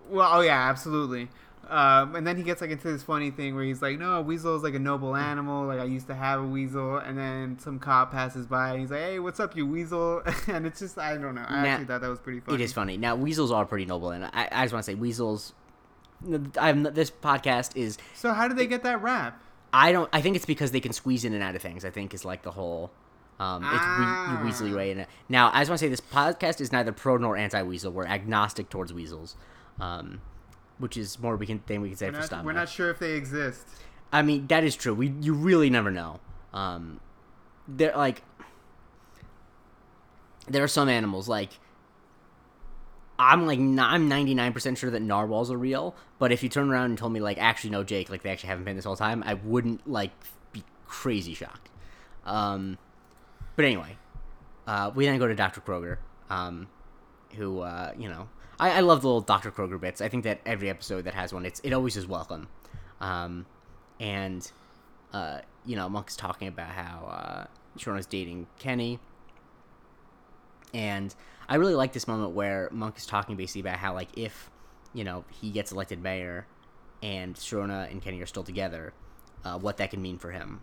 Well, 0.09 0.29
oh 0.31 0.41
yeah, 0.41 0.69
absolutely. 0.69 1.29
Um, 1.69 2.15
and 2.15 2.25
then 2.25 2.37
he 2.37 2.43
gets 2.43 2.61
like 2.61 2.69
into 2.69 2.89
this 2.89 3.03
funny 3.03 3.29
thing 3.29 3.53
where 3.53 3.65
he's 3.65 3.81
like, 3.81 3.99
"No, 3.99 4.15
a 4.15 4.21
weasel 4.21 4.55
is 4.55 4.63
like 4.63 4.73
a 4.73 4.79
noble 4.79 5.17
animal. 5.17 5.65
Like 5.65 5.79
I 5.81 5.83
used 5.83 6.07
to 6.07 6.15
have 6.15 6.39
a 6.41 6.45
weasel." 6.47 6.95
And 6.97 7.17
then 7.17 7.59
some 7.59 7.77
cop 7.77 8.11
passes 8.13 8.47
by 8.47 8.71
and 8.71 8.79
he's 8.79 8.89
like, 8.91 9.01
"Hey, 9.01 9.19
what's 9.19 9.41
up, 9.41 9.53
you 9.55 9.65
weasel?" 9.67 10.21
and 10.47 10.65
it's 10.65 10.79
just 10.79 10.97
I 10.97 11.17
don't 11.17 11.35
know. 11.35 11.43
I 11.45 11.61
Nah, 11.63 11.67
actually 11.67 11.85
thought 11.87 12.01
that 12.01 12.09
was 12.09 12.19
pretty 12.19 12.39
funny. 12.39 12.55
It 12.55 12.63
is 12.63 12.71
funny. 12.71 12.95
Now, 12.95 13.15
weasels 13.17 13.51
are 13.51 13.65
pretty 13.65 13.85
noble, 13.85 14.11
and 14.11 14.23
I, 14.25 14.47
I 14.49 14.63
just 14.63 14.73
want 14.73 14.85
to 14.85 14.91
say, 14.91 14.95
weasels. 14.95 15.53
I'm, 16.59 16.83
this 16.83 17.11
podcast 17.11 17.75
is. 17.75 17.97
So 18.15 18.33
how 18.33 18.47
do 18.47 18.53
they 18.55 18.67
get 18.67 18.83
that 18.83 19.01
rap? 19.01 19.41
I 19.73 19.91
don't. 19.91 20.09
I 20.13 20.21
think 20.21 20.35
it's 20.35 20.45
because 20.45 20.71
they 20.71 20.79
can 20.79 20.93
squeeze 20.93 21.25
in 21.25 21.33
and 21.33 21.43
out 21.43 21.55
of 21.55 21.61
things. 21.61 21.85
I 21.85 21.89
think 21.89 22.13
is 22.13 22.25
like 22.25 22.43
the 22.43 22.51
whole. 22.51 22.91
Um, 23.39 23.63
it's 23.63 23.73
Ah. 23.75 24.41
we, 24.43 24.49
Weasley 24.49 24.75
way 24.75 24.89
in 24.89 24.99
it. 24.99 25.07
Now, 25.29 25.51
I 25.53 25.59
just 25.61 25.69
want 25.69 25.79
to 25.79 25.85
say 25.85 25.89
this 25.89 26.01
podcast 26.01 26.59
is 26.59 26.71
neither 26.71 26.91
pro 26.91 27.17
nor 27.17 27.37
anti-weasel. 27.37 27.91
We're 27.91 28.07
agnostic 28.07 28.67
towards 28.69 28.91
weasels, 28.91 29.35
um, 29.79 30.21
which 30.79 30.97
is 30.97 31.19
more 31.19 31.35
we 31.35 31.45
can 31.45 31.59
thing 31.59 31.81
we 31.81 31.89
can 31.89 31.97
say 31.97 32.07
We're 32.07 32.13
for 32.13 32.17
not, 32.19 32.25
Stomach. 32.25 32.45
we're 32.47 32.53
not 32.53 32.67
sure 32.69 32.89
if 32.89 32.97
they 32.97 33.11
exist. 33.13 33.67
I 34.11 34.23
mean, 34.23 34.47
that 34.47 34.63
is 34.63 34.75
true. 34.75 34.95
We 34.95 35.13
you 35.21 35.35
really 35.35 35.69
never 35.69 35.91
know. 35.91 36.19
Um, 36.51 36.99
they're 37.67 37.95
like 37.95 38.23
there 40.47 40.63
are 40.63 40.67
some 40.67 40.89
animals 40.89 41.27
like 41.27 41.59
I'm 43.19 43.47
like 43.47 43.59
I'm 43.59 44.09
99% 44.09 44.77
sure 44.77 44.91
that 44.91 45.01
narwhals 45.01 45.51
are 45.51 45.57
real, 45.57 45.95
but 46.19 46.31
if 46.31 46.43
you 46.43 46.49
turn 46.49 46.69
around 46.69 46.85
and 46.85 46.97
told 46.97 47.13
me 47.13 47.19
like 47.19 47.37
actually 47.37 47.71
no 47.71 47.83
Jake, 47.83 48.09
like 48.09 48.21
they 48.21 48.29
actually 48.29 48.49
haven't 48.49 48.65
been 48.65 48.75
this 48.75 48.85
whole 48.85 48.95
time, 48.95 49.23
I 49.25 49.35
wouldn't 49.35 49.87
like 49.89 50.11
be 50.51 50.63
crazy 50.87 51.33
shocked. 51.33 51.69
Um 52.25 52.77
but 53.57 53.65
anyway, 53.65 53.97
uh, 54.67 54.91
we 54.93 55.05
then 55.05 55.17
go 55.17 55.27
to 55.27 55.33
Dr. 55.35 55.61
Kroger, 55.61 55.97
um, 56.29 56.67
who, 57.35 57.61
uh, 57.61 57.91
you 57.97 58.07
know, 58.07 58.29
I, 58.59 58.71
I 58.71 58.79
love 58.81 59.01
the 59.01 59.07
little 59.07 59.21
Dr. 59.21 59.51
Kroger 59.51 59.81
bits. 59.81 59.99
I 59.99 60.09
think 60.09 60.23
that 60.25 60.41
every 60.45 60.69
episode 60.69 61.05
that 61.05 61.15
has 61.15 61.33
one, 61.33 61.45
it's 61.45 61.59
it 61.61 61.73
always 61.73 61.97
is 61.97 62.07
welcome. 62.07 62.47
Um, 63.01 63.47
and, 63.99 64.49
uh, 65.11 65.39
you 65.65 65.75
know, 65.75 65.89
Monk's 65.89 66.15
talking 66.15 66.47
about 66.47 66.69
how 66.69 67.05
uh, 67.07 67.45
Sharona's 67.79 68.05
dating 68.05 68.45
Kenny. 68.59 68.99
And 70.73 71.13
I 71.49 71.55
really 71.55 71.75
like 71.75 71.93
this 71.93 72.07
moment 72.07 72.31
where 72.33 72.69
Monk 72.71 72.97
is 72.97 73.05
talking 73.05 73.35
basically 73.35 73.61
about 73.61 73.77
how, 73.77 73.93
like, 73.93 74.09
if, 74.17 74.49
you 74.93 75.03
know, 75.03 75.25
he 75.41 75.49
gets 75.51 75.71
elected 75.71 76.01
mayor 76.01 76.45
and 77.01 77.35
Sharona 77.35 77.89
and 77.91 78.01
Kenny 78.01 78.21
are 78.21 78.25
still 78.25 78.43
together, 78.43 78.93
uh, 79.45 79.57
what 79.57 79.77
that 79.77 79.91
can 79.91 80.01
mean 80.01 80.17
for 80.17 80.31
him. 80.31 80.61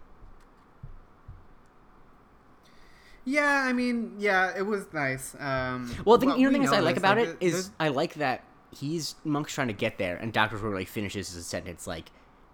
Yeah, 3.25 3.65
I 3.67 3.73
mean, 3.73 4.17
yeah, 4.19 4.53
it 4.57 4.67
was 4.67 4.85
nice. 4.93 5.35
Um, 5.41 5.95
Well, 6.05 6.19
the, 6.19 6.27
you 6.37 6.47
know, 6.47 6.53
thing 6.53 6.63
is 6.65 6.73
I 6.73 6.81
like 6.81 6.99
about 6.99 7.17
like, 7.17 7.29
it 7.29 7.37
is 7.41 7.53
there's- 7.53 7.71
I 7.81 7.89
like 7.89 8.15
that 8.15 8.45
he's 8.77 9.15
Monk's 9.25 9.55
trying 9.55 9.69
to 9.69 9.73
get 9.75 9.97
there, 9.99 10.17
and 10.17 10.33
Doctor 10.33 10.59
Who 10.59 10.75
like 10.75 10.89
finishes 10.89 11.33
his 11.33 11.47
sentence 11.47 11.87
like 11.87 12.11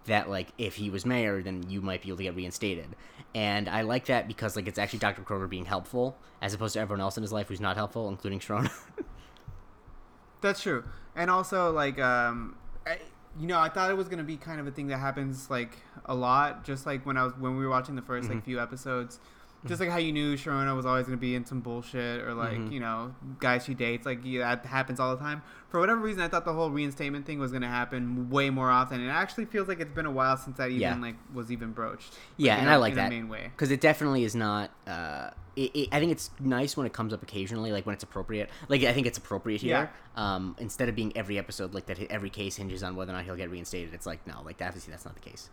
that. 0.07 0.29
Like 0.31 0.49
if 0.59 0.77
he 0.77 0.91
was 0.91 1.05
mayor, 1.07 1.43
then 1.43 1.69
you 1.69 1.81
might 1.81 2.03
be 2.03 2.09
able 2.09 2.19
to 2.19 2.23
get 2.25 2.35
reinstated, 2.37 2.89
and 3.35 3.69
I 3.69 3.83
like 3.83 4.07
that 4.07 4.29
because 4.29 4.57
like 4.57 4.67
it's 4.69 4.79
actually 4.79 4.99
Doctor 5.01 5.23
Kroger 5.23 5.49
being 5.49 5.65
helpful 5.67 6.17
as 6.43 6.55
opposed 6.55 6.75
to 6.75 6.81
everyone 6.81 7.01
else 7.01 7.17
in 7.17 7.23
his 7.23 7.33
life 7.33 7.49
who's 7.49 7.61
not 7.61 7.77
helpful, 7.77 8.09
including 8.09 8.41
Sharona. 8.41 8.71
That's 10.41 10.63
true, 10.63 10.85
and 11.15 11.31
also 11.31 11.71
like 11.71 11.99
um, 11.99 12.57
I, 12.87 12.99
you 13.39 13.47
know, 13.47 13.59
I 13.59 13.69
thought 13.69 13.91
it 13.91 13.97
was 13.97 14.09
gonna 14.09 14.25
be 14.25 14.37
kind 14.37 14.59
of 14.61 14.67
a 14.67 14.71
thing 14.71 14.87
that 14.89 14.99
happens 14.99 15.51
like 15.51 15.77
a 16.07 16.15
lot, 16.15 16.65
just 16.65 16.87
like 16.87 17.05
when 17.05 17.17
I 17.17 17.25
was 17.25 17.37
when 17.37 17.57
we 17.57 17.65
were 17.65 17.71
watching 17.71 17.95
the 17.95 18.03
1st 18.03 18.23
Mm-hmm. 18.23 18.33
like 18.35 18.45
few 18.45 18.61
episodes. 18.61 19.21
Just 19.67 19.79
like 19.79 19.91
how 19.91 19.99
you 19.99 20.11
knew 20.13 20.37
Sharona 20.37 20.75
was 20.75 20.87
always 20.87 21.05
going 21.07 21.19
to 21.19 21.21
be 21.21 21.35
in 21.35 21.45
some 21.45 21.61
bullshit, 21.61 22.23
or 22.23 22.33
like 22.33 22.57
Mhm. 22.57 22.73
you 22.73 22.81
know, 22.81 23.15
guys 23.41 23.65
she 23.65 23.75
dates, 23.75 24.07
like 24.07 24.21
yeah, 24.25 24.55
that 24.55 24.65
happens 24.67 24.99
all 24.99 25.15
the 25.15 25.21
time. 25.23 25.43
For 25.69 25.79
whatever 25.79 26.01
reason, 26.01 26.23
I 26.23 26.29
thought 26.29 26.45
the 26.47 26.53
whole 26.55 26.71
reinstatement 26.71 27.27
thing 27.27 27.39
was 27.39 27.51
going 27.53 27.63
to 27.63 27.69
happen 27.69 28.31
way 28.31 28.49
more 28.51 28.71
often. 28.71 29.01
It 29.03 29.09
actually 29.11 29.45
feels 29.45 29.69
like 29.69 29.79
it's 29.79 29.93
been 29.95 30.07
a 30.07 30.11
while 30.11 30.37
since 30.39 30.57
that 30.57 30.71
even 30.71 30.81
Yeah. 30.81 30.97
like 30.97 31.17
was 31.35 31.53
even 31.53 31.73
broached. 31.73 32.17
Yeah, 32.39 32.55
in 32.55 32.61
and 32.61 32.69
a- 32.71 32.73
I 32.73 32.77
like 32.77 32.93
in 32.93 32.97
that. 32.97 33.11
main 33.11 33.29
way. 33.29 33.51
because 33.55 33.71
it 33.71 33.81
definitely 33.83 34.25
is 34.25 34.35
not. 34.35 34.71
Uh, 34.87 35.31
it, 35.57 35.71
it, 35.77 35.89
I 35.93 35.99
think 36.01 36.13
it's 36.13 36.31
nice 36.41 36.75
when 36.77 36.87
it 36.87 36.93
comes 36.95 37.13
up 37.13 37.23
occasionally, 37.23 37.71
like 37.71 37.85
when 37.85 37.93
it's 37.93 38.03
appropriate. 38.05 38.49
Like 38.69 38.83
I 38.85 38.93
think 38.95 39.07
it's 39.07 39.19
appropriate 39.19 39.61
here. 39.61 39.91
Um, 40.17 40.57
instead 40.59 40.89
of 40.89 40.95
being 40.95 41.15
every 41.17 41.39
episode 41.39 41.75
like 41.75 41.85
that, 41.87 42.01
every 42.11 42.31
case 42.31 42.57
hinges 42.57 42.83
on 42.83 42.97
whether 42.97 43.13
or 43.13 43.17
not 43.17 43.25
he'll 43.25 43.37
get 43.37 43.51
reinstated. 43.51 43.93
It's 43.93 44.07
like 44.07 44.27
no, 44.27 44.41
like 44.45 44.63
obviously 44.63 44.91
that's 44.91 45.05
not 45.05 45.15
the 45.15 45.21
case. 45.21 45.51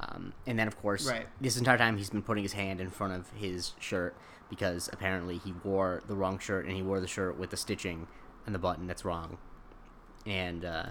Um, 0.00 0.32
and 0.46 0.58
then 0.58 0.68
of 0.68 0.76
course, 0.80 1.08
Right. 1.08 1.26
this 1.40 1.56
entire 1.56 1.78
time 1.78 1.96
he's 1.96 2.10
been 2.10 2.22
putting 2.22 2.42
his 2.42 2.52
hand 2.52 2.80
in 2.80 2.90
front 2.90 3.14
of 3.14 3.30
his 3.30 3.72
shirt 3.78 4.14
because 4.50 4.88
apparently 4.92 5.38
he 5.38 5.52
wore 5.64 6.02
the 6.06 6.14
wrong 6.14 6.38
shirt 6.38 6.66
and 6.66 6.74
he 6.76 6.82
wore 6.82 7.00
the 7.00 7.06
shirt 7.06 7.38
with 7.38 7.50
the 7.50 7.56
stitching 7.56 8.06
and 8.44 8.54
the 8.54 8.58
button 8.58 8.86
that's 8.86 9.04
wrong. 9.04 9.38
And 10.26 10.64
uh, 10.64 10.86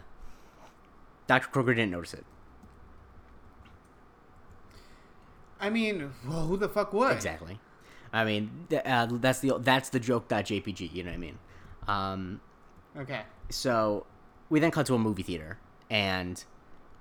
Dr. 1.28 1.50
Kroger 1.50 1.68
didn't 1.76 1.92
notice 1.92 2.14
it. 2.16 2.26
I 5.60 5.70
mean, 5.70 6.12
well, 6.28 6.42
who 6.48 6.58
the 6.58 6.70
fuck 6.70 6.94
would? 6.94 7.12
Exactly. 7.14 7.60
I 8.12 8.24
mean, 8.26 8.68
th- 8.70 8.82
uh, 8.86 9.08
that's 9.12 9.40
the 9.40 9.58
that's 9.60 9.90
the 9.90 10.00
joke. 10.00 10.28
JPG. 10.30 10.94
You 10.94 11.04
know 11.04 11.10
what 11.12 11.16
I 11.16 11.20
mean? 11.20 11.40
Um, 11.88 12.42
Okay. 12.98 13.22
so 13.50 14.06
we 14.50 14.60
then 14.60 14.72
cut 14.72 14.86
to 14.88 14.96
a 14.96 15.00
movie 15.00 15.24
theater, 15.24 15.58
and 15.90 16.44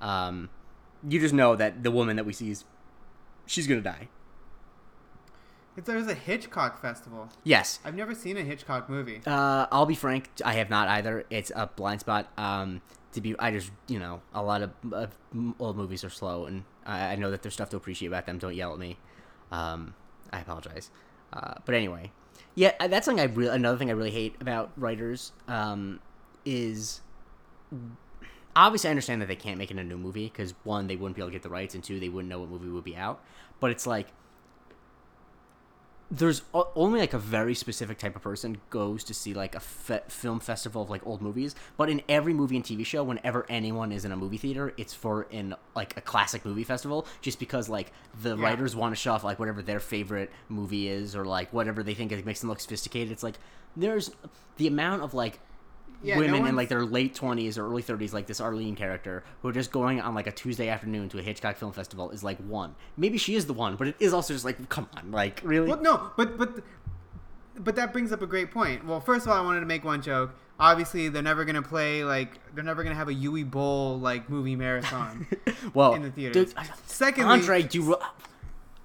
um, 0.00 0.50
you 1.08 1.20
just 1.20 1.34
know 1.34 1.56
that 1.56 1.82
the 1.82 1.90
woman 1.90 2.16
that 2.16 2.24
we 2.26 2.32
see 2.32 2.50
is 2.50 2.64
she's 3.46 3.66
gonna 3.66 3.80
die. 3.80 4.08
If 5.76 5.84
there's 5.86 6.06
a 6.06 6.14
Hitchcock 6.14 6.80
festival, 6.80 7.28
Yes. 7.42 7.80
I've 7.84 7.96
never 7.96 8.14
seen 8.14 8.36
a 8.36 8.42
Hitchcock 8.42 8.88
movie. 8.88 9.20
Uh, 9.26 9.66
I'll 9.72 9.86
be 9.86 9.96
frank. 9.96 10.30
I 10.44 10.54
have 10.54 10.70
not 10.70 10.86
either. 10.88 11.24
It's 11.30 11.50
a 11.54 11.66
blind 11.66 12.00
spot. 12.00 12.28
Um, 12.38 12.80
to 13.12 13.20
be, 13.20 13.34
I 13.38 13.50
just 13.50 13.70
you 13.88 13.98
know 13.98 14.22
a 14.32 14.42
lot 14.42 14.62
of 14.62 14.70
uh, 14.92 15.06
old 15.58 15.76
movies 15.76 16.04
are 16.04 16.10
slow, 16.10 16.44
and 16.46 16.64
I, 16.86 17.12
I 17.12 17.16
know 17.16 17.30
that 17.30 17.42
there's 17.42 17.54
stuff 17.54 17.70
to 17.70 17.76
appreciate 17.76 18.08
about 18.08 18.26
them. 18.26 18.38
Don't 18.38 18.54
yell 18.54 18.72
at 18.72 18.78
me. 18.78 18.98
Um, 19.50 19.94
I 20.32 20.40
apologize. 20.40 20.90
Uh, 21.32 21.54
but 21.64 21.74
anyway, 21.74 22.12
yeah, 22.54 22.72
uh, 22.78 22.86
that's 22.86 23.04
something 23.06 23.20
I 23.20 23.32
really 23.32 23.54
another 23.54 23.76
thing 23.78 23.90
I 23.90 23.94
really 23.94 24.10
hate 24.12 24.36
about 24.40 24.70
writers 24.76 25.32
um, 25.48 25.98
is 26.44 27.00
obviously 28.56 28.88
I 28.88 28.92
understand 28.92 29.20
that 29.22 29.26
they 29.28 29.36
can't 29.36 29.58
make 29.58 29.70
it 29.70 29.78
a 29.78 29.84
new 29.84 29.96
movie 29.98 30.24
because 30.28 30.54
one 30.64 30.86
they 30.86 30.96
wouldn't 30.96 31.16
be 31.16 31.22
able 31.22 31.28
to 31.30 31.32
get 31.32 31.42
the 31.42 31.48
rights, 31.50 31.74
and 31.74 31.82
two 31.82 31.98
they 32.00 32.08
wouldn't 32.08 32.28
know 32.30 32.40
what 32.40 32.50
movie 32.50 32.68
would 32.68 32.84
be 32.84 32.96
out. 32.96 33.22
But 33.60 33.70
it's 33.70 33.86
like 33.86 34.08
there's 36.10 36.42
only 36.76 37.00
like 37.00 37.14
a 37.14 37.18
very 37.18 37.54
specific 37.54 37.98
type 37.98 38.14
of 38.14 38.22
person 38.22 38.58
goes 38.70 39.02
to 39.02 39.14
see 39.14 39.32
like 39.34 39.54
a 39.54 39.60
fe- 39.60 40.02
film 40.06 40.38
festival 40.38 40.82
of 40.82 40.90
like 40.90 41.04
old 41.06 41.20
movies 41.22 41.56
but 41.78 41.88
in 41.88 42.02
every 42.10 42.34
movie 42.34 42.54
and 42.56 42.64
tv 42.64 42.84
show 42.84 43.02
whenever 43.02 43.46
anyone 43.48 43.90
is 43.90 44.04
in 44.04 44.12
a 44.12 44.16
movie 44.16 44.36
theater 44.36 44.74
it's 44.76 44.92
for 44.92 45.24
in 45.30 45.54
like 45.74 45.96
a 45.96 46.00
classic 46.02 46.44
movie 46.44 46.62
festival 46.62 47.06
just 47.22 47.38
because 47.40 47.68
like 47.70 47.90
the 48.22 48.36
Yeah. 48.36 48.44
writers 48.44 48.76
want 48.76 48.94
to 48.94 49.00
show 49.00 49.12
off 49.14 49.24
like 49.24 49.38
whatever 49.40 49.62
their 49.62 49.80
favorite 49.80 50.30
movie 50.48 50.88
is 50.88 51.16
or 51.16 51.24
like 51.24 51.52
whatever 51.54 51.82
they 51.82 51.94
think 51.94 52.12
it 52.12 52.24
makes 52.26 52.40
them 52.40 52.50
look 52.50 52.60
sophisticated 52.60 53.10
it's 53.10 53.22
like 53.22 53.36
there's 53.74 54.10
the 54.58 54.66
amount 54.68 55.02
of 55.02 55.14
like 55.14 55.40
Yeah, 56.04 56.14
no 56.16 56.20
women 56.20 56.46
in 56.46 56.54
like 56.56 56.68
their 56.68 56.84
late 56.84 57.14
20s 57.14 57.56
or 57.58 57.66
early 57.66 57.82
30s 57.82 58.12
like 58.12 58.26
this 58.26 58.40
arlene 58.40 58.76
character 58.76 59.24
who 59.42 59.48
are 59.48 59.52
just 59.52 59.72
going 59.72 60.00
on 60.00 60.14
like 60.14 60.26
a 60.26 60.32
tuesday 60.32 60.68
afternoon 60.68 61.08
to 61.10 61.18
a 61.18 61.22
hitchcock 61.22 61.56
film 61.56 61.72
festival 61.72 62.10
is 62.10 62.22
like 62.22 62.38
one 62.38 62.74
maybe 62.96 63.16
she 63.18 63.34
is 63.34 63.46
the 63.46 63.52
one 63.52 63.76
but 63.76 63.88
it 63.88 63.96
is 63.98 64.12
also 64.12 64.32
just 64.34 64.44
like 64.44 64.68
come 64.68 64.88
on 64.96 65.10
like 65.10 65.40
really 65.44 65.68
Well, 65.68 65.80
no, 65.80 66.10
but 66.16 66.36
but 66.38 66.62
but 67.56 67.76
that 67.76 67.92
brings 67.92 68.10
up 68.12 68.20
a 68.20 68.26
great 68.26 68.50
point. 68.50 68.84
Well, 68.84 69.00
first 69.00 69.26
of 69.26 69.32
all, 69.32 69.38
I 69.38 69.40
wanted 69.40 69.60
to 69.60 69.66
make 69.66 69.84
one 69.84 70.02
joke. 70.02 70.34
Obviously, 70.58 71.08
they're 71.08 71.22
never 71.22 71.44
gonna 71.44 71.62
play 71.62 72.04
like 72.04 72.40
they're 72.54 72.64
never 72.64 72.82
gonna 72.82 72.96
have 72.96 73.08
a 73.08 73.14
Uwe 73.14 73.48
Boll 73.48 73.98
like 74.00 74.28
movie 74.28 74.56
marathon. 74.56 75.26
well 75.74 75.94
in 75.94 76.02
the 76.02 76.10
theaters. 76.10 76.52
dude, 76.52 76.64
Secondly, 76.86 77.30
Andre, 77.32 77.62
do 77.62 77.78
you, 77.78 77.90
re- 77.90 78.06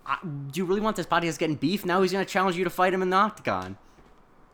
I- 0.05 0.17
do 0.23 0.59
you 0.59 0.65
really 0.65 0.81
want 0.81 0.95
this 0.97 1.05
podcast 1.07 1.39
getting 1.39 1.55
beef? 1.55 1.83
Now 1.85 2.01
he's 2.01 2.11
gonna 2.11 2.25
challenge 2.25 2.57
you 2.57 2.63
to 2.63 2.69
fight 2.69 2.93
him 2.93 3.01
in 3.01 3.09
the 3.09 3.17
octagon. 3.17 3.77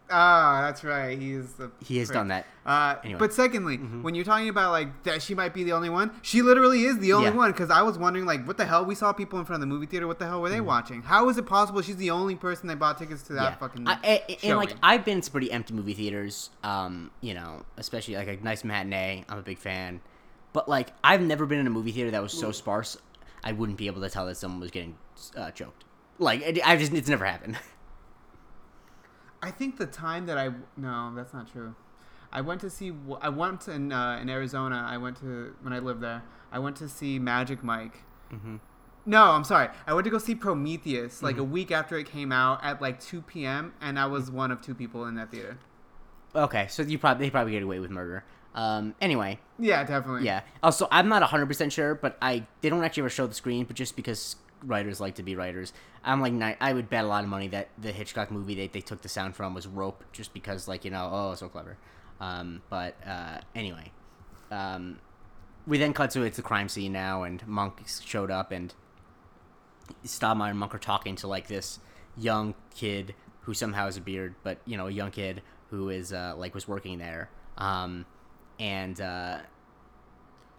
Ah, 0.10 0.62
that's 0.65 0.84
right. 0.84 1.18
He's 1.18 1.54
the 1.54 1.72
He 1.84 1.98
has 1.98 2.08
prick. 2.10 2.15
done 2.18 2.28
that. 2.30 2.46
Uh, 2.65 2.96
Anyway. 3.04 3.10
Mm-hmm. 3.15 3.18
But 3.20 3.34
secondly, 3.34 3.78
when 3.78 4.15
you're 4.15 4.26
talking 4.26 4.50
about 4.50 4.72
like 4.72 5.04
that, 5.04 5.22
she 5.22 5.36
might 5.36 5.54
be 5.54 5.63
the 5.63 5.74
only 5.74 5.89
one. 5.89 6.12
She 6.22 6.41
literally 6.41 6.84
is 6.84 6.98
the 7.00 7.13
only 7.13 7.30
Yeah. 7.30 7.36
one 7.36 7.52
because 7.52 7.70
I 7.70 7.82
was 7.84 7.98
wondering 7.98 8.26
like, 8.26 8.46
what 8.48 8.58
the 8.58 8.65
hell? 8.65 8.84
We 8.86 8.96
saw 8.96 9.13
people 9.13 9.38
in 9.39 9.46
front 9.46 9.62
of 9.63 9.68
the 9.70 9.74
movie 9.74 9.86
theater. 9.86 10.08
What 10.08 10.20
the 10.20 10.26
hell 10.26 10.41
were 10.41 10.50
they 10.50 10.62
watching? 10.62 11.02
How 11.04 11.30
is 11.30 11.38
it 11.38 11.46
possible 11.46 11.82
she's 11.82 11.98
the 11.98 12.12
only 12.12 12.36
person 12.36 12.68
that 12.70 12.80
bought 12.80 12.98
tickets 12.98 13.24
to 13.24 13.34
that 13.34 13.60
Mm-hmm. 13.60 13.86
yeah, 13.86 13.86
fucking? 13.86 13.88
I, 13.88 14.00
I- 14.04 14.38
and 14.44 14.58
like? 14.58 14.74
I've 14.84 15.06
been 15.06 15.22
to 15.22 15.32
pretty 15.32 15.52
empty 15.52 15.74
movie 15.74 15.94
theaters. 15.94 16.50
Um, 16.63 17.12
you 17.22 17.34
know, 17.34 17.63
especially 17.78 18.15
like 18.15 18.28
a 18.28 18.38
nice 18.44 18.63
matinee. 18.63 19.26
I'm 19.30 19.38
a 19.38 19.44
big 19.44 19.58
fan, 19.60 20.02
but 20.54 20.68
like 20.70 20.89
I've 21.04 21.22
never 21.22 21.46
been 21.46 21.60
in 21.60 21.68
a 21.68 21.72
movie 21.72 21.91
theater 21.91 22.12
that 22.12 22.22
was 22.22 22.34
so 22.34 22.52
sparse. 22.52 22.98
I 23.44 23.52
wouldn't 23.52 23.78
be 23.78 23.86
able 23.88 24.02
to 24.02 24.10
tell 24.10 24.26
that 24.26 24.38
someone 24.38 24.60
was 24.60 24.72
getting 24.72 24.98
uh, 25.38 25.52
choked. 25.52 25.84
Like 26.18 26.44
I 26.65 26.78
just 26.78 26.94
it's 26.94 27.10
never 27.10 27.26
happened. 27.26 27.58
I 29.41 29.52
think 29.52 29.78
the 29.78 29.86
time 29.86 30.26
that 30.28 30.38
I 30.38 30.50
no, 30.78 31.13
that's 31.15 31.34
not 31.34 31.52
true. 31.52 31.76
I 32.32 32.41
went 32.41 32.62
to 32.62 32.69
see. 32.69 32.91
I 33.21 33.30
went 33.30 33.67
in 33.67 33.91
uh, 33.91 34.19
in 34.21 34.30
Arizona. 34.30 34.86
I 34.89 34.98
went 34.98 35.17
to 35.21 35.56
when 35.62 35.74
I 35.74 35.80
lived 35.80 36.02
there. 36.02 36.24
I 36.52 36.60
went 36.60 36.76
to 36.78 36.89
see 36.89 37.19
Magic 37.19 37.63
Mike. 37.63 38.04
Mhm. 38.34 38.60
No, 39.06 39.24
I'm 39.32 39.43
sorry. 39.43 39.69
I 39.86 39.93
went 39.93 40.06
to 40.06 40.10
go 40.12 40.17
see 40.17 40.34
Prometheus 40.34 41.21
like 41.21 41.38
a 41.38 41.41
Mm-hmm. 41.41 41.52
week 41.52 41.71
after 41.71 41.98
it 41.98 42.08
came 42.10 42.32
out 42.32 42.63
at 42.63 42.82
like 42.82 43.00
2 43.00 43.21
p.m. 43.21 43.74
and 43.80 44.00
I 44.00 44.08
was 44.08 44.32
one 44.32 44.50
of 44.52 44.62
two 44.62 44.74
people 44.74 45.06
in 45.06 45.13
that 45.15 45.30
theater. 45.30 45.58
okay, 46.36 46.65
so 46.69 46.82
you 46.82 46.98
probably 46.98 47.26
they 47.28 47.30
probably 47.30 47.52
get 47.54 47.62
away 47.63 47.80
with 47.80 47.91
murder. 47.91 48.24
Um, 48.56 48.95
anyway, 49.02 49.38
Yeah, 49.60 49.84
definitely. 49.84 50.26
Yeah. 50.26 50.41
Also, 50.63 50.88
I'm 50.89 51.08
not 51.10 51.21
100% 51.21 51.71
sure, 51.71 51.93
but 51.93 52.17
I 52.21 52.48
they 52.62 52.69
don't 52.69 52.84
actually 52.84 53.02
ever 53.02 53.10
show 53.10 53.28
the 53.28 53.34
screen, 53.36 53.65
but 53.65 53.76
just 53.76 53.95
because 53.95 54.38
writers 54.65 54.99
like 54.99 55.15
to 55.15 55.23
be 55.23 55.36
writers, 55.36 55.73
I'm 56.04 56.21
like 56.21 56.58
I 56.62 56.73
would 56.73 56.89
bet 56.89 57.04
a 57.04 57.08
lot 57.08 57.23
of 57.23 57.30
money 57.30 57.47
that 57.49 57.69
the 57.78 57.91
Hitchcock 57.91 58.32
movie 58.32 58.56
they, 58.56 58.67
they 58.67 58.82
took 58.82 59.01
the 59.01 59.10
sound 59.10 59.36
from 59.36 59.54
was 59.54 59.67
Rope 59.67 60.04
just 60.12 60.34
because 60.34 60.67
like, 60.67 60.86
you 60.86 60.91
know, 60.91 61.10
oh, 61.12 61.36
so 61.36 61.49
clever. 61.49 61.78
Um, 62.19 62.62
but 62.69 62.95
uh, 63.06 63.39
anyway, 63.54 63.91
um, 64.51 64.99
we 65.67 65.78
then 65.78 65.93
cut 65.93 66.12
to 66.12 66.23
it's 66.23 66.38
the 66.38 66.43
crime 66.43 66.69
scene 66.69 66.93
now 66.93 67.23
and 67.23 67.45
Monk 67.47 67.82
showed 68.04 68.32
up 68.32 68.51
and 68.51 68.73
Stottlemeyer 70.06 70.51
and 70.51 70.60
Monk 70.60 70.73
are 70.73 70.80
talking 70.80 71.15
to 71.17 71.28
like 71.28 71.47
this 71.47 71.80
young 72.17 72.56
kid 72.73 73.13
who 73.41 73.54
somehow 73.54 73.86
has 73.86 73.97
a 73.97 74.01
beard, 74.01 74.36
but 74.43 74.60
you 74.65 74.78
know, 74.78 74.88
a 74.88 74.91
young 74.91 75.12
kid 75.12 75.41
who 75.69 75.89
is 75.89 76.13
uh, 76.13 76.34
like 76.38 76.54
was 76.54 76.67
working 76.67 76.97
there. 76.97 77.30
Um, 77.58 78.06
and 78.60 78.99
uh, 78.99 79.39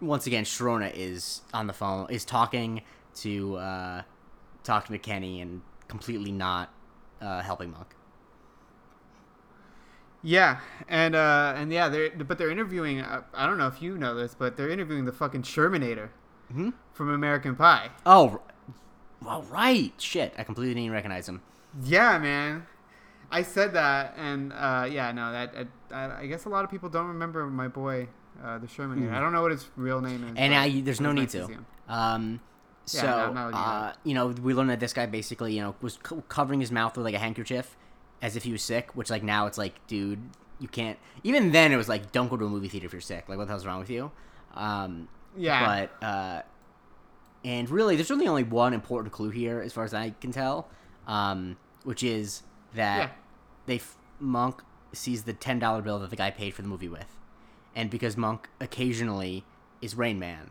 once 0.01 0.27
again, 0.27 0.43
Sharona 0.43 0.91
is 0.95 1.41
on 1.53 1.67
the 1.67 1.73
phone, 1.73 2.09
is 2.09 2.23
talking 2.23 2.81
to 3.21 3.55
uh, 3.57 4.01
talking 4.63 4.93
to 4.93 4.99
Kenny 4.99 5.41
and 5.41 5.61
completely 5.87 6.31
not 6.31 6.71
uh, 7.21 7.41
helping 7.41 7.71
Monk. 7.71 7.87
Yeah, 10.23 10.59
and 10.89 11.15
uh, 11.15 11.53
and 11.55 11.71
yeah, 11.71 11.89
they're 11.89 12.09
but 12.09 12.37
they're 12.37 12.49
interviewing. 12.49 13.01
Uh, 13.01 13.21
I 13.33 13.45
don't 13.45 13.57
know 13.57 13.67
if 13.67 13.81
you 13.81 13.97
know 13.97 14.15
this, 14.15 14.35
but 14.37 14.57
they're 14.57 14.69
interviewing 14.69 15.05
the 15.05 15.11
fucking 15.11 15.43
Shermanator 15.43 16.09
Hmm? 16.51 16.69
from 16.93 17.09
American 17.09 17.55
Pie. 17.55 17.89
Oh, 18.05 18.41
well, 19.21 19.43
right. 19.43 19.93
Shit, 19.97 20.33
I 20.37 20.43
completely 20.43 20.73
didn't 20.73 20.91
recognize 20.93 21.27
him. 21.29 21.41
Yeah, 21.83 22.17
man. 22.17 22.65
I 23.29 23.43
said 23.43 23.73
that, 23.73 24.15
and 24.17 24.53
uh, 24.53 24.87
yeah, 24.89 25.11
no, 25.11 25.31
that 25.31 25.67
I, 25.91 26.21
I 26.21 26.25
guess 26.27 26.45
a 26.45 26.49
lot 26.49 26.63
of 26.63 26.71
people 26.71 26.89
don't 26.89 27.07
remember 27.07 27.45
my 27.47 27.67
boy, 27.67 28.07
uh, 28.43 28.57
the 28.57 28.67
Shermanator. 28.67 29.09
Hmm. 29.09 29.13
I 29.15 29.19
don't 29.19 29.33
know 29.33 29.41
what 29.43 29.51
his 29.51 29.67
real 29.75 30.01
name 30.01 30.23
is. 30.23 30.33
And 30.35 30.53
I, 30.55 30.81
there's 30.81 31.01
no 31.01 31.11
need 31.11 31.21
nice 31.23 31.31
to. 31.33 31.47
him. 31.47 31.65
Um, 31.87 32.39
Yeah, 32.91 33.01
so, 33.01 33.07
no, 33.07 33.13
I'm 33.13 33.33
not 33.33 33.45
looking 33.47 33.59
it 33.59 33.63
uh, 33.65 33.93
you 34.03 34.13
know, 34.13 34.27
we 34.27 34.53
learned 34.53 34.69
that 34.69 34.79
this 34.79 34.93
guy 34.93 35.05
basically, 35.05 35.53
you 35.55 35.61
know, 35.61 35.75
was 35.81 35.97
co- 35.97 36.23
covering 36.29 36.59
his 36.61 36.71
mouth 36.71 36.95
with 36.97 37.05
like 37.05 37.15
a 37.15 37.19
handkerchief 37.19 37.75
as 38.21 38.35
if 38.35 38.43
he 38.43 38.51
was 38.51 38.61
sick, 38.63 38.95
which 38.95 39.09
like 39.09 39.23
now 39.23 39.45
it's 39.47 39.57
like, 39.57 39.85
dude, 39.87 40.19
you 40.59 40.67
can't. 40.67 40.97
Even 41.23 41.51
then, 41.51 41.71
it 41.71 41.75
was 41.77 41.89
like, 41.89 42.11
don't 42.11 42.29
go 42.29 42.37
to 42.37 42.45
a 42.45 42.49
movie 42.49 42.67
theater 42.69 42.85
if 42.87 42.93
you're 42.93 43.01
sick. 43.01 43.27
Like, 43.29 43.37
what 43.37 43.45
the 43.47 43.51
hell's 43.53 43.65
wrong 43.65 43.79
with 43.79 43.89
you? 43.89 44.11
Um, 44.53 45.07
Yeah, 45.35 45.87
But 45.99 46.05
uh, 46.05 46.41
and 47.45 47.69
really, 47.69 47.95
there's 47.95 48.09
really 48.09 48.27
only 48.27 48.43
one 48.43 48.73
important 48.73 49.13
clue 49.13 49.29
here, 49.29 49.61
as 49.61 49.71
far 49.73 49.83
as 49.83 49.93
I 49.93 50.11
can 50.19 50.31
tell, 50.31 50.67
um, 51.07 51.57
which 51.83 52.03
is 52.03 52.43
that 52.73 52.97
Yeah. 52.97 53.09
they 53.67 53.75
f- 53.75 53.97
Monk 54.19 54.63
sees 54.93 55.23
the 55.23 55.33
ten 55.33 55.59
dollar 55.59 55.81
bill 55.81 55.99
that 55.99 56.09
the 56.09 56.15
guy 56.15 56.31
paid 56.31 56.53
for 56.55 56.61
the 56.63 56.67
movie 56.67 56.89
with, 56.89 57.15
and 57.75 57.89
because 57.89 58.17
Monk 58.17 58.49
occasionally 58.59 59.43
is 59.81 59.93
Rain 59.95 60.17
Man, 60.17 60.49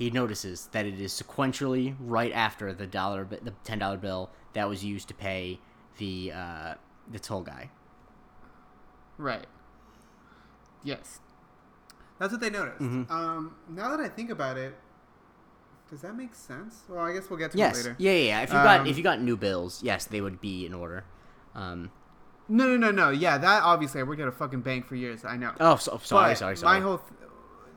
he 0.00 0.10
notices 0.10 0.68
that 0.72 0.86
it 0.86 0.98
is 0.98 1.12
sequentially 1.12 1.94
right 2.00 2.32
after 2.32 2.72
the 2.72 2.86
dollar, 2.86 3.24
the 3.26 3.52
ten 3.64 3.78
dollar 3.78 3.98
bill 3.98 4.30
that 4.54 4.66
was 4.66 4.82
used 4.82 5.08
to 5.08 5.14
pay 5.14 5.60
the 5.98 6.32
uh, 6.34 6.74
the 7.12 7.18
toll 7.18 7.42
guy. 7.42 7.70
right. 9.18 9.46
Yes, 10.82 11.20
that's 12.18 12.32
what 12.32 12.40
they 12.40 12.48
noticed. 12.48 12.80
Mhm. 12.80 13.10
Um, 13.10 13.54
now 13.68 13.90
that 13.94 14.00
I 14.00 14.08
think 14.08 14.30
about 14.30 14.56
it, 14.56 14.74
Does 15.90 16.02
that 16.02 16.16
make 16.16 16.34
sense? 16.36 16.84
Well, 16.88 17.00
I 17.04 17.12
guess 17.12 17.28
we'll 17.28 17.38
get 17.40 17.50
to 17.50 17.58
Yes. 17.58 17.74
it 17.74 17.82
later. 17.82 17.96
Yeah, 17.98 18.12
yeah, 18.12 18.18
yeah. 18.28 18.40
If 18.42 18.50
you 18.50 18.54
got 18.54 18.80
Um, 18.80 18.86
if 18.86 18.96
you 18.96 19.02
got 19.02 19.20
new 19.20 19.36
bills, 19.36 19.82
yes, 19.82 20.04
they 20.06 20.20
would 20.20 20.40
be 20.40 20.64
in 20.64 20.72
order. 20.72 21.02
Um, 21.56 21.90
No, 22.48 22.64
no, 22.68 22.76
no, 22.76 22.90
no. 22.92 23.10
Yeah, 23.10 23.38
that 23.38 23.62
obviously 23.64 24.00
I 24.00 24.04
worked 24.04 24.20
at 24.20 24.28
a 24.28 24.32
fucking 24.32 24.60
bank 24.60 24.86
for 24.86 24.94
years. 24.94 25.24
I 25.24 25.36
know. 25.36 25.52
oh, 25.58 25.74
so, 25.76 25.98
sorry, 26.02 26.30
But 26.30 26.38
sorry, 26.38 26.56
sorry. 26.56 26.78
My 26.78 26.80
whole 26.84 26.98
th- 26.98 27.10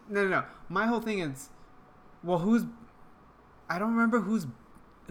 no, 0.09 0.23
no, 0.25 0.29
no. 0.29 0.43
My 0.69 0.85
whole 0.85 1.01
thing 1.01 1.19
is, 1.19 1.49
well, 2.23 2.39
who's? 2.39 2.63
I 3.69 3.79
don't 3.79 3.91
remember 3.91 4.19
who's 4.21 4.47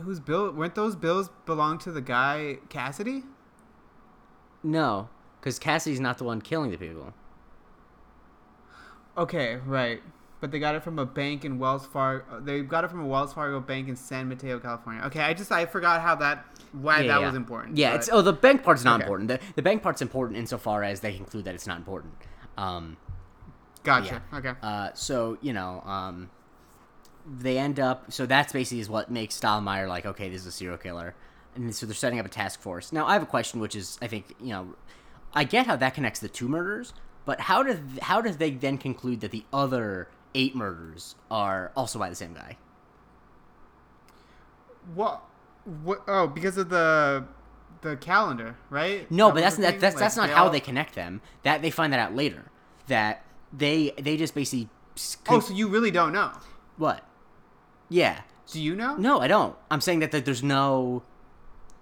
whose 0.01 0.21
bill. 0.21 0.51
Weren't 0.53 0.75
those 0.75 0.97
bills 0.97 1.31
belong 1.47 1.79
to 1.81 1.93
the 1.93 2.01
guy 2.01 2.59
Cassidy? 2.69 3.25
no, 4.63 5.09
because 5.41 5.59
Cassidy's 5.59 6.01
not 6.01 6.19
the 6.19 6.25
one 6.25 6.41
killing 6.41 6.71
the 6.71 6.77
people. 6.79 7.13
Okay, 9.17 9.57
right. 9.67 10.01
But 10.41 10.51
they 10.51 10.59
got 10.59 10.75
it 10.75 10.83
from 10.83 10.99
a 10.99 11.07
bank 11.07 11.45
in 11.45 11.59
Wells 11.59 11.87
Fargo. 11.87 12.41
They 12.41 12.63
got 12.63 12.83
it 12.83 12.91
from 12.91 13.01
a 13.01 13.07
Wells 13.07 13.33
Fargo 13.33 13.61
bank 13.61 13.89
in 13.89 13.95
San 13.95 14.29
Mateo, 14.29 14.59
California. 14.59 15.03
Okay, 15.05 15.21
I 15.21 15.35
just 15.35 15.53
I 15.53 15.67
forgot 15.67 16.01
how 16.01 16.17
that 16.17 16.45
why 16.73 17.01
Yeah, 17.01 17.09
that 17.15 17.21
yeah. 17.21 17.27
was 17.27 17.37
important. 17.37 17.77
Yeah, 17.77 17.91
but- 17.93 17.97
it's 18.01 18.09
oh 18.11 18.23
the 18.23 18.33
bank 18.33 18.65
part's 18.65 18.83
not 18.83 18.97
Okay. 18.97 19.05
important. 19.05 19.29
The 19.29 19.39
the 19.55 19.63
bank 19.63 19.83
part's 19.85 20.03
important 20.03 20.39
insofar 20.39 20.83
as 20.83 21.01
they 21.01 21.13
conclude 21.15 21.45
that 21.45 21.55
it's 21.55 21.67
not 21.69 21.77
important. 21.77 22.15
Um, 22.57 22.97
gotcha. 23.85 24.23
Okay. 24.35 24.53
uh, 24.63 24.91
so 24.95 25.39
you 25.43 25.53
know, 25.53 25.81
um, 25.83 26.29
they 27.27 27.59
end 27.59 27.79
up. 27.81 28.13
So 28.13 28.27
that's 28.27 28.53
basically 28.53 28.81
is 28.81 28.89
what 28.89 29.11
makes 29.11 29.39
Stottlemeyer 29.39 29.89
like, 29.89 30.07
okay, 30.07 30.29
this 30.29 30.43
is 30.43 30.47
a 30.49 30.53
serial 30.53 30.79
killer, 30.79 31.15
and 31.55 31.75
so 31.75 31.87
they're 31.87 31.95
setting 31.95 32.19
up 32.19 32.27
a 32.27 32.29
task 32.31 32.61
force. 32.61 32.93
Now 32.93 33.07
I 33.07 33.13
have 33.15 33.23
a 33.23 33.27
question, 33.27 33.61
which 33.61 33.77
is, 33.77 33.99
I 34.03 34.07
think 34.09 34.35
you 34.41 34.51
know, 34.51 34.75
I 35.35 35.45
get 35.45 35.67
how 35.67 35.77
that 35.77 35.95
connects 35.95 36.21
the 36.21 36.29
two 36.29 36.49
murders, 36.49 36.93
but 37.25 37.41
how 37.41 37.63
do 37.63 37.79
how 38.03 38.21
do 38.21 38.31
they 38.31 38.51
then 38.51 38.79
conclude 38.79 39.21
that 39.21 39.31
the 39.31 39.45
other 39.53 40.09
eight 40.35 40.55
murders 40.57 41.15
are 41.31 41.71
also 41.77 41.99
by 41.99 42.09
the 42.09 42.17
same 42.17 42.35
guy? 42.35 42.57
What? 44.95 45.23
What? 45.85 46.03
Oh, 46.09 46.27
because 46.27 46.57
of 46.59 46.69
the 46.69 47.25
the 47.83 47.97
calendar, 47.97 48.57
right? 48.71 49.11
No, 49.11 49.29
That 49.29 49.35
but 49.35 49.41
that's 49.41 49.57
that, 49.57 49.81
that's 49.81 49.95
Like, 49.95 50.01
that's 50.01 50.17
not 50.17 50.29
they 50.29 50.35
how 50.35 50.45
all- 50.45 50.51
they 50.51 50.61
connect 50.61 50.95
them. 50.95 51.21
That 51.43 51.63
they 51.63 51.71
find 51.71 51.93
that 51.93 52.01
out 52.01 52.15
later. 52.15 52.45
That 52.89 53.25
they 53.53 53.93
they 53.99 54.17
just 54.17 54.35
basically 54.35 54.69
Oh, 55.29 55.41
so 55.41 55.55
you 55.55 55.69
really 55.69 55.91
don't 55.91 56.13
know? 56.13 56.33
what? 56.77 57.05
Yeah. 57.93 58.23
Do 58.51 58.61
you 58.61 58.75
know? 58.75 58.97
No, 58.97 59.21
I 59.21 59.29
don't. 59.29 59.57
I'm 59.71 59.81
saying 59.81 60.01
that, 60.01 60.11
that 60.13 60.25
there's 60.25 60.43
no 60.43 61.03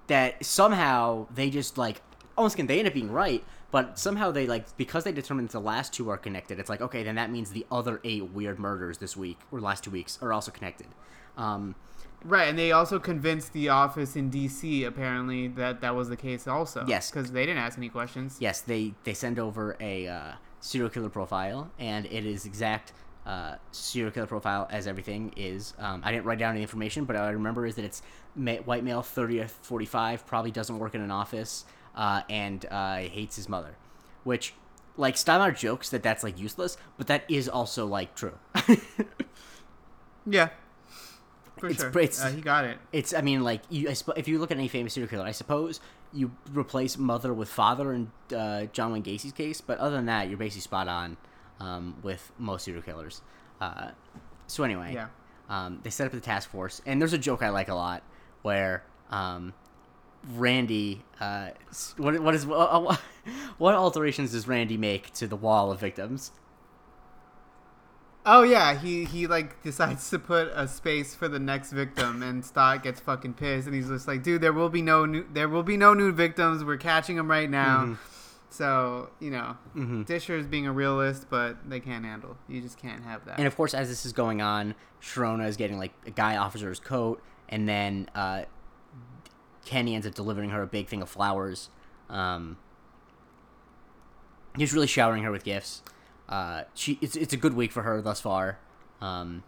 that 0.08 0.44
somehow 0.44 1.26
they 1.32 1.50
just 1.50 1.78
like 1.78 2.02
almost 2.36 2.56
can 2.56 2.66
they 2.66 2.78
end 2.78 2.88
up 2.88 2.94
being 2.94 3.10
right, 3.12 3.44
but 3.70 3.98
somehow 3.98 4.30
they 4.30 4.46
like 4.46 4.76
because 4.76 5.04
they 5.04 5.12
determined 5.12 5.48
that 5.48 5.52
the 5.52 5.60
last 5.60 5.92
two 5.92 6.08
are 6.10 6.18
connected. 6.18 6.58
It's 6.58 6.68
like 6.68 6.80
okay, 6.80 7.02
then 7.02 7.14
that 7.14 7.30
means 7.30 7.50
the 7.50 7.66
other 7.70 8.00
eight 8.04 8.30
weird 8.30 8.58
murders 8.58 8.98
this 8.98 9.16
week 9.16 9.38
or 9.50 9.60
last 9.60 9.84
two 9.84 9.90
weeks 9.90 10.18
are 10.20 10.32
also 10.32 10.50
connected. 10.50 10.88
Um, 11.36 11.74
Right, 12.22 12.48
and 12.48 12.58
they 12.58 12.70
also 12.70 12.98
convinced 12.98 13.54
the 13.54 13.70
office 13.70 14.14
in 14.14 14.28
D.C. 14.28 14.84
apparently 14.84 15.48
that 15.48 15.80
that 15.80 15.94
was 15.94 16.10
the 16.10 16.18
case 16.18 16.46
also. 16.46 16.84
Yes. 16.86 17.10
because 17.10 17.32
they 17.32 17.46
didn't 17.46 17.62
ask 17.62 17.78
any 17.78 17.88
questions. 17.88 18.36
yes, 18.40 18.60
they 18.60 18.92
they 19.04 19.14
send 19.14 19.38
over 19.38 19.74
a 19.80 20.06
uh, 20.06 20.32
serial 20.60 20.90
killer 20.90 21.08
profile, 21.08 21.70
and 21.78 22.04
it 22.04 22.26
is 22.26 22.44
exact 22.44 22.92
uh, 23.30 23.56
serial 23.70 24.10
killer 24.12 24.26
profile 24.26 24.66
as 24.70 24.86
everything 24.86 25.32
is. 25.36 25.74
Um, 25.78 26.02
I 26.04 26.10
didn't 26.12 26.24
write 26.26 26.38
down 26.38 26.52
any 26.52 26.62
information, 26.62 27.04
but 27.04 27.16
I 27.16 27.30
remember 27.30 27.64
is 27.66 27.74
that 27.76 27.84
it's 27.84 28.02
ma- 28.34 28.56
white 28.68 28.82
male, 28.84 29.02
30 29.02 29.44
45, 29.62 30.26
probably 30.26 30.50
doesn't 30.50 30.78
work 30.78 30.94
in 30.94 31.00
an 31.00 31.10
office, 31.10 31.64
uh, 31.94 32.22
and 32.28 32.64
uh, 32.70 32.96
hates 32.96 33.36
his 33.36 33.48
mother, 33.48 33.76
which. 34.24 34.54
Like 34.96 35.14
Stottlemeyer 35.14 35.56
jokes 35.56 35.88
that 35.90 36.02
that's 36.02 36.22
like 36.22 36.38
useless, 36.38 36.76
but 36.98 37.06
that 37.06 37.22
is 37.28 37.48
also 37.48 37.86
like 37.86 38.14
true. 38.14 38.34
Yeah, 40.26 40.50
for 41.58 41.68
It's- 41.68 41.80
sure. 41.80 41.88
it's- 42.02 42.22
uh, 42.22 42.30
he 42.30 42.40
got 42.42 42.64
it. 42.64 42.76
It's, 42.92 43.14
I 43.14 43.22
mean, 43.22 43.42
like 43.42 43.62
you. 43.70 43.88
I 43.88 43.94
sp- 43.96 44.18
if 44.18 44.28
you 44.28 44.38
look 44.38 44.50
at 44.50 44.58
any 44.58 44.68
famous 44.68 44.92
serial 44.94 45.08
killer, 45.08 45.24
I 45.24 45.30
suppose 45.32 45.80
you 46.12 46.32
replace 46.52 46.98
mother 46.98 47.32
with 47.32 47.48
father 47.48 47.92
in 47.94 48.10
uh, 48.36 48.64
John 48.72 48.92
Wayne 48.92 49.02
Gacy's 49.02 49.32
case, 49.32 49.60
but 49.62 49.78
other 49.78 49.96
than 49.96 50.06
that, 50.06 50.28
you're 50.28 50.36
basically 50.36 50.62
spot 50.62 50.88
on 50.88 51.16
um, 51.60 51.96
with 52.02 52.32
most 52.38 52.64
serial 52.64 52.82
killers. 52.82 53.22
Uh, 53.60 53.90
so 54.46 54.64
anyway, 54.64 54.92
Yeah. 54.94 55.08
um, 55.48 55.80
they 55.82 55.90
set 55.90 56.06
up 56.06 56.12
the 56.12 56.20
task 56.20 56.50
force, 56.50 56.80
and 56.86 57.00
there's 57.00 57.12
a 57.12 57.18
joke 57.18 57.42
I 57.42 57.50
like 57.50 57.68
a 57.68 57.74
lot 57.74 58.02
where 58.42 58.82
um, 59.10 59.52
Randy, 60.34 61.02
uh, 61.20 61.50
what 61.96 62.18
what 62.20 62.34
is 62.34 62.46
what, 62.46 63.00
what 63.58 63.74
alterations 63.74 64.32
does 64.32 64.48
Randy 64.48 64.76
make 64.76 65.12
to 65.14 65.26
the 65.26 65.36
wall 65.36 65.70
of 65.70 65.78
victims? 65.80 66.32
Oh 68.26 68.42
yeah, 68.42 68.78
he 68.78 69.04
he 69.06 69.26
like 69.26 69.62
decides 69.62 70.10
to 70.10 70.18
put 70.18 70.48
a 70.54 70.68
space 70.68 71.14
for 71.14 71.26
the 71.26 71.38
next 71.38 71.72
victim, 71.72 72.22
and 72.22 72.44
Stott 72.44 72.82
gets 72.82 73.00
fucking 73.00 73.34
pissed, 73.34 73.66
and 73.66 73.74
he's 73.74 73.88
just 73.88 74.06
like, 74.06 74.22
"Dude, 74.22 74.42
there 74.42 74.52
will 74.52 74.68
be 74.68 74.82
no 74.82 75.06
new, 75.06 75.24
there 75.32 75.48
will 75.48 75.62
be 75.62 75.78
no 75.78 75.94
new 75.94 76.12
victims. 76.12 76.62
We're 76.62 76.76
catching 76.76 77.16
them 77.16 77.30
right 77.30 77.48
now." 77.48 77.84
Mhm. 77.84 77.96
So 78.50 79.10
you 79.20 79.30
know, 79.30 79.56
Mhm. 79.76 80.04
Disher 80.06 80.36
is 80.36 80.46
being 80.46 80.66
a 80.66 80.72
realist, 80.72 81.26
but 81.30 81.68
they 81.70 81.80
can't 81.80 82.04
handle. 82.04 82.36
You 82.48 82.60
just 82.60 82.78
can't 82.78 83.04
have 83.04 83.24
that. 83.26 83.38
And 83.38 83.46
of 83.46 83.56
course, 83.56 83.74
as 83.74 83.88
this 83.88 84.04
is 84.04 84.12
going 84.12 84.42
on, 84.42 84.74
Sharona 85.00 85.46
is 85.46 85.56
getting 85.56 85.78
like 85.78 85.92
a 86.06 86.10
guy 86.10 86.36
his 86.68 86.80
coat, 86.80 87.22
and 87.48 87.68
then 87.68 88.08
uh, 88.14 88.42
Kenny 89.64 89.94
ends 89.94 90.06
up 90.06 90.14
delivering 90.14 90.50
her 90.50 90.62
a 90.62 90.66
big 90.66 90.88
thing 90.88 91.00
of 91.00 91.08
flowers. 91.08 91.70
Um, 92.08 92.56
he's 94.56 94.72
really 94.72 94.86
showering 94.86 95.22
her 95.22 95.30
with 95.30 95.44
gifts. 95.44 95.82
Uh, 96.28 96.62
she 96.74 96.98
it's 97.00 97.16
it's 97.16 97.32
a 97.32 97.36
good 97.36 97.54
week 97.54 97.72
for 97.72 97.82
her 97.82 98.00
thus 98.02 98.20
far. 98.20 98.58
Um, 99.00 99.42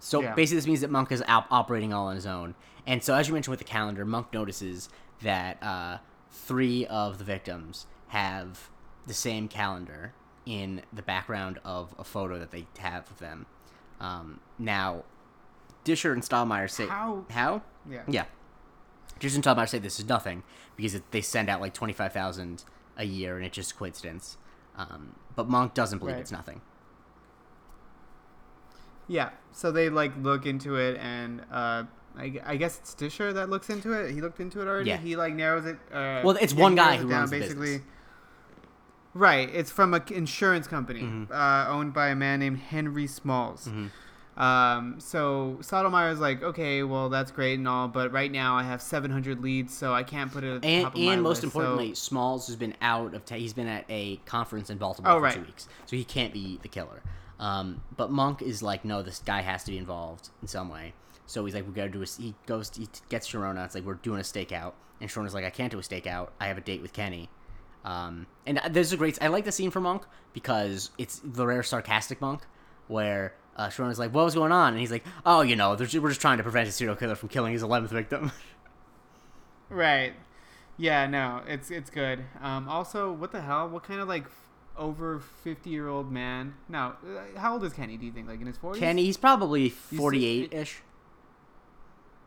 so 0.00 0.22
Yeah. 0.22 0.34
basically, 0.34 0.56
this 0.58 0.66
means 0.66 0.80
that 0.82 0.90
Monk 0.90 1.10
is 1.12 1.22
op- 1.28 1.48
operating 1.50 1.92
all 1.92 2.06
on 2.06 2.14
his 2.14 2.26
own. 2.26 2.54
And 2.86 3.02
so, 3.02 3.14
as 3.14 3.26
you 3.28 3.34
mentioned 3.34 3.50
with 3.50 3.58
the 3.58 3.64
calendar, 3.64 4.04
Monk 4.04 4.32
notices 4.32 4.88
that 5.22 5.60
uh, 5.62 5.98
three 6.30 6.86
of 6.86 7.18
the 7.18 7.24
victims 7.24 7.86
have 8.08 8.70
the 9.06 9.14
same 9.14 9.48
calendar 9.48 10.12
in 10.46 10.82
the 10.92 11.02
background 11.02 11.58
of 11.64 11.94
a 11.98 12.04
photo 12.04 12.38
that 12.38 12.50
they 12.50 12.66
have 12.78 13.10
of 13.10 13.18
them. 13.18 13.46
Um, 14.00 14.40
now, 14.58 15.04
Disher 15.84 16.12
and 16.12 16.22
Stottlemeyer 16.22 16.70
say 16.70 16.86
How? 16.86 17.24
how 17.30 17.62
yeah. 17.90 18.02
yeah. 18.08 18.24
Disher 19.18 19.36
and 19.36 19.44
Stottlemeyer 19.44 19.68
say 19.68 19.78
this 19.78 19.98
is 19.98 20.06
nothing 20.08 20.42
because 20.76 20.94
it, 20.94 21.10
they 21.10 21.20
send 21.20 21.48
out 21.48 21.60
like 21.60 21.74
twenty 21.74 21.92
five 21.92 22.12
thousand 22.12 22.64
a 22.96 23.04
year 23.04 23.36
and 23.36 23.44
it's 23.44 23.54
just 23.56 23.76
coincidence. 23.78 24.36
Um, 24.76 25.14
but 25.34 25.48
Monk 25.48 25.74
doesn't 25.74 25.98
believe 25.98 26.14
Right. 26.16 26.20
it's 26.20 26.32
nothing. 26.32 26.60
Yeah. 29.08 29.30
So 29.52 29.70
they 29.72 29.88
like 29.88 30.12
look 30.22 30.46
into 30.46 30.76
it, 30.76 30.98
and 31.00 31.40
uh, 31.50 31.84
I, 32.16 32.40
I 32.44 32.56
guess 32.56 32.78
it's 32.78 32.94
Disher 32.94 33.32
that 33.34 33.48
looks 33.50 33.70
into 33.70 33.92
it. 33.92 34.12
He 34.12 34.20
looked 34.20 34.40
into 34.40 34.60
it 34.60 34.68
already. 34.68 34.90
Yeah. 34.90 34.98
He 34.98 35.16
like 35.16 35.34
narrows 35.34 35.64
it. 35.66 35.76
Uh, 35.92 36.20
Well, 36.24 36.36
it's 36.40 36.54
one 36.54 36.74
guy 36.74 36.96
who 36.96 37.08
runs 37.08 37.30
business. 37.30 37.80
Right. 39.18 39.50
It's 39.52 39.70
from 39.70 39.94
an 39.94 40.02
insurance 40.10 40.68
company 40.68 41.02
Mhm. 41.02 41.30
uh, 41.32 41.68
owned 41.70 41.92
by 41.92 42.08
a 42.08 42.14
man 42.14 42.38
named 42.38 42.58
Henry 42.58 43.06
Smalls. 43.08 43.66
Mhm. 43.68 43.90
Um, 44.40 45.00
so 45.00 45.58
Stottlemeyer's 45.60 46.20
like, 46.20 46.44
okay, 46.44 46.84
well 46.84 47.08
that's 47.08 47.32
great 47.32 47.58
and 47.58 47.66
all, 47.66 47.88
but 47.88 48.12
right 48.12 48.30
now 48.30 48.54
I 48.56 48.62
have 48.62 48.80
700 48.80 49.42
leads, 49.42 49.76
so 49.76 49.92
I 49.92 50.04
can't 50.04 50.30
put 50.32 50.44
it 50.44 50.54
at 50.54 50.62
the 50.62 50.68
And, 50.68 50.84
top 50.84 50.94
of 50.94 51.00
my 51.00 51.12
and 51.14 51.22
most 51.24 51.28
list, 51.30 51.40
so- 51.42 51.46
importantly, 51.48 51.94
Smalls 51.96 52.46
has 52.46 52.54
been 52.54 52.74
out 52.80 53.14
of. 53.14 53.24
Ta- 53.24 53.34
he's 53.34 53.52
been 53.52 53.66
at 53.66 53.84
a 53.88 54.18
conference 54.26 54.70
in 54.70 54.78
Baltimore 54.78 55.10
Oh, 55.10 55.16
for 55.16 55.22
right. 55.22 55.34
two 55.34 55.40
weeks, 55.40 55.66
so 55.86 55.96
he 55.96 56.04
can't 56.04 56.32
be 56.32 56.60
the 56.62 56.68
killer. 56.68 57.02
Um, 57.40 57.80
but 57.96 58.12
Monk 58.12 58.40
is 58.40 58.62
like, 58.62 58.84
no, 58.84 59.02
this 59.02 59.18
guy 59.24 59.40
has 59.40 59.64
to 59.64 59.72
be 59.72 59.78
involved 59.78 60.28
in 60.40 60.46
some 60.46 60.68
way. 60.68 60.92
So 61.26 61.44
he's 61.44 61.54
like, 61.56 61.66
we 61.66 61.72
gotta 61.72 61.88
do 61.90 62.02
a. 62.02 62.06
He 62.06 62.36
goes, 62.46 62.70
he 62.76 62.88
gets 63.08 63.28
Sharona. 63.28 63.64
It's 63.64 63.74
like 63.74 63.84
we're 63.84 63.94
doing 63.94 64.20
a 64.20 64.22
stakeout, 64.22 64.74
and 65.00 65.10
Sharona's 65.10 65.34
like, 65.34 65.44
I 65.44 65.50
can't 65.50 65.72
do 65.72 65.78
a 65.80 65.82
stakeout. 65.82 66.28
I 66.40 66.46
have 66.46 66.58
a 66.58 66.60
date 66.60 66.80
with 66.80 66.92
Kenny. 66.92 67.28
Um, 67.88 68.26
and 68.46 68.60
there's 68.70 68.92
a 68.92 68.98
great. 68.98 69.16
I 69.22 69.28
like 69.28 69.46
the 69.46 69.52
scene 69.52 69.70
for 69.70 69.80
Monk 69.80 70.02
because 70.34 70.90
it's 70.98 71.22
the 71.24 71.46
rare 71.46 71.62
sarcastic 71.62 72.20
Monk, 72.20 72.42
where 72.86 73.32
uh, 73.56 73.68
Sharona's 73.68 73.98
like, 73.98 74.12
"What 74.12 74.26
was 74.26 74.34
going 74.34 74.52
on?" 74.52 74.74
And 74.74 74.80
he's 74.80 74.90
like, 74.90 75.06
"Oh, 75.24 75.40
you 75.40 75.56
know, 75.56 75.70
we're 75.70 75.86
just 75.86 76.20
trying 76.20 76.36
to 76.36 76.42
prevent 76.42 76.68
a 76.68 76.72
serial 76.72 76.96
killer 76.96 77.14
from 77.14 77.30
killing 77.30 77.54
his 77.54 77.62
eleventh 77.62 77.90
victim." 77.90 78.30
Right. 79.70 80.14
Yeah, 80.78 81.06
no, 81.06 81.42
it's 81.46 81.70
it's 81.70 81.90
good. 81.90 82.24
Um, 82.40 82.68
also, 82.68 83.12
what 83.12 83.32
the 83.32 83.40
hell? 83.42 83.68
What 83.68 83.82
kind 83.82 84.00
of 84.00 84.08
like 84.08 84.24
over 84.78 85.18
50 85.18 85.68
year 85.68 85.88
old 85.88 86.10
man? 86.10 86.54
No, 86.68 86.94
uh, 87.04 87.38
how 87.38 87.54
old 87.54 87.64
is 87.64 87.72
Kenny? 87.74 87.96
Do 87.96 88.06
you 88.06 88.12
think 88.12 88.28
like 88.28 88.40
in 88.40 88.46
his 88.46 88.56
40s? 88.56 88.78
Kenny, 88.78 89.04
he's 89.04 89.18
probably 89.18 89.68
forty-eight 89.68 90.54
ish. 90.54 90.80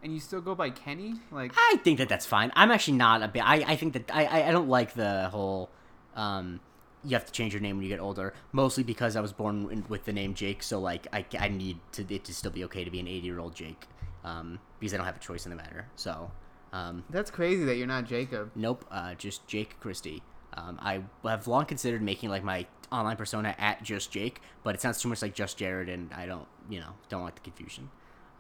And 0.04 0.14
you 0.14 0.20
still 0.20 0.42
go 0.42 0.56
by 0.56 0.72
Kenny? 0.72 1.14
Like, 1.32 1.54
I 1.56 1.78
think 1.84 2.00
that 2.00 2.10
that's 2.10 2.26
fine. 2.26 2.52
I'm 2.56 2.72
actually 2.72 2.98
not 2.98 3.22
a 3.22 3.28
bit. 3.28 3.44
I, 3.46 3.58
I 3.68 3.76
think 3.76 3.94
that 3.94 4.10
I, 4.14 4.48
I, 4.48 4.52
don't 4.52 4.68
like 4.68 4.94
the 4.94 5.30
whole. 5.30 5.70
Um, 6.16 6.60
you 7.04 7.12
have 7.12 7.26
to 7.26 7.32
change 7.32 7.54
your 7.54 7.62
name 7.62 7.78
when 7.78 7.84
you 7.84 7.90
get 7.90 8.00
older. 8.00 8.34
Mostly 8.52 8.84
because 8.84 9.16
I 9.16 9.22
was 9.22 9.32
born 9.32 9.68
in, 9.72 9.86
with 9.90 10.06
the 10.06 10.14
name 10.14 10.34
Jake, 10.34 10.64
so 10.64 10.80
like 10.80 11.08
I, 11.14 11.26
I 11.40 11.50
need 11.50 11.78
to 11.94 12.06
it 12.10 12.24
to 12.26 12.34
still 12.34 12.52
be 12.52 12.64
okay 12.66 12.84
to 12.84 12.90
be 12.90 13.00
an 13.00 13.08
80 13.08 13.26
year 13.26 13.40
old 13.40 13.56
Jake. 13.56 13.86
Um, 14.24 14.60
because 14.80 14.94
I 14.94 14.98
don't 14.98 15.06
have 15.06 15.16
a 15.16 15.20
choice 15.20 15.46
in 15.46 15.50
the 15.50 15.56
matter. 15.56 15.88
So, 15.96 16.32
um, 16.74 17.04
that's 17.10 17.32
crazy 17.32 17.64
that 17.66 17.76
you're 17.76 17.88
not 17.88 18.06
Jacob. 18.06 18.52
nope. 18.56 18.86
Uh, 18.90 19.14
just 19.16 19.48
Jake 19.48 19.80
Christie. 19.80 20.24
Um, 20.54 20.80
I 20.82 21.02
have 21.28 21.48
long 21.48 21.66
considered 21.66 22.02
making 22.02 22.30
like 22.30 22.44
my 22.44 22.66
online 22.92 23.16
persona 23.16 23.56
at 23.58 23.84
just 23.84 24.12
Jake, 24.12 24.42
but 24.64 24.76
it 24.76 24.82
sounds 24.82 25.02
too 25.02 25.10
much 25.10 25.22
like 25.22 25.34
just 25.34 25.58
Jared, 25.58 25.90
and 25.90 26.14
I 26.14 26.26
don't, 26.26 26.48
you 26.70 26.80
know, 26.80 26.94
don't 27.10 27.24
like 27.24 27.36
the 27.36 27.42
confusion. 27.42 27.90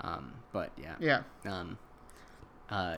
Um, 0.01 0.33
but 0.51 0.71
yeah. 0.77 0.95
Yeah. 0.99 1.21
Um, 1.45 1.77
uh, 2.69 2.97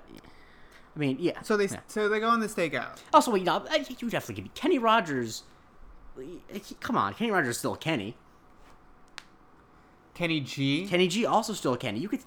I 0.95 0.99
mean, 0.99 1.17
yeah. 1.19 1.41
So 1.41 1.57
they 1.57 1.65
yeah. 1.65 1.79
so 1.87 2.07
they 2.07 2.19
go 2.19 2.29
on 2.29 2.39
the 2.39 2.47
stakeout. 2.47 2.99
Also, 3.13 3.33
you 3.35 3.43
know, 3.43 3.65
you 3.99 4.09
definitely 4.09 4.35
give 4.35 4.45
me 4.45 4.51
Kenny 4.53 4.77
Rogers. 4.77 5.43
Come 6.79 6.97
on, 6.97 7.13
Kenny 7.15 7.31
Rogers 7.31 7.49
is 7.49 7.57
still 7.57 7.75
Kenny. 7.75 8.15
Kenny 10.13 10.39
G. 10.41 10.85
Kenny 10.87 11.07
G 11.07 11.25
also 11.25 11.53
still 11.53 11.75
Kenny. 11.75 11.99
You 11.99 12.09
could 12.09 12.21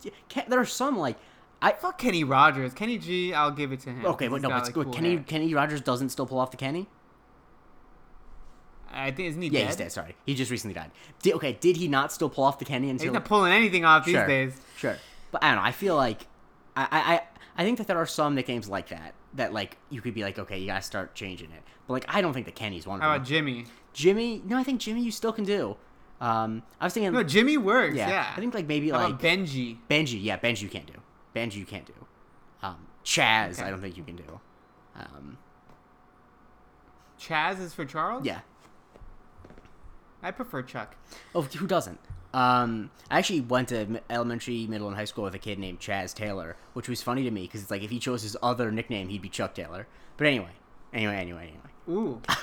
there 0.48 0.58
are 0.58 0.64
some 0.64 0.98
like 0.98 1.16
I 1.62 1.72
Fuck 1.72 1.98
Kenny 1.98 2.24
Rogers. 2.24 2.74
Kenny 2.74 2.98
G. 2.98 3.32
I'll 3.32 3.50
give 3.50 3.72
it 3.72 3.80
to 3.80 3.90
him. 3.90 4.04
Okay, 4.04 4.28
but 4.28 4.42
no, 4.42 4.48
but 4.48 4.64
like, 4.64 4.72
good. 4.72 4.84
cool 4.86 4.92
Kenny 4.92 5.14
hair. 5.14 5.24
Kenny 5.26 5.54
Rogers 5.54 5.80
doesn't 5.80 6.10
still 6.10 6.26
pull 6.26 6.38
off 6.38 6.50
the 6.50 6.56
Kenny. 6.56 6.88
I 8.92 9.10
think 9.10 9.28
isn't 9.28 9.42
he 9.42 9.48
Yeah, 9.48 9.60
dead? 9.60 9.66
he's 9.66 9.76
dead. 9.76 9.92
Sorry, 9.92 10.16
he 10.24 10.34
just 10.34 10.50
recently 10.50 10.74
died. 10.74 10.90
Did, 11.22 11.34
okay, 11.34 11.52
did 11.60 11.76
he 11.76 11.88
not 11.88 12.12
still 12.12 12.28
pull 12.30 12.44
off 12.44 12.58
the 12.58 12.64
Kenny 12.64 12.88
until? 12.90 13.06
He's 13.06 13.12
not 13.12 13.24
pulling 13.24 13.52
anything 13.52 13.84
off 13.84 14.04
these 14.04 14.14
Sure. 14.14 14.26
days. 14.26 14.60
Sure, 14.76 14.96
but 15.32 15.42
I 15.42 15.48
don't 15.48 15.56
know. 15.56 15.62
I 15.68 15.72
feel 15.72 15.96
like 15.96 16.26
I, 16.76 16.86
I 16.90 17.22
I 17.62 17.64
think 17.64 17.78
that 17.78 17.86
there 17.86 17.98
are 17.98 18.06
some 18.06 18.34
nicknames 18.34 18.68
like 18.68 18.88
that 18.88 19.14
that 19.34 19.52
like 19.52 19.76
you 19.90 20.00
could 20.00 20.14
be 20.14 20.22
like, 20.22 20.38
okay, 20.38 20.58
you 20.58 20.66
gotta 20.66 20.82
start 20.82 21.14
changing 21.14 21.50
it. 21.52 21.62
But 21.86 21.92
like, 21.94 22.04
I 22.08 22.20
don't 22.20 22.32
think 22.32 22.46
that 22.46 22.54
Kenny's 22.54 22.86
one 22.86 22.96
of 22.98 23.02
How 23.02 23.14
about 23.14 23.26
Jimmy? 23.26 23.66
Jimmy? 23.92 24.42
No, 24.44 24.56
I 24.58 24.62
think 24.62 24.80
Jimmy 24.80 25.02
you 25.02 25.10
still 25.10 25.32
can 25.32 25.44
do. 25.44 25.76
Um, 26.20 26.62
I 26.80 26.84
was 26.86 26.94
thinking. 26.94 27.12
No, 27.12 27.22
Jimmy 27.22 27.56
works. 27.58 27.96
yeah, 27.96 28.08
Yeah. 28.08 28.32
I 28.36 28.40
think 28.40 28.54
like 28.54 28.66
maybe 28.66 28.90
How 28.90 28.98
like 29.08 29.18
Benji? 29.20 29.76
Benji, 29.90 30.22
yeah, 30.22 30.38
Benji 30.38 30.62
you 30.62 30.68
can't 30.68 30.86
do. 30.86 30.94
Benji 31.34 31.56
you 31.56 31.66
can't 31.66 31.84
do. 31.86 31.92
Um, 32.62 32.86
Chaz, 33.04 33.52
Okay. 33.58 33.62
I 33.64 33.70
don't 33.70 33.80
think 33.80 33.96
you 33.96 34.02
can 34.04 34.16
do. 34.16 34.40
Um, 34.98 35.36
Chaz 37.20 37.60
is 37.60 37.72
for 37.74 37.84
Charles. 37.84 38.24
yeah. 38.24 38.40
I 40.26 40.32
prefer 40.32 40.62
Chuck. 40.62 40.96
Oh, 41.36 41.42
who 41.42 41.68
doesn't? 41.68 42.00
Um, 42.34 42.90
I 43.08 43.18
actually 43.18 43.42
went 43.42 43.68
to 43.68 44.00
elementary, 44.10 44.66
middle, 44.66 44.88
and 44.88 44.96
high 44.96 45.04
school 45.04 45.22
with 45.22 45.36
a 45.36 45.38
kid 45.38 45.58
named 45.60 45.78
Chaz 45.78 46.12
Taylor, 46.12 46.56
which 46.72 46.88
was 46.88 47.00
funny 47.00 47.22
to 47.22 47.30
me 47.30 47.42
because 47.42 47.62
it's 47.62 47.70
like 47.70 47.84
if 47.84 47.90
he 47.90 48.00
chose 48.00 48.22
his 48.22 48.36
other 48.42 48.72
nickname, 48.72 49.08
he'd 49.08 49.22
be 49.22 49.28
Chuck 49.28 49.54
Taylor. 49.54 49.86
But 50.16 50.26
anyway, 50.26 50.50
anyway, 50.92 51.14
anyway, 51.16 51.52
anyway. 51.52 51.70
Ooh. 51.88 52.20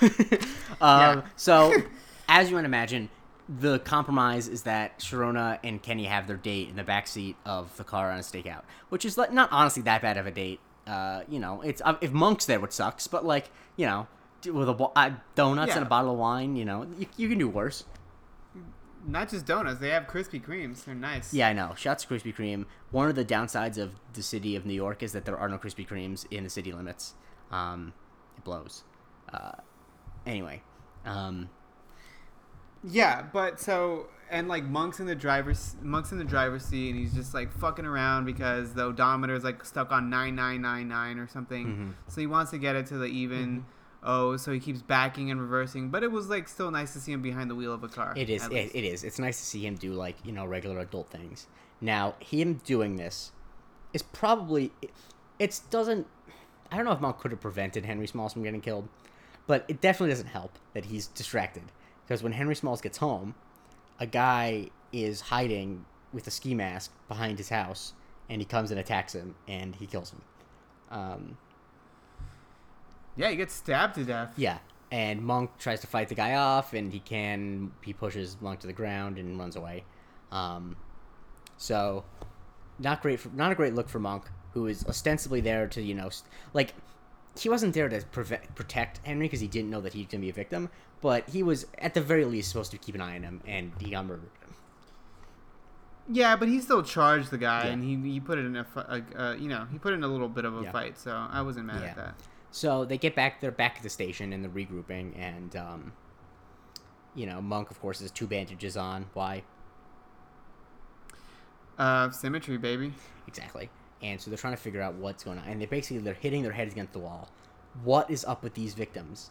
um, 0.80 1.00
Yeah. 1.18 1.22
so, 1.36 1.74
as 2.28 2.48
you 2.48 2.56
might 2.56 2.64
imagine, 2.64 3.10
the 3.46 3.78
compromise 3.80 4.48
is 4.48 4.62
that 4.62 4.98
Sharona 5.00 5.58
and 5.62 5.82
Kenny 5.82 6.06
have 6.06 6.26
their 6.26 6.38
date 6.38 6.70
in 6.70 6.76
the 6.76 6.84
backseat 6.84 7.34
of 7.44 7.76
the 7.76 7.84
car 7.84 8.10
on 8.10 8.18
a 8.18 8.22
stakeout, 8.22 8.62
which 8.88 9.04
is 9.04 9.18
not 9.18 9.50
honestly 9.52 9.82
that 9.82 10.00
bad 10.00 10.16
of 10.16 10.26
a 10.26 10.30
date. 10.30 10.60
Uh, 10.86 11.20
you 11.28 11.38
know, 11.38 11.60
it's 11.60 11.82
uh, 11.84 11.96
if 12.00 12.12
Monk's 12.12 12.46
there, 12.46 12.64
it 12.64 12.72
sucks, 12.72 13.06
but 13.06 13.26
like 13.26 13.50
you 13.76 13.84
know, 13.84 14.06
with 14.46 14.68
a 14.68 14.72
uh, 14.96 15.10
donuts 15.34 15.70
Yeah. 15.70 15.76
and 15.78 15.86
a 15.86 15.88
bottle 15.88 16.12
of 16.12 16.18
wine, 16.18 16.56
you 16.56 16.64
know, 16.64 16.86
you, 16.98 17.06
you 17.16 17.28
can 17.28 17.38
do 17.38 17.48
worse. 17.48 17.84
Not 19.06 19.28
just 19.28 19.44
donuts. 19.44 19.80
They 19.80 19.90
have 19.90 20.06
Krispy 20.06 20.42
Kremes. 20.42 20.84
They're 20.84 20.94
nice. 20.94 21.34
Yeah, 21.34 21.48
I 21.48 21.52
know. 21.52 21.74
Shouts 21.76 22.04
to 22.04 22.08
Krispy 22.14 22.34
Kreme. 22.34 22.64
One 22.90 23.08
of 23.10 23.16
the 23.16 23.24
downsides 23.24 23.76
of 23.76 23.94
the 24.14 24.22
city 24.22 24.56
of 24.56 24.64
New 24.64 24.72
York 24.74 25.02
is 25.02 25.12
that 25.12 25.26
there 25.26 25.36
are 25.36 25.48
no 25.48 25.58
Krispy 25.58 25.86
Kremes 25.86 26.24
in 26.30 26.44
the 26.44 26.50
city 26.50 26.72
limits. 26.72 27.14
Um, 27.50 27.92
it 28.38 28.44
blows. 28.44 28.82
Uh, 29.32 29.52
anyway, 30.26 30.62
um, 31.04 31.50
Yeah, 32.82 33.22
but 33.32 33.60
so 33.60 34.06
and 34.30 34.48
like 34.48 34.64
monks 34.64 35.00
in 35.00 35.06
the 35.06 35.14
driver's 35.14 35.76
monks 35.82 36.10
in 36.12 36.18
the 36.18 36.24
driver's 36.24 36.64
seat, 36.64 36.90
and 36.90 36.98
he's 36.98 37.12
just 37.14 37.34
like 37.34 37.52
fucking 37.52 37.84
around 37.84 38.24
because 38.24 38.72
the 38.74 38.84
odometer 38.84 39.34
is 39.34 39.44
like 39.44 39.64
stuck 39.64 39.92
on 39.92 40.08
nine 40.08 40.34
nine 40.34 40.62
nine 40.62 40.88
nine 40.88 41.18
or 41.18 41.26
something. 41.28 41.66
Mm-hmm. 41.66 41.90
So 42.08 42.20
he 42.20 42.26
wants 42.26 42.50
to 42.52 42.58
get 42.58 42.74
it 42.76 42.86
to 42.86 42.96
the 42.96 43.06
even. 43.06 43.66
Oh, 44.04 44.36
so 44.36 44.52
he 44.52 44.60
keeps 44.60 44.82
backing 44.82 45.30
and 45.30 45.40
reversing, 45.40 45.88
but 45.88 46.02
it 46.02 46.12
was 46.12 46.28
like 46.28 46.46
still 46.46 46.70
nice 46.70 46.92
to 46.92 47.00
see 47.00 47.12
him 47.12 47.22
behind 47.22 47.50
the 47.50 47.54
wheel 47.54 47.72
of 47.72 47.82
a 47.82 47.88
car. 47.88 48.12
It 48.16 48.28
is. 48.28 48.46
It, 48.48 48.70
it 48.74 48.84
is. 48.84 49.02
It's 49.02 49.18
nice 49.18 49.38
to 49.38 49.44
see 49.44 49.66
him 49.66 49.76
do 49.76 49.94
like 49.94 50.16
you 50.24 50.32
know 50.32 50.44
regular 50.44 50.78
adult 50.80 51.08
things. 51.08 51.46
Now 51.80 52.14
him 52.20 52.60
doing 52.64 52.96
this 52.96 53.32
is 53.94 54.02
probably 54.02 54.72
it, 54.82 54.90
it 55.38 55.60
doesn't. 55.70 56.06
I 56.70 56.76
don't 56.76 56.84
know 56.84 56.92
if 56.92 57.00
Monk 57.00 57.18
could 57.18 57.30
have 57.30 57.40
prevented 57.40 57.86
Henry 57.86 58.06
Smalls 58.06 58.34
from 58.34 58.42
getting 58.42 58.60
killed, 58.60 58.88
but 59.46 59.64
it 59.68 59.80
definitely 59.80 60.10
doesn't 60.10 60.28
help 60.28 60.58
that 60.74 60.86
he's 60.86 61.06
distracted 61.06 61.62
because 62.06 62.22
when 62.22 62.32
Henry 62.32 62.54
Smalls 62.54 62.82
gets 62.82 62.98
home, 62.98 63.34
a 63.98 64.06
guy 64.06 64.68
is 64.92 65.22
hiding 65.22 65.84
with 66.12 66.26
a 66.26 66.30
ski 66.30 66.54
mask 66.54 66.92
behind 67.08 67.38
his 67.38 67.48
house, 67.48 67.94
and 68.28 68.40
he 68.40 68.44
comes 68.44 68.70
and 68.70 68.78
attacks 68.78 69.14
him, 69.14 69.34
and 69.48 69.74
he 69.76 69.86
kills 69.86 70.10
him. 70.12 70.22
Um, 70.90 71.38
Yeah, 73.16 73.30
he 73.30 73.36
gets 73.36 73.54
stabbed 73.54 73.94
to 73.96 74.04
death. 74.04 74.32
yeah, 74.36 74.58
and 74.90 75.22
Monk 75.22 75.50
tries 75.58 75.80
to 75.82 75.86
fight 75.86 76.08
the 76.08 76.14
guy 76.14 76.34
off, 76.34 76.72
and 76.74 76.92
he 76.92 76.98
can. 77.00 77.72
He 77.82 77.92
pushes 77.92 78.36
Monk 78.40 78.60
to 78.60 78.66
the 78.66 78.72
ground 78.72 79.18
and 79.18 79.38
runs 79.38 79.56
away. 79.56 79.84
Um, 80.32 80.76
so, 81.56 82.04
not 82.78 83.02
great. 83.02 83.20
For, 83.20 83.28
not 83.30 83.52
a 83.52 83.54
great 83.54 83.74
look 83.74 83.88
for 83.88 83.98
Monk, 84.00 84.24
who 84.52 84.66
is 84.66 84.84
ostensibly 84.86 85.40
there 85.40 85.66
to 85.68 85.80
you 85.82 85.94
know, 85.94 86.08
st- 86.08 86.28
like 86.52 86.74
he 87.38 87.48
wasn't 87.48 87.74
there 87.74 87.88
to 87.88 88.00
prevent, 88.06 88.54
protect 88.54 88.98
Henry 89.06 89.26
because 89.26 89.40
he 89.40 89.48
didn't 89.48 89.70
know 89.70 89.80
that 89.80 89.92
he 89.92 90.00
was 90.00 90.08
gonna 90.08 90.20
be 90.22 90.30
a 90.30 90.32
victim. 90.32 90.68
But 91.00 91.28
he 91.28 91.42
was 91.42 91.66
at 91.78 91.94
the 91.94 92.00
very 92.00 92.24
least 92.24 92.48
supposed 92.50 92.70
to 92.72 92.78
keep 92.78 92.94
an 92.94 93.00
eye 93.00 93.14
on 93.16 93.22
him, 93.22 93.42
and 93.46 93.72
he 93.78 93.90
got 93.90 94.06
murdered. 94.06 94.30
Yeah, 96.10 96.36
but 96.36 96.48
he 96.48 96.60
still 96.60 96.82
charged 96.82 97.30
the 97.30 97.38
guy, 97.38 97.64
Yeah. 97.66 97.72
and 97.72 97.82
he 97.84 98.12
he 98.12 98.20
put 98.20 98.38
it 98.38 98.44
in 98.44 98.56
a 98.56 98.66
uh, 99.16 99.34
you 99.38 99.48
know 99.48 99.66
he 99.72 99.78
put 99.78 99.94
in 99.94 100.04
a 100.04 100.08
little 100.08 100.28
bit 100.28 100.44
of 100.44 100.58
a 100.58 100.64
Yeah. 100.64 100.72
fight. 100.72 100.98
So 100.98 101.10
I 101.30 101.40
wasn't 101.42 101.66
mad 101.66 101.80
Yeah. 101.82 101.88
at 101.90 101.96
that. 101.96 102.14
So 102.54 102.84
they 102.84 102.98
get 102.98 103.16
back. 103.16 103.40
They're 103.40 103.50
back 103.50 103.78
at 103.78 103.82
the 103.82 103.90
station 103.90 104.32
and 104.32 104.44
they're 104.44 104.50
regrouping, 104.50 105.18
and 105.18 105.56
um, 105.56 105.92
you 107.12 107.26
know, 107.26 107.42
Monk 107.42 107.72
of 107.72 107.80
course 107.80 107.98
has 107.98 108.12
two 108.12 108.28
bandages 108.28 108.76
on. 108.76 109.06
Why? 109.12 109.42
Uh, 111.76 112.10
symmetry, 112.10 112.56
baby. 112.56 112.92
Exactly. 113.26 113.70
And 114.04 114.20
so 114.20 114.30
they're 114.30 114.38
trying 114.38 114.54
to 114.54 114.62
figure 114.62 114.80
out 114.80 114.94
what's 114.94 115.24
going 115.24 115.38
on, 115.38 115.48
and 115.48 115.60
they 115.60 115.66
basically 115.66 115.98
they're 115.98 116.14
hitting 116.14 116.44
their 116.44 116.52
heads 116.52 116.70
against 116.70 116.92
the 116.92 117.00
wall. 117.00 117.28
What 117.82 118.08
is 118.08 118.24
up 118.24 118.44
with 118.44 118.54
these 118.54 118.74
victims? 118.74 119.30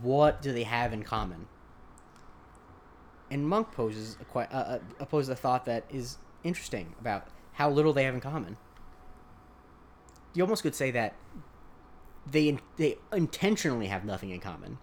What 0.00 0.40
do 0.40 0.50
they 0.50 0.62
have 0.62 0.94
in 0.94 1.02
common? 1.02 1.48
And 3.30 3.46
Monk 3.46 3.72
poses 3.72 4.16
a, 4.34 4.38
uh, 4.38 4.78
uh, 4.98 5.04
poses 5.04 5.28
a 5.28 5.36
thought 5.36 5.66
that 5.66 5.84
is 5.90 6.16
interesting 6.42 6.94
about 6.98 7.26
how 7.52 7.68
little 7.68 7.92
they 7.92 8.04
have 8.04 8.14
in 8.14 8.20
common. 8.20 8.56
You 10.32 10.42
almost 10.42 10.62
could 10.62 10.74
say 10.74 10.90
that 10.92 11.14
they 12.30 12.58
they 12.76 12.98
intentionally 13.12 13.86
have 13.86 14.04
nothing 14.04 14.30
in 14.30 14.40
common, 14.40 14.78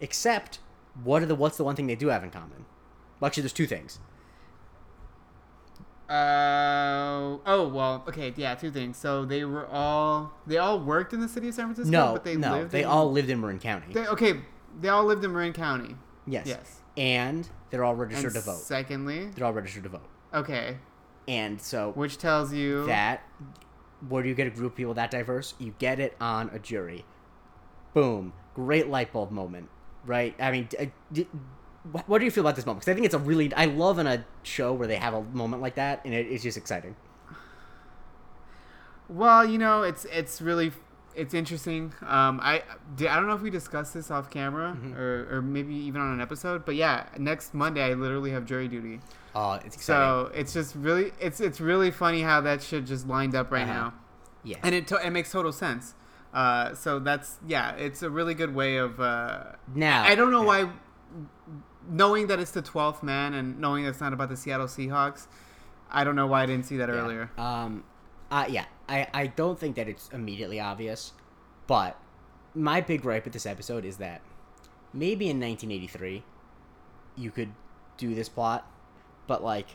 except 0.00 0.58
what 1.04 1.22
are 1.22 1.26
the 1.26 1.34
what's 1.34 1.56
the 1.56 1.64
one 1.64 1.76
thing 1.76 1.86
they 1.86 1.94
do 1.96 2.08
have 2.08 2.24
in 2.24 2.30
common? 2.30 2.64
Well, 3.20 3.26
actually, 3.28 3.42
there's 3.42 3.52
two 3.52 3.66
things. 3.66 3.98
Uh 6.08 7.38
oh 7.46 7.70
well 7.72 8.02
okay 8.08 8.34
yeah 8.36 8.56
two 8.56 8.72
things 8.72 8.96
so 8.96 9.24
they 9.24 9.44
were 9.44 9.64
all 9.68 10.32
they 10.44 10.58
all 10.58 10.80
worked 10.80 11.12
in 11.12 11.20
the 11.20 11.28
city 11.28 11.46
of 11.48 11.54
San 11.54 11.66
Francisco 11.66 11.90
No, 11.90 12.12
but 12.14 12.24
they 12.24 12.34
no, 12.34 12.52
lived 12.58 12.72
they 12.72 12.82
in, 12.82 12.88
all 12.88 13.12
lived 13.12 13.30
in 13.30 13.40
Marin 13.40 13.60
County. 13.60 13.92
they, 13.92 14.06
okay 14.08 14.40
they 14.80 14.88
all 14.88 15.04
lived 15.04 15.24
in 15.24 15.32
Marin 15.32 15.52
County 15.52 15.94
Yes. 16.26 16.48
yes 16.48 16.80
And 16.96 17.48
they're 17.70 17.84
all 17.84 17.94
registered 17.94 18.34
and 18.34 18.34
to 18.34 18.40
vote. 18.40 18.58
secondly 18.58 19.26
They're 19.26 19.46
all 19.46 19.52
registered 19.52 19.84
to 19.84 19.88
vote. 19.88 20.08
okay 20.34 20.78
And 21.28 21.60
so 21.62 21.92
which 21.92 22.18
tells 22.18 22.52
you 22.52 22.86
that 22.86 23.22
where 24.08 24.22
do 24.22 24.28
you 24.28 24.34
get 24.34 24.46
a 24.46 24.50
group 24.50 24.72
of 24.72 24.76
people 24.76 24.94
that 24.94 25.10
diverse? 25.10 25.54
You 25.58 25.74
get 25.78 26.00
it 26.00 26.16
on 26.20 26.48
a 26.50 26.58
jury. 26.58 27.04
Boom. 27.94 28.32
Great 28.54 28.88
light 28.88 29.12
bulb 29.12 29.30
moment. 29.30 29.68
Right? 30.06 30.34
I 30.40 30.50
mean, 30.50 30.68
d- 30.70 30.90
d- 31.12 31.26
wh- 31.92 32.08
what 32.08 32.18
do 32.18 32.24
you 32.24 32.30
feel 32.30 32.42
about 32.44 32.56
this 32.56 32.64
moment? 32.66 32.80
Because 32.80 32.92
I 32.92 32.94
think 32.94 33.04
it's 33.06 33.14
a 33.14 33.18
really 33.18 33.52
I 33.54 33.66
love 33.66 33.98
in 33.98 34.06
a 34.06 34.24
show 34.42 34.72
where 34.72 34.88
they 34.88 34.96
have 34.96 35.12
a 35.14 35.22
moment 35.22 35.60
like 35.62 35.74
that 35.74 36.00
and 36.04 36.14
it, 36.14 36.26
it's 36.30 36.42
just 36.42 36.56
exciting. 36.56 36.96
well 39.08 39.44
you 39.44 39.58
know 39.58 39.82
it's 39.82 40.04
it's 40.06 40.40
really 40.40 40.72
it's 41.16 41.34
interesting 41.34 41.92
um 42.06 42.38
I 42.42 42.62
di- 42.96 43.08
I 43.08 43.16
don't 43.16 43.26
know 43.26 43.34
if 43.34 43.42
we 43.42 43.50
discussed 43.50 43.92
this 43.94 44.10
off 44.10 44.30
camera 44.30 44.76
Mm-hmm. 44.78 44.94
or 44.96 45.28
or 45.38 45.42
maybe 45.42 45.74
even 45.74 46.00
on 46.00 46.12
an 46.12 46.20
episode 46.20 46.64
but 46.64 46.76
yeah 46.76 47.06
next 47.18 47.52
Monday 47.52 47.82
I 47.82 47.94
literally 47.94 48.30
have 48.30 48.46
jury 48.46 48.68
duty 48.68 49.00
Oh, 49.34 49.52
it's 49.64 49.76
exciting. 49.76 49.82
so 49.84 50.30
it's 50.34 50.52
just 50.52 50.74
really 50.74 51.12
it's 51.20 51.40
it's 51.40 51.60
really 51.60 51.90
funny 51.90 52.22
how 52.22 52.40
that 52.40 52.62
shit 52.62 52.84
just 52.86 53.06
lined 53.06 53.34
up 53.34 53.50
right 53.52 53.62
Uh-huh. 53.62 53.72
now 53.72 53.94
yeah. 54.42 54.56
and 54.62 54.74
it, 54.74 54.86
to- 54.88 55.06
it 55.06 55.10
makes 55.10 55.30
total 55.30 55.52
sense. 55.52 55.94
Uh, 56.32 56.74
so 56.74 56.98
that's 56.98 57.38
yeah, 57.46 57.72
it's 57.76 58.02
a 58.02 58.10
really 58.10 58.34
good 58.34 58.54
way 58.54 58.76
of. 58.76 59.00
Uh, 59.00 59.44
now 59.74 60.04
I 60.04 60.14
don't 60.14 60.30
know 60.30 60.42
why, 60.42 60.68
knowing 61.88 62.26
that 62.28 62.38
it's 62.38 62.52
the 62.52 62.62
twelfth 62.62 63.02
man 63.02 63.34
and 63.34 63.58
knowing 63.58 63.84
it's 63.84 64.00
not 64.00 64.12
about 64.12 64.28
the 64.28 64.36
Seattle 64.36 64.66
Seahawks, 64.66 65.26
I 65.90 66.04
don't 66.04 66.16
know 66.16 66.26
why 66.26 66.42
I 66.42 66.46
didn't 66.46 66.66
see 66.66 66.76
that 66.76 66.88
Yeah. 66.88 66.94
earlier. 66.94 67.30
Um, 67.36 67.84
uh, 68.30 68.46
yeah, 68.48 68.66
I, 68.88 69.08
I 69.12 69.26
don't 69.26 69.58
think 69.58 69.74
that 69.76 69.88
it's 69.88 70.08
immediately 70.12 70.60
obvious, 70.60 71.12
but 71.66 71.98
my 72.54 72.80
big 72.80 73.02
gripe 73.02 73.24
with 73.24 73.32
this 73.32 73.46
episode 73.46 73.84
is 73.84 73.96
that 73.96 74.20
maybe 74.92 75.28
in 75.30 75.40
1983 75.40 76.22
you 77.16 77.30
could 77.32 77.50
do 77.96 78.14
this 78.14 78.28
plot, 78.28 78.69
but 79.30 79.44
like 79.44 79.68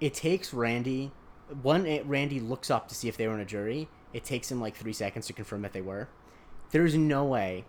it 0.00 0.14
takes 0.14 0.54
Randy. 0.54 1.10
One, 1.62 1.86
it, 1.86 2.06
Randy 2.06 2.38
looks 2.40 2.70
up 2.70 2.86
to 2.88 2.94
see 2.94 3.08
if 3.08 3.16
they 3.16 3.26
were 3.26 3.34
in 3.34 3.40
a 3.40 3.44
jury. 3.44 3.88
It 4.12 4.24
takes 4.24 4.50
him 4.50 4.60
like 4.60 4.76
three 4.76 4.92
seconds 4.92 5.26
to 5.26 5.32
confirm 5.32 5.62
that 5.62 5.72
they 5.72 5.80
were. 5.80 6.08
There's 6.70 6.94
no 6.96 7.24
way 7.24 7.64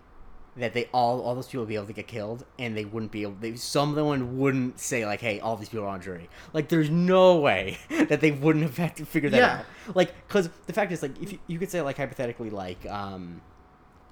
that 0.56 0.74
they 0.74 0.84
all 0.92 1.20
all 1.20 1.34
those 1.34 1.46
people 1.48 1.62
would 1.62 1.68
be 1.68 1.74
able 1.74 1.86
to 1.86 1.92
get 1.92 2.06
killed, 2.06 2.44
and 2.58 2.76
they 2.76 2.84
wouldn't 2.84 3.10
be 3.12 3.22
able. 3.22 3.36
They, 3.40 3.56
someone 3.56 4.38
wouldn't 4.38 4.78
say 4.78 5.04
like, 5.06 5.20
"Hey, 5.20 5.40
all 5.40 5.56
these 5.56 5.68
people 5.68 5.86
are 5.86 5.88
on 5.88 6.00
jury." 6.02 6.28
Like, 6.52 6.68
there's 6.68 6.88
no 6.90 7.38
way 7.38 7.78
that 8.08 8.20
they 8.20 8.30
wouldn't 8.30 8.64
have 8.64 8.76
had 8.76 8.96
to 8.96 9.04
figure 9.04 9.30
that 9.30 9.36
Yeah. 9.36 9.58
out. 9.88 9.96
Like, 9.96 10.14
because 10.28 10.48
the 10.66 10.72
fact 10.72 10.92
is, 10.92 11.02
like, 11.02 11.20
if 11.20 11.32
you, 11.32 11.38
you 11.48 11.58
could 11.58 11.70
say 11.70 11.80
like 11.82 11.96
hypothetically, 11.96 12.50
like, 12.50 12.84
um, 12.86 13.40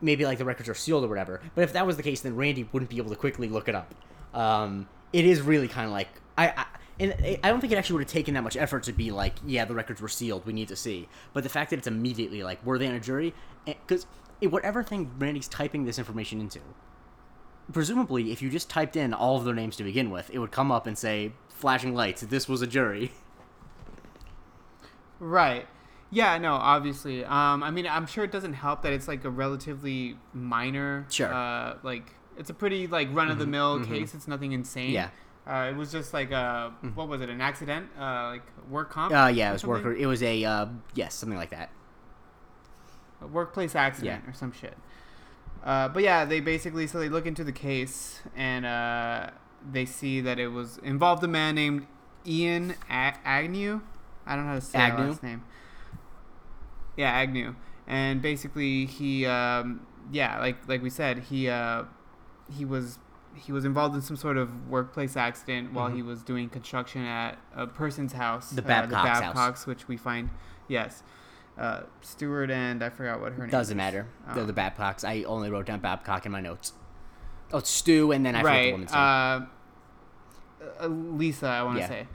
maybe 0.00 0.24
like 0.24 0.38
the 0.38 0.44
records 0.44 0.68
are 0.68 0.74
sealed 0.74 1.04
or 1.04 1.08
whatever. 1.08 1.40
But 1.54 1.62
if 1.62 1.72
that 1.72 1.86
was 1.86 1.96
the 1.96 2.02
case, 2.02 2.20
then 2.22 2.34
Randy 2.36 2.68
wouldn't 2.72 2.90
be 2.90 2.96
able 2.98 3.10
to 3.10 3.16
quickly 3.16 3.48
look 3.48 3.68
it 3.68 3.74
up. 3.74 3.94
Um, 4.34 4.88
it 5.12 5.24
is 5.24 5.40
really 5.40 5.68
kind 5.68 5.86
of 5.86 5.92
like 5.92 6.08
I, 6.38 6.48
I 6.48 6.66
and 6.98 7.14
I 7.44 7.48
don't 7.50 7.60
think 7.60 7.72
it 7.72 7.76
actually 7.76 7.94
would 7.94 8.04
have 8.04 8.12
taken 8.12 8.34
that 8.34 8.42
much 8.42 8.56
effort 8.56 8.82
to 8.84 8.92
be 8.92 9.10
like, 9.10 9.34
yeah, 9.46 9.64
the 9.64 9.74
records 9.74 10.00
were 10.00 10.08
sealed. 10.08 10.46
We 10.46 10.52
need 10.52 10.68
to 10.68 10.76
see. 10.76 11.08
But 11.32 11.42
the 11.42 11.48
fact 11.50 11.70
that 11.70 11.78
it's 11.78 11.86
immediately 11.86 12.42
like, 12.42 12.64
were 12.64 12.78
they 12.78 12.86
on 12.86 12.94
a 12.94 13.00
jury? 13.00 13.34
Because 13.64 14.06
whatever 14.40 14.82
thing 14.82 15.10
Randy's 15.18 15.48
typing 15.48 15.84
this 15.84 15.98
information 15.98 16.40
into, 16.40 16.60
presumably, 17.72 18.32
if 18.32 18.40
you 18.40 18.48
just 18.50 18.70
typed 18.70 18.96
in 18.96 19.12
all 19.12 19.36
of 19.36 19.44
their 19.44 19.54
names 19.54 19.76
to 19.76 19.84
begin 19.84 20.10
with, 20.10 20.30
it 20.32 20.38
would 20.38 20.50
come 20.52 20.70
up 20.72 20.86
and 20.86 20.96
say, 20.96 21.32
flashing 21.48 21.94
lights. 21.94 22.22
This 22.22 22.48
was 22.48 22.62
a 22.62 22.66
jury. 22.66 23.12
Right. 25.18 25.66
Yeah, 26.10 26.38
no, 26.38 26.52
obviously. 26.54 27.24
Um, 27.24 27.62
I 27.62 27.70
mean, 27.70 27.86
I'm 27.86 28.06
sure 28.06 28.24
it 28.24 28.30
doesn't 28.30 28.52
help 28.52 28.82
that 28.82 28.92
it's 28.92 29.08
like 29.08 29.24
a 29.24 29.30
relatively 29.30 30.16
minor, 30.32 31.06
Sure. 31.10 31.32
uh, 31.32 31.76
like 31.82 32.14
it's 32.38 32.50
a 32.50 32.54
pretty 32.54 32.86
like 32.86 33.08
run 33.12 33.30
of 33.30 33.38
the 33.38 33.46
mill 33.46 33.84
case. 33.84 34.14
It's 34.14 34.28
nothing 34.28 34.52
insane. 34.52 34.90
Yeah. 34.92 35.08
Uh, 35.46 35.68
it 35.70 35.76
was 35.76 35.92
just 35.92 36.12
like 36.12 36.32
a 36.32 36.72
what 36.94 37.06
was 37.08 37.20
it? 37.20 37.28
An 37.28 37.40
accident? 37.40 37.88
Uh, 37.98 38.30
like 38.30 38.42
work 38.68 38.90
comp? 38.90 39.14
Uh, 39.14 39.28
yeah, 39.28 39.50
it 39.50 39.52
was 39.52 39.60
something? 39.62 39.84
worker. 39.84 39.94
It 39.94 40.06
was 40.06 40.22
a 40.22 40.44
uh, 40.44 40.66
yes, 40.94 41.14
something 41.14 41.38
like 41.38 41.50
that. 41.50 41.70
a 43.20 43.26
workplace 43.26 43.74
accident 43.74 44.22
Yeah. 44.24 44.30
or 44.30 44.34
some 44.34 44.52
shit. 44.52 44.76
Uh, 45.64 45.88
but 45.88 46.02
yeah, 46.02 46.24
they 46.24 46.40
basically 46.40 46.86
so 46.86 46.98
they 46.98 47.08
look 47.08 47.26
into 47.26 47.42
the 47.44 47.52
case 47.52 48.20
and 48.36 48.66
uh, 48.66 49.30
they 49.72 49.84
see 49.84 50.20
that 50.20 50.38
it 50.38 50.48
was 50.48 50.78
involved 50.78 51.22
a 51.24 51.28
man 51.28 51.54
named 51.54 51.86
Ian 52.26 52.74
A- 52.90 53.14
Agnew. 53.24 53.80
I 54.26 54.34
don't 54.36 54.44
know 54.44 54.50
how 54.50 54.54
to 54.56 54.60
say 54.60 54.78
Agnew? 54.78 55.08
last 55.08 55.22
name. 55.22 55.44
Yeah, 56.96 57.10
Agnew, 57.12 57.54
and 57.86 58.22
basically 58.22 58.86
he, 58.86 59.26
um, 59.26 59.86
yeah, 60.10 60.38
like 60.40 60.66
like 60.68 60.82
we 60.82 60.90
said, 60.90 61.18
he 61.30 61.48
uh, 61.48 61.84
he 62.56 62.64
was 62.64 62.98
he 63.36 63.52
was 63.52 63.64
involved 63.64 63.94
in 63.94 64.00
some 64.02 64.16
sort 64.16 64.36
of 64.36 64.68
workplace 64.68 65.16
accident 65.16 65.72
while 65.72 65.88
he 65.88 66.02
was 66.02 66.22
doing 66.22 66.48
construction 66.48 67.04
at 67.04 67.38
a 67.54 67.66
person's 67.66 68.12
house, 68.12 68.46
Mm-hmm. 68.52 68.56
The 68.56 68.62
uh, 68.62 68.66
Babcock's 68.66 69.08
house. 69.08 69.20
Babcocks, 69.20 69.66
which 69.66 69.88
we 69.88 69.96
find, 69.96 70.30
yes, 70.68 71.02
uh, 71.58 71.82
Stewart 72.00 72.50
and 72.50 72.82
I 72.82 72.88
forgot 72.90 73.20
what 73.20 73.32
her 73.32 73.38
name. 73.38 73.46
Is. 73.48 73.52
Doesn't 73.52 73.76
matter. 73.76 74.06
They're 74.32 74.40
Um, 74.42 74.46
the 74.46 74.52
Babcocks. 74.52 75.04
I 75.04 75.22
only 75.24 75.50
wrote 75.50 75.66
down 75.66 75.80
Babcock 75.80 76.26
in 76.26 76.32
my 76.32 76.40
notes. 76.40 76.72
Oh, 77.52 77.58
it's 77.58 77.70
Stu, 77.70 78.10
and 78.12 78.24
then 78.26 78.34
I 78.34 78.40
forgot 78.40 78.62
the 78.62 78.72
woman's 78.72 78.92
name. 78.92 79.00
Uh, 79.00 79.40
uh, 80.82 80.86
Lisa, 80.88 81.46
I 81.46 81.62
want 81.62 81.76
to 81.76 81.80
Yeah. 81.82 81.88
say. 81.88 82.06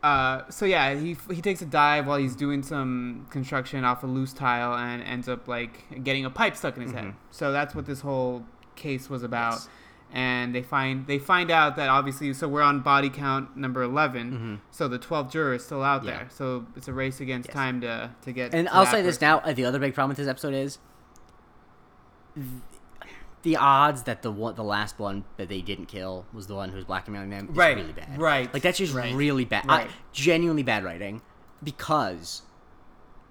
Uh, 0.00 0.42
so 0.48 0.64
yeah, 0.64 0.94
he 0.94 1.16
he 1.30 1.42
takes 1.42 1.60
a 1.60 1.66
dive 1.66 2.06
while 2.06 2.18
he's 2.18 2.36
doing 2.36 2.62
some 2.62 3.26
construction 3.30 3.84
off 3.84 4.04
a 4.04 4.06
loose 4.06 4.32
tile 4.32 4.72
and 4.74 5.02
ends 5.02 5.28
up 5.28 5.48
like 5.48 6.04
getting 6.04 6.24
a 6.24 6.30
pipe 6.30 6.54
stuck 6.56 6.76
in 6.76 6.82
his 6.82 6.92
head. 6.92 7.04
Mhm. 7.06 7.14
So 7.32 7.50
that's 7.50 7.74
what 7.74 7.84
this 7.86 8.02
whole 8.02 8.46
case 8.76 9.10
was 9.10 9.24
about. 9.24 9.54
Yes. 9.54 9.68
And 10.10 10.54
they 10.54 10.62
find 10.62 11.06
they 11.06 11.18
find 11.18 11.50
out 11.50 11.76
that 11.76 11.88
obviously, 11.90 12.32
so 12.32 12.48
we're 12.48 12.62
on 12.62 12.80
body 12.80 13.10
count 13.10 13.56
number 13.56 13.82
11 13.82 14.32
Mhm. 14.32 14.74
So 14.74 14.88
the 14.88 14.98
12th 14.98 15.30
juror 15.32 15.54
is 15.54 15.64
still 15.64 15.82
out 15.82 16.02
Yeah. 16.04 16.10
there. 16.18 16.26
So 16.30 16.64
it's 16.76 16.88
a 16.88 16.92
race 16.94 17.20
against 17.20 17.48
Yes. 17.48 17.54
time 17.54 17.80
to 17.82 18.10
to 18.22 18.32
get. 18.32 18.54
And 18.54 18.68
to 18.68 18.74
I'll 18.74 18.84
that 18.84 18.90
say 18.90 19.02
this 19.02 19.20
now: 19.20 19.38
uh, 19.40 19.52
the 19.52 19.64
other 19.66 19.78
big 19.78 19.94
problem 19.94 20.08
with 20.08 20.16
this 20.18 20.26
episode 20.28 20.54
is 20.54 20.78
the 23.42 23.56
odds 23.56 24.02
that 24.04 24.22
the 24.22 24.30
one, 24.32 24.54
the 24.54 24.64
last 24.64 24.98
one 24.98 25.24
that 25.36 25.48
they 25.48 25.60
didn't 25.60 25.86
kill 25.86 26.26
was 26.32 26.46
the 26.46 26.54
one 26.54 26.70
who 26.70 26.76
was 26.76 26.84
blackmailing 26.84 27.30
them 27.30 27.48
is 27.50 27.56
Right, 27.56 27.76
really 27.76 27.92
bad. 27.92 28.18
right, 28.20 28.52
Like 28.52 28.62
that's 28.62 28.78
just 28.78 28.94
right, 28.94 29.14
really 29.14 29.44
bad. 29.44 29.64
I, 29.68 29.88
genuinely 30.12 30.62
bad 30.62 30.84
writing 30.84 31.22
because 31.62 32.42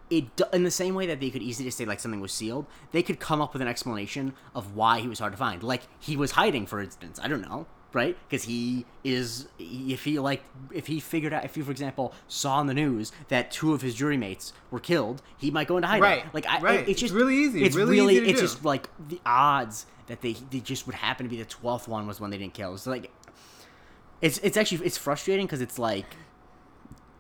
it 0.10 0.26
in 0.54 0.64
the 0.64 0.72
same 0.72 0.96
way 0.96 1.06
that 1.08 1.20
they 1.20 1.30
could 1.30 1.42
easily 1.42 1.68
just 1.68 1.78
say 1.78 1.86
like 1.86 2.00
something 2.00 2.22
was 2.22 2.32
sealed, 2.32 2.66
they 2.92 3.04
could 3.04 3.20
come 3.20 3.42
up 3.42 3.54
with 3.54 3.62
an 3.62 3.68
explanation 3.68 4.34
of 4.56 4.76
why 4.76 5.00
he 5.00 5.08
was 5.08 5.20
hard 5.20 5.34
to 5.34 5.38
find. 5.38 5.64
Like 5.64 5.84
he 6.00 6.16
was 6.16 6.32
hiding, 6.32 6.66
for 6.66 6.80
instance. 6.82 7.20
I 7.22 7.28
don't 7.28 7.42
know, 7.42 7.66
right? 7.94 8.18
Because 8.30 8.46
he 8.46 8.86
is. 9.04 9.48
If 9.60 10.06
he 10.06 10.18
like, 10.20 10.44
if 10.74 10.88
he 10.88 11.00
figured 11.00 11.34
out, 11.34 11.44
if 11.44 11.56
he, 11.56 11.62
for 11.62 11.72
example, 11.72 12.14
saw 12.28 12.56
on 12.58 12.68
the 12.68 12.74
news 12.74 13.12
that 13.28 13.52
two 13.52 13.74
of 13.74 13.82
his 13.82 13.96
jury 13.96 14.16
mates 14.18 14.54
were 14.72 14.80
killed, 14.80 15.22
he 15.38 15.52
might 15.52 15.68
go 15.68 15.76
into 15.78 15.88
hiding. 15.88 16.04
Right, 16.04 16.34
Like 16.34 16.46
I, 16.48 16.60
right. 16.62 16.88
It's 16.88 17.00
just 17.02 17.14
really 17.14 17.36
easy, 17.36 17.64
It's 17.64 17.76
really 17.76 17.98
really. 17.98 18.16
easy 18.16 18.24
to 18.26 18.30
it's 18.32 18.40
do. 18.40 18.46
just 18.48 18.64
like 18.64 18.90
the 19.10 19.20
odds 19.26 19.86
that 20.08 20.22
they 20.22 20.34
they 20.52 20.62
just 20.62 20.86
would 20.86 20.96
happen 20.96 21.26
to 21.26 21.30
be 21.30 21.38
the 21.38 21.46
twelfth 21.46 21.88
one 21.90 22.08
was 22.08 22.22
one 22.22 22.30
they 22.30 22.38
didn't 22.38 22.54
kill. 22.54 22.78
So 22.78 22.92
like, 22.92 23.12
it's 24.22 24.38
it's 24.40 24.56
actually 24.56 24.86
it's 24.86 24.98
frustrating 24.98 25.46
because 25.46 25.60
it's 25.60 25.78
like 25.78 26.16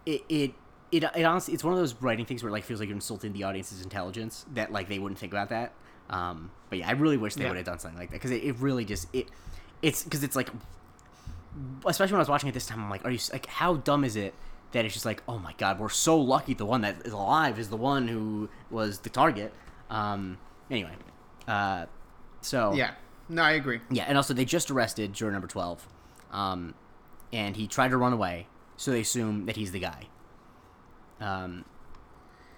it, 0.06 0.24
it 0.30 0.54
it 0.92 1.04
it 1.04 1.24
honestly 1.24 1.54
it's 1.54 1.64
one 1.64 1.74
of 1.74 1.80
those 1.80 1.96
writing 2.02 2.26
things 2.26 2.44
where 2.44 2.50
it 2.50 2.54
like 2.54 2.64
feels 2.64 2.80
like 2.80 2.88
you're 2.90 2.96
insulting 2.96 3.34
the 3.34 3.44
audience's 3.44 3.82
intelligence 3.82 4.46
that 4.54 4.72
like 4.72 4.88
they 4.90 5.00
wouldn't 5.00 5.20
think 5.20 5.34
about 5.34 5.50
that. 5.50 5.74
Um, 6.10 6.52
but 6.70 6.80
yeah, 6.80 6.88
I 6.88 6.92
really 6.92 7.18
wish 7.18 7.36
they 7.36 7.44
Yeah. 7.44 7.50
would 7.50 7.58
have 7.58 7.66
done 7.66 7.80
something 7.80 8.00
like 8.00 8.10
that 8.12 8.16
because 8.16 8.32
it, 8.32 8.44
it 8.44 8.56
really 8.60 8.86
just 8.86 9.08
it 9.14 9.28
it's 9.82 10.04
because 10.04 10.24
it's 10.24 10.36
like 10.36 10.50
especially 11.86 12.14
when 12.14 12.20
I 12.20 12.22
was 12.22 12.30
watching 12.30 12.50
it 12.50 12.54
this 12.54 12.66
time 12.68 12.80
I'm 12.84 12.90
like 12.90 13.04
are 13.06 13.12
you 13.12 13.20
like 13.34 13.46
how 13.48 13.76
dumb 13.76 14.04
is 14.04 14.16
it 14.16 14.34
that 14.72 14.86
it's 14.86 14.94
just 14.94 15.06
like 15.06 15.24
oh 15.28 15.40
my 15.40 15.54
god 15.58 15.80
we're 15.80 15.90
so 15.90 16.18
lucky 16.18 16.54
the 16.54 16.66
one 16.66 16.82
that 16.82 17.06
is 17.06 17.14
alive 17.14 17.58
is 17.60 17.70
the 17.70 17.78
one 17.78 18.08
who 18.08 18.50
was 18.70 19.00
the 19.00 19.10
target. 19.10 19.54
Um, 19.90 20.38
anyway, 20.70 20.92
uh, 21.48 21.86
so 22.42 22.74
Yeah. 22.74 22.92
No, 23.30 23.42
I 23.42 23.52
agree. 23.52 23.82
yeah, 23.90 24.06
and 24.08 24.18
also 24.18 24.34
they 24.34 24.46
just 24.46 24.70
arrested 24.72 25.12
juror 25.14 25.32
number 25.32 25.48
twelve, 25.48 25.86
um, 26.32 26.74
and 27.34 27.56
he 27.58 27.68
tried 27.68 27.90
to 27.90 27.98
run 27.98 28.14
away, 28.14 28.48
so 28.78 28.92
they 28.92 29.02
assume 29.02 29.46
that 29.48 29.56
he's 29.58 29.72
the 29.74 29.80
guy. 29.80 30.08
Um, 31.20 31.66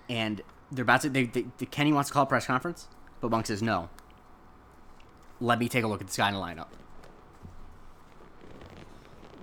and 0.10 0.42
they're 0.72 0.84
about 0.84 1.02
to. 1.02 1.10
They, 1.10 1.26
they, 1.26 1.46
the 1.58 1.66
Kenny 1.66 1.94
wants 1.94 2.10
to 2.10 2.14
call 2.14 2.24
a 2.24 2.26
press 2.28 2.46
conference, 2.46 2.88
but 3.22 3.32
Monk 3.32 3.46
says 3.48 3.62
no. 3.62 3.90
Let 5.40 5.60
me 5.60 5.70
take 5.70 5.84
a 5.84 5.88
look 5.88 6.02
at 6.02 6.08
this 6.08 6.18
guy 6.18 6.28
in 6.28 6.34
the 6.34 6.40
lineup. 6.40 6.68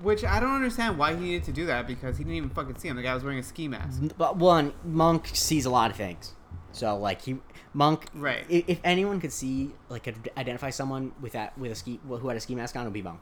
Which 0.03 0.25
I 0.25 0.41
don't 0.41 0.51
understand 0.55 0.99
why 0.99 1.15
he 1.15 1.21
needed 1.21 1.45
to 1.45 1.53
do 1.53 1.67
that 1.67 1.87
because 1.87 2.19
he 2.19 2.25
didn't 2.25 2.37
even 2.37 2.51
fucking 2.51 2.77
see 2.79 2.89
him. 2.89 2.97
The 2.97 3.03
guy 3.03 3.15
was 3.15 3.25
wearing 3.25 3.39
a 3.39 3.43
ski 3.43 3.67
mask. 3.67 4.03
But 4.19 4.37
one, 4.37 4.75
Monk 4.85 5.31
sees 5.33 5.65
a 5.65 5.71
lot 5.71 5.91
of 5.91 5.97
things, 5.97 6.35
so 6.73 6.97
like 6.99 7.23
he 7.23 7.39
Monk. 7.73 8.07
Right. 8.15 8.45
i- 8.51 8.65
If 8.67 8.79
anyone 8.85 9.21
could 9.21 9.33
see, 9.33 9.73
like, 9.89 10.05
could 10.05 10.31
identify 10.37 10.69
someone 10.71 11.13
with 11.21 11.33
that 11.33 11.57
with 11.59 11.73
a 11.73 11.75
ski 11.75 11.99
who 12.07 12.29
had 12.29 12.37
a 12.37 12.41
ski 12.41 12.55
mask 12.55 12.77
on, 12.77 12.83
it 12.83 12.85
would 12.87 12.93
be 12.93 13.03
Monk. 13.03 13.21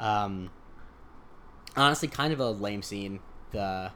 Um, 0.00 0.50
honestly, 1.76 2.08
kind 2.08 2.32
of 2.32 2.40
a 2.40 2.50
lame 2.50 2.82
scene. 2.82 3.20
The 3.52 3.92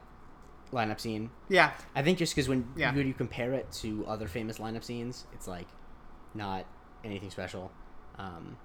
lineup 0.73 0.99
scene. 0.99 1.29
Yeah. 1.49 1.71
I 1.95 2.01
think 2.01 2.17
just 2.17 2.35
because 2.35 2.49
when, 2.49 2.67
Yeah. 2.75 2.93
when 2.93 3.07
you 3.07 3.13
compare 3.13 3.53
it 3.53 3.71
to 3.81 4.05
other 4.07 4.27
famous 4.27 4.57
lineup 4.57 4.83
scenes, 4.83 5.25
it's 5.33 5.47
like 5.47 5.67
not 6.33 6.65
anything 7.03 7.29
special. 7.29 7.71
Um, 8.17 8.57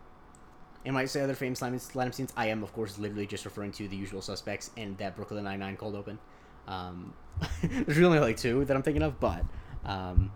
and 0.84 0.94
when 0.94 1.02
I 1.02 1.06
say 1.06 1.20
other 1.20 1.34
famous 1.34 1.60
lineup, 1.60 1.92
lineup 1.92 2.14
scenes, 2.14 2.32
I 2.36 2.46
am 2.46 2.62
of 2.62 2.72
course 2.72 2.98
literally 2.98 3.26
just 3.26 3.44
referring 3.44 3.72
to 3.72 3.88
the 3.88 3.96
usual 3.96 4.22
suspects 4.22 4.70
and 4.76 4.96
that 4.98 5.16
Brooklyn 5.16 5.44
Nine 5.44 5.60
Nine 5.60 5.76
cold 5.76 5.94
open. 5.94 6.18
Um, 6.66 7.14
there's 7.62 7.96
really 7.98 8.16
only 8.16 8.20
like 8.20 8.36
two 8.36 8.64
that 8.64 8.76
I'm 8.76 8.82
thinking 8.82 9.02
of, 9.02 9.20
but 9.20 9.44
um, 9.84 10.30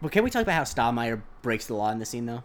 but 0.00 0.12
can 0.12 0.22
we 0.24 0.30
talk 0.30 0.42
about 0.42 0.54
how 0.54 0.62
Stottlemeyer 0.62 1.22
breaks 1.42 1.66
the 1.66 1.74
law 1.74 1.90
in 1.90 1.98
this 1.98 2.10
scene 2.10 2.26
though? 2.26 2.42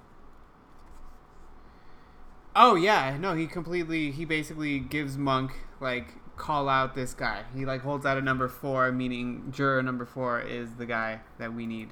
Oh 2.56 2.76
yeah. 2.76 3.18
No, 3.18 3.36
he 3.36 3.48
completely. 3.48 4.12
He 4.12 4.26
basically 4.26 4.80
gives 4.80 5.18
Monk 5.18 5.52
like 5.80 6.08
call 6.36 6.70
out 6.70 6.96
this 6.96 7.14
guy. 7.14 7.44
He 7.56 7.66
like 7.66 7.82
holds 7.82 8.06
out 8.06 8.18
a 8.18 8.22
number 8.22 8.48
four, 8.48 8.92
meaning 8.92 9.52
juror 9.52 9.82
number 9.84 10.06
four 10.06 10.42
is 10.42 10.74
the 10.76 10.86
guy 10.86 11.20
that 11.38 11.54
we 11.54 11.66
need. 11.66 11.90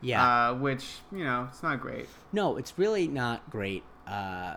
Yeah. 0.00 0.50
Uh, 0.50 0.54
which 0.54 0.96
you 1.12 1.24
know 1.24 1.48
it's 1.50 1.62
not 1.62 1.80
great. 1.80 2.08
No, 2.32 2.56
it's 2.56 2.76
really 2.76 3.06
not 3.06 3.48
great. 3.50 3.84
Uh, 4.06 4.56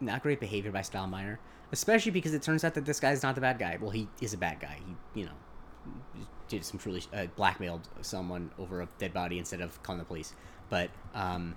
not 0.00 0.22
great 0.22 0.40
behavior 0.40 0.72
by 0.72 0.80
Stottlemeyer, 0.80 1.38
especially 1.72 2.10
because 2.10 2.34
it 2.34 2.42
turns 2.42 2.64
out 2.64 2.74
that 2.74 2.86
this 2.86 2.98
guy's 2.98 3.22
not 3.22 3.34
the 3.34 3.40
bad 3.40 3.58
guy. 3.58 3.78
Well, 3.80 3.90
he 3.90 4.08
is 4.20 4.34
a 4.34 4.38
bad 4.38 4.60
guy. 4.60 4.78
He, 4.84 5.20
you 5.20 5.26
know, 5.26 6.24
did 6.48 6.64
some 6.64 6.78
truly 6.78 7.02
uh, 7.14 7.26
blackmailed 7.36 7.88
someone 8.02 8.50
over 8.58 8.82
a 8.82 8.88
dead 8.98 9.14
body 9.14 9.38
instead 9.38 9.60
of 9.60 9.82
calling 9.82 9.98
the 9.98 10.04
police. 10.04 10.34
But 10.68 10.90
um, 11.14 11.56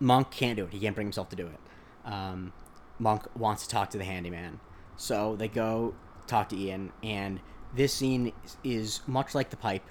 Monk 0.00 0.30
can't 0.30 0.56
do 0.56 0.64
it. 0.64 0.72
He 0.72 0.80
can't 0.80 0.94
bring 0.94 1.08
himself 1.08 1.28
to 1.30 1.36
do 1.36 1.46
it. 1.46 2.10
Um, 2.10 2.52
Monk 2.98 3.24
wants 3.36 3.64
to 3.64 3.68
talk 3.68 3.90
to 3.90 3.98
the 3.98 4.04
handyman, 4.04 4.60
so 5.02 5.34
they 5.34 5.48
go 5.48 5.94
talk 6.28 6.48
to 6.50 6.56
Ian. 6.56 6.92
And 7.02 7.40
this 7.74 7.92
scene 7.92 8.32
is, 8.62 9.00
much 9.08 9.34
like 9.34 9.50
the 9.50 9.56
pipe, 9.56 9.82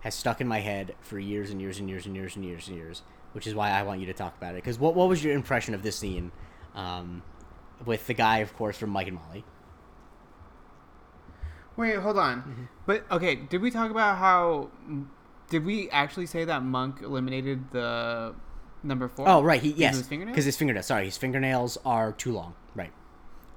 has 0.00 0.12
stuck 0.14 0.40
in 0.40 0.48
my 0.48 0.58
head 0.58 0.96
for 1.00 1.20
years 1.20 1.50
and 1.50 1.60
years 1.60 1.78
and 1.78 1.88
years 1.88 2.04
and 2.04 2.16
years 2.16 2.34
and 2.34 2.44
years 2.44 2.66
and 2.66 2.76
years. 2.76 3.02
Which 3.32 3.46
is 3.46 3.54
why 3.54 3.70
I 3.70 3.82
want 3.82 4.00
you 4.00 4.06
to 4.06 4.12
talk 4.12 4.36
about 4.36 4.54
it. 4.54 4.64
Because 4.64 4.78
what 4.78 4.94
what 4.96 5.08
was 5.08 5.22
your 5.22 5.34
impression 5.34 5.74
of 5.74 5.82
this 5.82 5.96
scene, 5.96 6.32
um, 6.74 7.22
with 7.84 8.06
the 8.06 8.14
guy, 8.14 8.38
of 8.38 8.56
course, 8.56 8.76
from 8.76 8.90
Mike 8.90 9.06
and 9.06 9.16
Molly? 9.16 9.44
Wait, 11.76 11.96
hold 11.96 12.18
on. 12.18 12.38
Mm-hmm. 12.38 12.64
But 12.86 13.04
okay, 13.10 13.34
did 13.36 13.60
we 13.60 13.70
talk 13.70 13.90
about 13.90 14.16
how? 14.16 14.70
Did 15.50 15.64
we 15.64 15.90
actually 15.90 16.26
say 16.26 16.44
that 16.44 16.62
Monk 16.62 17.02
eliminated 17.02 17.70
the 17.70 18.34
Number 18.82 19.08
four. 19.08 19.28
Oh, 19.28 19.42
right. 19.42 19.60
He 19.60 19.68
Because 19.68 19.80
yes, 19.80 20.00
of 20.00 20.08
his 20.08 20.18
because 20.26 20.44
his 20.44 20.56
fingernails. 20.56 20.86
Sorry, 20.86 21.04
his 21.04 21.16
fingernails 21.16 21.78
are 21.84 22.12
too 22.12 22.32
long. 22.32 22.54
Right, 22.74 22.92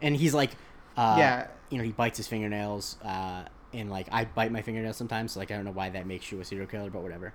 and 0.01 0.15
he's 0.15 0.33
like, 0.33 0.51
uh, 0.97 1.15
Yeah. 1.17 1.47
you 1.69 1.77
know, 1.77 1.83
he 1.83 1.91
bites 1.91 2.17
his 2.17 2.27
fingernails. 2.27 2.97
Uh, 3.03 3.43
and 3.73 3.89
like 3.91 4.07
I 4.11 4.25
bite 4.25 4.51
my 4.51 4.61
fingernails 4.61 4.97
sometimes. 4.97 5.33
So, 5.33 5.39
like 5.39 5.51
I 5.51 5.55
don't 5.55 5.65
know 5.65 5.71
why 5.71 5.89
that 5.89 6.07
makes 6.07 6.31
you 6.31 6.39
a 6.41 6.45
serial 6.45 6.67
killer, 6.67 6.89
but 6.89 7.01
whatever. 7.03 7.33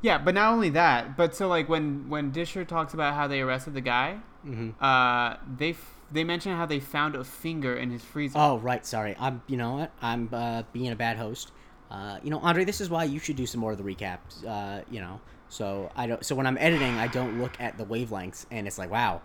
Yeah, 0.00 0.18
but 0.18 0.34
not 0.34 0.52
only 0.52 0.70
that, 0.70 1.16
but 1.16 1.34
so 1.36 1.46
like 1.46 1.68
when 1.68 2.08
when 2.08 2.32
Disher 2.32 2.64
talks 2.64 2.92
about 2.92 3.14
how 3.14 3.28
they 3.28 3.40
arrested 3.40 3.74
the 3.74 3.80
guy, 3.80 4.18
hmm 4.42 4.70
uh, 4.80 5.36
they 5.56 5.70
f- 5.70 6.00
they 6.10 6.24
mention 6.24 6.56
how 6.56 6.66
they 6.66 6.80
found 6.80 7.14
a 7.14 7.22
finger 7.22 7.76
in 7.76 7.90
his 7.90 8.02
freezer. 8.02 8.36
Oh, 8.36 8.58
right. 8.58 8.84
Sorry. 8.84 9.14
I'm. 9.18 9.42
You 9.46 9.56
know 9.56 9.74
what? 9.74 9.92
I'm 10.02 10.28
uh, 10.32 10.64
being 10.72 10.90
a 10.90 10.96
bad 10.96 11.16
host. 11.18 11.52
Uh, 11.88 12.18
you 12.24 12.30
know, 12.30 12.40
Andre, 12.40 12.64
this 12.64 12.80
is 12.80 12.90
why 12.90 13.04
you 13.04 13.20
should 13.20 13.36
do 13.36 13.46
some 13.46 13.60
more 13.60 13.70
of 13.72 13.78
the 13.78 13.84
recaps. 13.84 14.44
Uh, 14.44 14.82
you 14.90 15.00
know, 15.00 15.20
so 15.48 15.92
I 15.94 16.08
don't. 16.08 16.24
So 16.26 16.34
when 16.34 16.48
I'm 16.48 16.58
editing, 16.58 16.98
I 16.98 17.06
don't 17.06 17.40
look 17.40 17.52
at 17.60 17.78
the 17.78 17.84
wavelengths, 17.84 18.46
and 18.50 18.66
it's 18.66 18.78
like, 18.78 18.90
wow, 18.90 19.22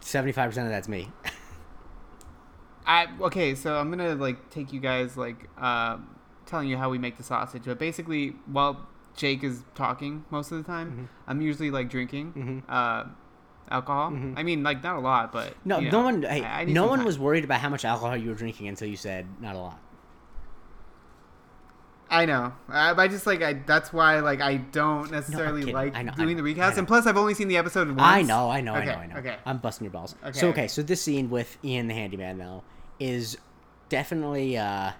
seventy 0.00 0.32
five 0.32 0.50
percent 0.50 0.66
of 0.66 0.72
that's 0.72 0.88
me. 0.88 1.12
I 2.86 3.06
okay, 3.20 3.54
so 3.54 3.76
I'm 3.78 3.90
gonna 3.90 4.14
like 4.14 4.50
take 4.50 4.72
you 4.72 4.80
guys 4.80 5.16
like 5.16 5.48
um, 5.60 6.16
telling 6.46 6.68
you 6.68 6.76
how 6.76 6.90
we 6.90 6.98
make 6.98 7.16
the 7.16 7.22
sausage, 7.22 7.62
but 7.64 7.78
basically 7.78 8.30
while 8.46 8.86
Jake 9.16 9.44
is 9.44 9.62
talking 9.74 10.24
most 10.30 10.50
of 10.52 10.58
the 10.58 10.64
time, 10.64 10.90
Mm-hmm. 10.90 11.04
I'm 11.30 11.40
usually 11.40 11.70
like 11.70 11.88
drinking 11.90 12.32
Mhm. 12.34 12.62
uh, 12.68 13.04
alcohol. 13.70 14.10
Mhm. 14.10 14.34
I 14.36 14.42
mean, 14.42 14.62
like 14.62 14.82
not 14.82 14.96
a 14.96 15.00
lot, 15.00 15.32
but 15.32 15.54
No, 15.64 15.78
you 15.78 15.90
no 15.90 16.00
one. 16.02 16.22
Hey, 16.22 16.42
I- 16.44 16.60
I 16.62 16.64
no 16.64 16.86
one 16.86 16.98
time. 16.98 17.06
was 17.06 17.18
worried 17.18 17.44
about 17.44 17.60
how 17.60 17.68
much 17.68 17.84
alcohol 17.84 18.16
you 18.16 18.30
were 18.30 18.34
drinking 18.34 18.68
until 18.68 18.88
you 18.88 18.96
said 18.96 19.26
not 19.40 19.54
a 19.54 19.58
lot. 19.58 19.78
I 22.12 22.26
know. 22.26 22.52
I, 22.68 22.90
I 22.90 23.08
just 23.08 23.26
like 23.26 23.42
I. 23.42 23.54
That's 23.54 23.90
why 23.90 24.20
like 24.20 24.42
I 24.42 24.56
don't 24.56 25.10
necessarily 25.10 25.60
kidding. 25.62 25.74
like 25.74 25.94
know, 25.94 26.12
doing 26.12 26.36
know, 26.36 26.42
the 26.42 26.52
I 26.52 26.54
recaps, 26.54 26.76
and 26.76 26.86
plus 26.86 27.06
I've 27.06 27.16
only 27.16 27.32
seen 27.32 27.48
the 27.48 27.56
episode 27.56 27.88
once. 27.88 28.02
I 28.02 28.20
know, 28.20 28.50
I 28.50 28.60
know, 28.60 28.74
I 28.74 28.84
know, 28.84 28.92
I 28.92 29.06
know. 29.06 29.16
okay. 29.16 29.36
I'm 29.46 29.56
busting 29.56 29.86
your 29.86 29.92
balls. 29.92 30.14
Okay, 30.22 30.38
so 30.38 30.48
okay. 30.48 30.60
okay, 30.60 30.68
so 30.68 30.82
this 30.82 31.00
scene 31.00 31.30
with 31.30 31.56
Ian 31.64 31.88
the 31.88 31.94
handyman 31.94 32.36
though 32.36 32.64
is 33.00 33.38
definitely 33.88 34.58
uh 34.58 34.92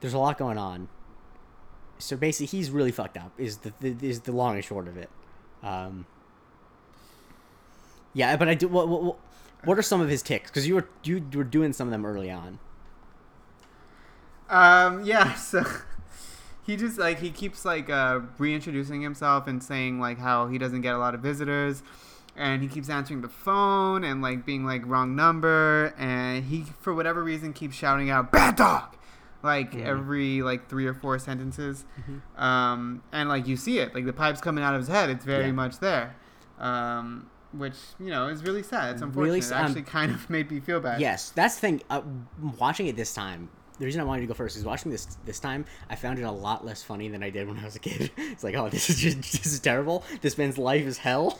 there's 0.00 0.14
a 0.14 0.18
lot 0.18 0.38
going 0.38 0.56
on. 0.56 0.88
So 1.98 2.16
basically, 2.16 2.46
he's 2.46 2.70
really 2.70 2.90
fucked 2.90 3.18
up. 3.18 3.32
Is 3.36 3.58
the, 3.58 3.74
the 3.80 3.94
is 4.00 4.20
the 4.20 4.32
long 4.32 4.54
and 4.54 4.64
short 4.64 4.88
of 4.88 4.96
it. 4.96 5.10
Um. 5.62 6.06
Yeah, 8.14 8.34
but 8.36 8.48
I 8.48 8.54
do. 8.54 8.66
What 8.68 8.88
what, 8.88 9.18
what 9.64 9.78
are 9.78 9.82
some 9.82 10.00
of 10.00 10.08
his 10.08 10.22
ticks? 10.22 10.50
Because 10.50 10.66
you 10.66 10.76
were 10.76 10.88
you 11.02 11.22
were 11.34 11.44
doing 11.44 11.74
some 11.74 11.86
of 11.86 11.92
them 11.92 12.06
early 12.06 12.30
on. 12.30 12.60
Um. 14.48 15.04
Yeah. 15.04 15.34
So 15.38 15.64
he 16.64 16.76
just 16.76 16.98
like 16.98 17.20
he 17.20 17.30
keeps 17.30 17.64
like 17.64 17.88
uh, 17.90 18.20
reintroducing 18.38 19.00
himself 19.02 19.46
and 19.46 19.62
saying 19.62 20.00
like 20.00 20.18
how 20.18 20.48
he 20.48 20.58
doesn't 20.58 20.80
get 20.80 20.94
a 20.94 20.98
lot 20.98 21.14
of 21.14 21.20
visitors, 21.20 21.82
and 22.36 22.62
he 22.62 22.68
keeps 22.68 22.88
answering 22.88 23.20
the 23.20 23.28
phone 23.28 24.02
and 24.04 24.20
like 24.22 24.44
being 24.46 24.64
like 24.64 24.82
wrong 24.86 25.14
number, 25.14 25.94
and 25.98 26.44
he 26.44 26.64
for 26.80 26.94
whatever 26.94 27.22
reason 27.22 27.52
keeps 27.52 27.76
shouting 27.76 28.10
out 28.10 28.32
"bad 28.32 28.56
dog," 28.56 28.96
like 29.42 29.72
Mhm. 29.72 29.84
every 29.84 30.42
like 30.42 30.68
three 30.68 30.86
or 30.86 30.94
four 30.94 31.18
sentences, 31.18 31.84
Mhm. 32.00 32.40
um, 32.42 33.02
and 33.12 33.28
like 33.28 33.46
you 33.46 33.56
see 33.56 33.78
it 33.78 33.94
like 33.94 34.06
the 34.06 34.12
pipes 34.12 34.40
coming 34.40 34.64
out 34.64 34.74
of 34.74 34.80
his 34.80 34.88
head. 34.88 35.10
It's 35.10 35.24
very 35.24 35.46
Yeah. 35.46 35.52
much 35.52 35.78
there. 35.80 36.14
Um. 36.58 37.26
Which 37.52 37.76
you 38.00 38.10
know 38.10 38.26
is 38.26 38.42
really 38.42 38.64
sad. 38.64 38.94
It's 38.94 39.02
unfortunate. 39.02 39.22
Really 39.32 39.38
it 39.38 39.52
actually 39.52 39.82
kind 39.82 40.10
of 40.10 40.28
made 40.36 40.50
me 40.50 40.58
feel 40.58 40.80
bad. 40.80 41.00
Yes, 41.00 41.30
that's 41.30 41.54
the 41.54 41.60
thing. 41.60 41.82
Uh, 41.88 42.00
watching 42.58 42.88
it 42.88 42.96
this 42.96 43.14
time, 43.14 43.48
the 43.78 43.84
reason 43.84 44.00
I 44.00 44.04
wanted 44.04 44.22
to 44.22 44.26
go 44.26 44.34
first 44.34 44.56
is 44.56 44.64
watching 44.64 44.90
this 44.90 45.06
this 45.24 45.40
time. 45.40 45.64
I 45.90 45.96
found 45.96 46.18
it 46.18 46.22
a 46.22 46.30
lot 46.30 46.64
less 46.64 46.82
funny 46.82 47.08
than 47.08 47.22
I 47.22 47.30
did 47.30 47.48
when 47.48 47.58
I 47.58 47.64
was 47.64 47.76
a 47.76 47.80
kid. 47.80 48.10
It's 48.18 48.44
like, 48.44 48.54
oh, 48.54 48.68
this 48.68 48.90
is 48.90 48.98
just 48.98 49.16
this 49.42 49.52
is 49.52 49.60
terrible. 49.60 50.04
This 50.20 50.38
man's 50.38 50.58
life 50.58 50.86
is 50.86 50.98
hell. 50.98 51.38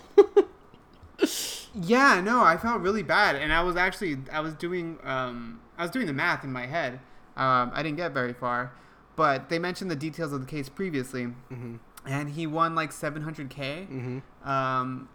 Yeah, 1.75 2.21
no, 2.21 2.43
I 2.43 2.57
felt 2.57 2.83
really 2.83 3.03
bad, 3.03 3.35
and 3.35 3.53
I 3.53 3.63
was 3.63 3.77
actually 3.77 4.19
I 4.33 4.41
was 4.41 4.55
doing 4.55 4.99
um 5.03 5.61
I 5.77 5.83
was 5.83 5.91
doing 5.91 6.07
the 6.07 6.13
math 6.13 6.45
in 6.45 6.53
my 6.53 6.67
head. 6.67 7.01
Um, 7.37 7.73
I 7.75 7.83
didn't 7.83 7.97
get 7.97 8.13
very 8.13 8.33
far, 8.33 8.73
but 9.17 9.49
they 9.49 9.59
mentioned 9.59 9.91
the 9.91 9.97
details 9.97 10.33
of 10.33 10.41
the 10.41 10.47
case 10.47 10.69
previously, 10.69 11.25
mm-hmm. 11.25 11.77
and 12.07 12.31
he 12.31 12.47
won 12.47 12.77
like 12.77 12.91
700k. 12.91 13.49
Mm-hmm. 13.49 14.49
Um, 14.49 15.09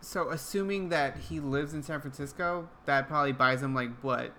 so 0.00 0.30
assuming 0.30 0.90
that 0.90 1.16
he 1.16 1.40
lives 1.40 1.74
in 1.74 1.82
San 1.82 2.00
Francisco, 2.00 2.68
that 2.84 3.08
probably 3.08 3.32
buys 3.32 3.62
him 3.62 3.74
like 3.74 3.90
what 4.02 4.32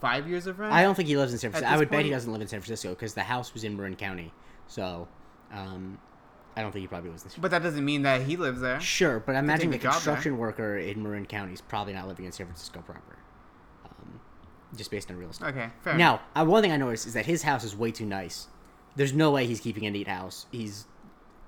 five 0.00 0.28
years 0.28 0.46
of 0.46 0.58
rent. 0.58 0.72
I 0.72 0.82
don't 0.82 0.94
think 0.94 1.08
he 1.08 1.16
lives 1.16 1.32
in 1.32 1.38
San 1.38 1.50
Francisco. 1.50 1.74
I 1.74 1.78
would 1.78 1.90
bet 1.90 2.04
he 2.04 2.10
doesn't 2.10 2.30
live 2.30 2.40
in 2.42 2.48
San 2.48 2.60
Francisco 2.60 2.90
because 2.90 3.14
the 3.14 3.22
house 3.22 3.52
was 3.54 3.64
in 3.64 3.76
Marin 3.76 3.96
County. 3.96 4.32
So, 4.66 5.08
um, 5.52 5.98
I 6.56 6.62
don't 6.62 6.72
think 6.72 6.82
he 6.82 6.86
probably 6.88 7.10
lives 7.10 7.24
in. 7.24 7.30
but 7.40 7.50
that 7.50 7.62
doesn't 7.62 7.84
mean 7.84 8.02
that 8.02 8.22
he 8.22 8.36
lives 8.36 8.60
there. 8.60 8.80
Sure, 8.80 9.20
but 9.20 9.34
imagine 9.36 9.70
the 9.70 9.78
the 9.78 9.82
job 9.82 9.92
there. 9.92 9.92
construction 9.92 10.38
worker 10.38 10.78
in 10.78 11.02
Marin 11.02 11.26
County 11.26 11.52
is 11.52 11.60
probably 11.60 11.92
not 11.92 12.08
living 12.08 12.24
in 12.24 12.32
San 12.32 12.46
Francisco 12.46 12.80
proper, 12.80 13.16
um, 13.84 14.20
just 14.76 14.90
based 14.90 15.10
on 15.10 15.16
real 15.16 15.30
estate. 15.30 15.48
Okay, 15.48 15.68
fair. 15.82 15.94
Now, 15.94 16.20
uh, 16.34 16.44
one 16.44 16.62
thing 16.62 16.72
I 16.72 16.76
noticed 16.76 17.06
is 17.06 17.14
that 17.14 17.26
his 17.26 17.42
house 17.42 17.64
is 17.64 17.76
way 17.76 17.92
too 17.92 18.06
nice. 18.06 18.48
There's 18.96 19.12
no 19.12 19.30
way 19.30 19.46
he's 19.46 19.60
keeping 19.60 19.86
a 19.86 19.90
neat 19.90 20.08
house. 20.08 20.46
He's 20.50 20.86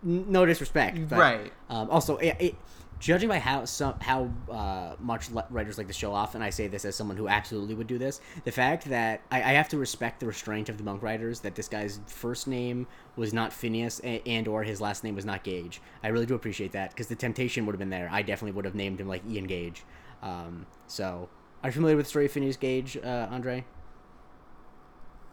no 0.03 0.47
disrespect, 0.47 1.09
but, 1.09 1.19
Right. 1.19 1.53
Um, 1.69 1.91
also, 1.91 2.17
it, 2.19 2.37
it, 2.41 2.55
judging 3.03 3.29
by 3.29 3.41
how 3.41 3.65
some 3.65 3.99
how 4.01 4.31
uh, 4.49 4.95
much 5.01 5.29
le- 5.33 5.47
writers 5.51 5.77
like 5.77 5.89
to 5.89 5.93
show 5.93 6.15
off, 6.15 6.37
and 6.37 6.43
I 6.43 6.51
say 6.51 6.69
this 6.69 6.85
as 6.85 6.95
someone 6.95 7.17
who 7.17 7.27
absolutely 7.27 7.75
would 7.75 7.89
do 7.89 7.99
this, 7.99 8.21
the 8.45 8.53
fact 8.53 8.85
that 8.87 9.21
I, 9.31 9.39
I 9.39 9.53
have 9.55 9.69
to 9.71 9.77
respect 9.77 10.21
the 10.21 10.27
restraint 10.27 10.69
of 10.69 10.79
the 10.79 10.85
monk 10.85 11.03
writers 11.03 11.41
that 11.41 11.57
this 11.57 11.69
guy's 11.69 12.01
first 12.07 12.47
name 12.47 12.87
was 13.17 13.35
not 13.35 13.53
Phineas 13.53 13.99
and, 14.01 14.23
and 14.25 14.49
or 14.49 14.63
his 14.63 14.81
last 14.81 15.03
name 15.03 15.17
was 15.17 15.25
not 15.25 15.43
Gage. 15.43 15.83
I 16.05 16.09
really 16.09 16.27
do 16.27 16.35
appreciate 16.35 16.73
that 16.73 16.91
because 16.91 17.09
the 17.09 17.17
temptation 17.17 17.67
would 17.67 17.73
have 17.73 17.81
been 17.81 17.91
there. 17.91 18.09
I 18.11 18.23
definitely 18.23 18.53
would 18.53 18.65
have 18.65 18.77
named 18.77 19.01
him 19.01 19.09
like 19.09 19.23
Ian 19.29 19.49
Gage. 19.49 19.83
Um, 20.23 20.67
so, 20.87 21.29
are 21.65 21.71
you 21.71 21.73
familiar 21.73 21.97
with 21.97 22.07
the 22.07 22.11
story 22.11 22.27
of 22.27 22.33
Phineas 22.33 22.57
Gage, 22.57 22.97
uh, 22.97 23.27
Andre? 23.31 23.65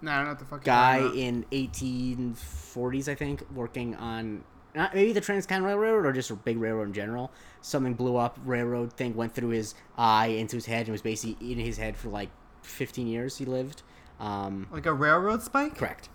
No, 0.02 0.12
I 0.12 0.16
don't 0.16 0.24
know 0.24 0.32
what 0.32 0.40
the 0.40 0.46
fuck. 0.46 0.64
guy 0.64 1.08
in 1.14 1.46
1840s, 1.52 3.08
I 3.08 3.16
think, 3.16 3.44
working 3.54 3.96
on 3.96 4.44
not 4.76 4.94
maybe 4.94 5.14
the 5.14 5.22
Transcontinental 5.22 5.80
Railroad 5.80 6.06
or 6.06 6.14
just 6.14 6.30
a 6.30 6.36
big 6.36 6.58
railroad 6.58 6.88
in 6.88 6.94
general. 6.94 7.32
Something 7.62 7.94
blew 7.94 8.16
up. 8.16 8.40
Railroad 8.46 8.94
thing 8.94 9.16
went 9.16 9.34
through 9.34 9.50
his 9.50 9.76
eye 9.98 10.28
into 10.28 10.56
his 10.56 10.66
head 10.66 10.82
and 10.82 10.92
was 10.92 11.02
basically 11.02 11.52
in 11.52 11.60
his 11.60 11.78
head 11.78 11.98
for 11.98 12.10
like 12.10 12.30
15 12.62 13.08
years. 13.08 13.38
He 13.38 13.46
lived. 13.46 13.84
Um, 14.20 14.68
like 14.72 14.86
a 14.86 14.94
railroad 14.94 15.42
spike. 15.42 15.76
correct. 15.78 16.10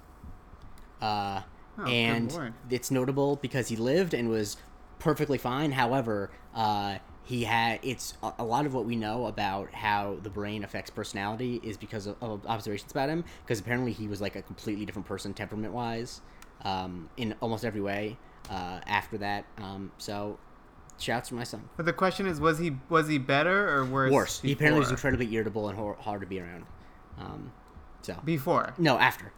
Uh, 1.01 1.43
Oh, 1.77 1.85
and 1.87 2.53
it's 2.71 2.91
notable 2.91 3.37
because 3.37 3.69
he 3.69 3.77
lived 3.77 4.15
and 4.15 4.29
was 4.29 4.57
perfectly 5.01 5.39
fine. 5.39 5.73
However, 5.73 6.31
uh, 6.55 6.99
he 7.25 7.45
had 7.45 7.81
it's 7.83 8.15
a, 8.23 8.33
a 8.39 8.45
lot 8.45 8.65
of 8.65 8.75
what 8.75 8.85
we 8.85 8.95
know 8.95 9.27
about 9.27 9.75
how 9.75 10.19
the 10.23 10.31
brain 10.31 10.63
affects 10.63 10.91
personality 10.91 11.61
is 11.65 11.77
because 11.77 12.07
of, 12.07 12.17
of 12.23 12.47
observations 12.47 12.93
about 12.93 13.09
him. 13.09 13.25
Because 13.45 13.59
apparently 13.59 13.91
he 13.93 14.07
was 14.07 14.21
like 14.21 14.37
a 14.37 14.43
completely 14.43 14.85
different 14.85 15.07
person 15.07 15.35
temperament 15.35 15.73
wise, 15.73 16.21
um, 16.63 17.09
in 17.17 17.35
almost 17.41 17.65
every 17.65 17.81
way. 17.81 18.17
Uh, 18.51 18.81
after 18.87 19.17
that, 19.19 19.47
um, 19.59 19.91
so 19.99 20.39
shouts 20.99 21.31
to 21.31 21.35
my 21.35 21.45
son. 21.45 21.69
But 21.77 21.87
the 21.87 21.93
question 21.93 22.27
is, 22.27 22.39
was 22.41 22.59
he 22.59 22.73
was 22.89 23.09
he 23.09 23.19
better 23.19 23.75
or 23.75 23.85
worse? 23.87 24.13
Worse. 24.13 24.41
He 24.41 24.53
apparently 24.53 24.81
was 24.81 24.91
incredibly 24.91 25.33
irritable 25.35 25.69
and 25.69 25.79
hor- 25.79 25.97
hard 26.01 26.21
to 26.21 26.27
be 26.27 26.41
around. 26.41 26.65
Um, 27.19 27.53
so 28.03 28.17
before. 28.25 28.75
no, 28.79 28.99
after. 28.99 29.33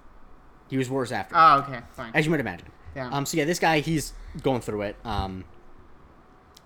He 0.68 0.76
was 0.76 0.90
worse 0.90 1.12
after. 1.12 1.34
Oh, 1.38 1.58
okay, 1.60 1.80
fine. 1.92 2.10
as 2.14 2.24
you 2.24 2.30
might 2.32 2.40
imagine. 2.40 2.68
Yeah. 2.96 3.08
Um. 3.10 3.24
So 3.26 3.36
yeah, 3.36 3.44
this 3.44 3.60
guy, 3.60 3.78
he's 3.80 4.12
going 4.42 4.60
through 4.60 4.82
it. 4.82 4.96
Um. 5.04 5.44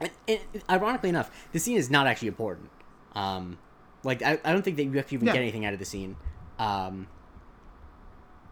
And, 0.00 0.10
and 0.26 0.40
ironically 0.70 1.10
enough, 1.10 1.30
the 1.52 1.58
scene 1.58 1.76
is 1.76 1.90
not 1.90 2.06
actually 2.06 2.28
important. 2.28 2.70
Um, 3.14 3.58
like 4.02 4.22
I, 4.22 4.38
I 4.44 4.52
don't 4.52 4.62
think 4.62 4.78
that 4.78 4.84
you 4.84 4.98
actually 4.98 5.16
even 5.16 5.26
Yeah. 5.26 5.34
get 5.34 5.42
anything 5.42 5.66
out 5.66 5.74
of 5.74 5.78
the 5.78 5.84
scene. 5.84 6.16
Um. 6.58 7.08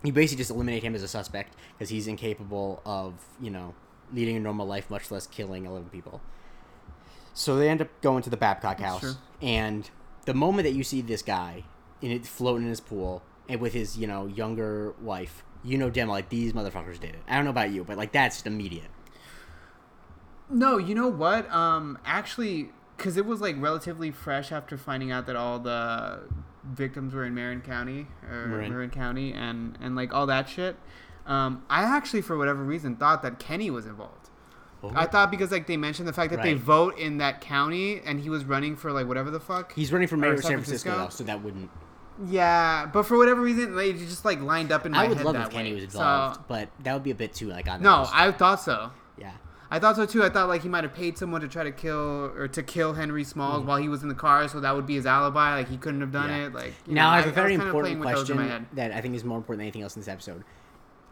You 0.05 0.13
basically 0.13 0.43
just 0.43 0.51
eliminate 0.51 0.83
him 0.83 0.95
as 0.95 1.03
a 1.03 1.09
suspect 1.09 1.57
because 1.73 1.89
he's 1.91 2.07
incapable 2.07 2.83
of 2.85 3.15
you 3.41 3.51
know 3.51 3.75
leading 4.13 4.37
a 4.37 4.41
normal 4.41 4.67
life, 4.67 4.91
much 4.91 5.11
less 5.11 5.27
killing 5.27 5.67
eleven 5.67 5.89
people. 5.89 6.21
So 7.35 7.57
they 7.57 7.69
end 7.69 7.81
up 7.81 7.89
going 8.01 8.23
to 8.23 8.31
the 8.31 8.37
Babcock 8.37 8.81
house, 8.81 9.17
and 9.41 9.89
the 10.25 10.35
moment 10.35 10.65
that 10.65 10.75
you 10.75 10.85
see 10.85 11.01
this 11.01 11.23
guy 11.23 11.65
in 12.01 12.11
it 12.11 12.27
floating 12.27 12.65
in 12.65 12.71
his 12.71 12.81
pool 12.81 13.23
and 13.49 13.61
with 13.61 13.73
his 13.73 13.97
you 13.97 14.07
know 14.07 14.27
younger 14.27 14.95
wife, 15.01 15.43
you 15.65 15.79
know 15.79 15.91
damn 15.91 16.09
like 16.09 16.29
these 16.29 16.53
motherfuckers 16.53 17.01
did 17.01 17.11
it. 17.11 17.21
I 17.29 17.37
don't 17.37 17.45
know 17.45 17.51
about 17.51 17.71
you, 17.71 17.85
but 17.85 17.97
like 17.97 18.13
that's 18.13 18.43
immediate. 18.43 18.91
No, 20.51 20.79
you 20.79 20.95
know 20.95 21.09
what? 21.09 21.51
Um, 21.53 21.99
actually, 22.05 22.71
because 22.97 23.17
it 23.17 23.27
was 23.27 23.41
like 23.41 23.57
relatively 23.59 24.11
fresh 24.11 24.51
after 24.51 24.77
finding 24.77 25.11
out 25.13 25.27
that 25.27 25.37
all 25.37 25.59
the 25.59 26.23
victims 26.73 27.15
were 27.15 27.25
in 27.25 27.35
Marin 27.35 27.61
County 27.61 28.07
or 28.31 28.47
Marin. 28.47 28.71
Marin, 28.71 28.91
County 28.91 29.33
and 29.33 29.77
and 29.81 29.97
like 29.97 30.13
all 30.13 30.27
that 30.27 30.49
shit. 30.49 30.77
Um, 31.27 31.65
I 31.69 31.83
actually, 31.83 32.23
for 32.23 32.39
whatever 32.39 32.63
reason, 32.63 32.97
thought 32.97 33.23
that 33.23 33.39
Kenny 33.39 33.71
was 33.71 33.87
involved. 33.87 34.15
I 34.95 35.07
thought 35.07 35.31
because 35.33 35.51
like 35.51 35.67
they 35.67 35.77
mentioned 35.77 36.07
the 36.07 36.13
fact 36.13 36.31
that 36.31 36.41
they 36.43 36.55
vote 36.55 36.97
in 36.99 37.19
that 37.19 37.41
county 37.41 38.01
and 38.05 38.21
he 38.21 38.31
was 38.31 38.45
running 38.45 38.77
for 38.77 38.93
like 38.93 39.09
whatever 39.09 39.29
the 39.31 39.41
fuck. 39.41 39.73
he's 39.75 39.93
running 39.93 40.07
for 40.07 40.17
mayor 40.17 40.35
of 40.35 40.41
San 40.41 40.53
Francisco, 40.53 40.91
Francisco? 40.91 41.05
though, 41.05 41.11
so 41.11 41.25
that 41.25 41.43
wouldn't. 41.43 41.69
yeah, 42.27 42.87
but 42.87 43.03
for 43.03 43.17
whatever 43.19 43.41
reason, 43.41 43.75
they 43.75 43.93
just 43.93 44.25
like 44.25 44.41
lined 44.41 44.71
up 44.71 44.87
in 44.87 44.93
my 44.93 45.05
I 45.05 45.09
would 45.09 45.17
head 45.17 45.27
love 45.27 45.35
that 45.35 45.49
if 45.49 45.53
Kenny 45.53 45.75
way. 45.75 45.85
was 45.85 45.93
So- 45.93 45.99
involved, 45.99 46.41
but 46.47 46.69
that 46.85 46.93
would 46.95 47.03
be 47.03 47.11
a 47.11 47.15
bit 47.17 47.35
too 47.35 47.49
like 47.49 47.69
on. 47.69 47.83
no. 47.83 48.07
I 48.13 48.31
thought 48.31 48.61
so. 48.61 48.91
yeah. 49.19 49.33
I 49.71 49.79
thought 49.79 49.97
so 49.97 50.07
too. 50.07 50.25
I 50.25 50.31
thought 50.31 50.49
like 50.49 50.63
he 50.63 50.69
might 50.69 50.85
have 50.85 50.95
paid 50.95 51.19
someone 51.19 51.43
to 51.43 51.49
try 51.49 51.63
to 51.65 51.71
kill 51.73 52.33
or 52.35 52.49
to 52.49 52.63
kill 52.63 52.95
Henry 52.95 53.23
Smalls 53.23 53.65
while 53.65 53.77
he 53.77 53.89
was 53.89 54.03
in 54.03 54.09
the 54.09 54.15
car, 54.15 54.49
so 54.49 54.61
that 54.61 54.75
would 54.75 54.87
be 54.87 54.95
his 54.95 55.05
alibi. 55.05 55.57
Like 55.57 55.69
he 55.69 55.77
couldn't 55.77 56.01
have 56.01 56.11
done 56.13 56.31
Mm-hmm. 56.31 56.41
Yeah. 56.41 56.47
it. 56.47 56.55
Like 56.55 56.75
you 56.87 56.95
now 56.95 57.05
know, 57.11 57.11
I 57.11 57.17
have 57.21 57.27
a 57.27 57.33
very 57.33 57.55
important 57.55 57.83
playing 57.83 57.99
with 58.01 58.09
those 58.15 58.31
in 58.31 58.37
my 58.37 58.43
question 58.47 58.67
that 58.75 58.93
I 58.93 59.01
think 59.03 59.15
is 59.15 59.25
more 59.25 59.37
important 59.37 59.59
than 59.61 59.67
anything 59.67 59.83
else 59.83 59.95
in 59.97 60.01
this 60.01 60.09
episode. 60.09 60.43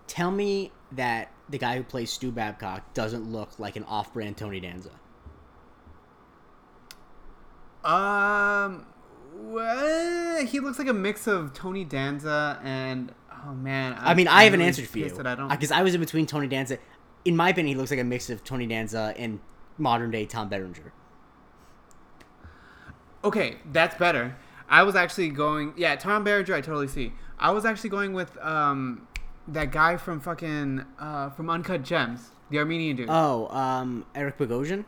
Tell 0.07 0.31
me 0.31 0.73
that 0.93 1.33
the 1.49 1.59
guy 1.59 1.77
who 1.77 1.83
plays 1.83 2.11
Stu 2.11 2.31
Babcock 2.33 2.95
doesn't 2.95 3.31
look 3.31 3.59
like 3.59 3.77
an 3.77 3.85
off-brand 3.85 4.37
Tony 4.37 4.61
Danza. 4.61 4.91
Um, 7.85 8.87
well, 9.35 10.45
he 10.47 10.61
looks 10.61 10.79
like 10.79 10.89
a 10.89 10.93
mix 10.93 11.27
of 11.27 11.53
Tony 11.55 11.85
Danza 11.85 12.61
and 12.65 13.13
oh 13.47 13.53
man. 13.55 13.97
I 13.99 14.15
mean, 14.15 14.29
I'm 14.29 14.35
I 14.35 14.45
have 14.45 14.55
an 14.55 14.59
really 14.61 14.69
answer 14.69 14.83
for 14.87 14.99
you 14.99 15.09
That 15.11 15.27
I 15.27 15.35
don't. 15.35 15.49
because 15.49 15.71
I 15.71 15.83
was 15.83 15.95
in 15.95 16.01
between 16.01 16.27
Tony 16.27 16.49
Danza. 16.49 16.79
In 17.27 17.37
my 17.37 17.51
opinion, 17.51 17.75
he 17.75 17.79
looks 17.79 17.91
like 17.91 18.01
a 18.01 18.05
mix 18.05 18.31
of 18.31 18.45
Tony 18.45 18.67
Danza 18.67 19.13
and 19.19 19.41
modern 19.79 20.11
day 20.13 20.27
Tom 20.27 20.49
Berenger. 20.49 20.93
Okay, 23.25 23.57
that's 23.73 23.97
better. 23.97 24.37
I 24.69 24.85
was 24.85 24.95
actually 24.95 25.31
going. 25.31 25.75
Yeah, 25.77 25.97
Tom 25.97 26.23
Berenger, 26.25 26.55
I 26.55 26.61
totally 26.61 26.89
see. 26.89 27.13
I 27.39 27.51
was 27.51 27.65
actually 27.65 27.91
going 27.91 28.13
with 28.13 28.37
um, 28.39 29.09
that 29.49 29.73
guy 29.73 29.97
from 29.97 30.21
fucking 30.21 30.85
uh, 30.99 31.31
from 31.31 31.51
Uncut 31.51 31.83
Gems, 31.83 32.31
the 32.51 32.59
Armenian 32.59 32.97
dude. 32.97 33.09
Oh, 33.11 33.49
um, 33.49 34.07
Eric 34.15 34.39
Bogosian. 34.39 34.85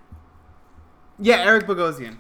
yeah, 1.19 1.45
Eric 1.45 1.67
Bogosian. 1.67 2.19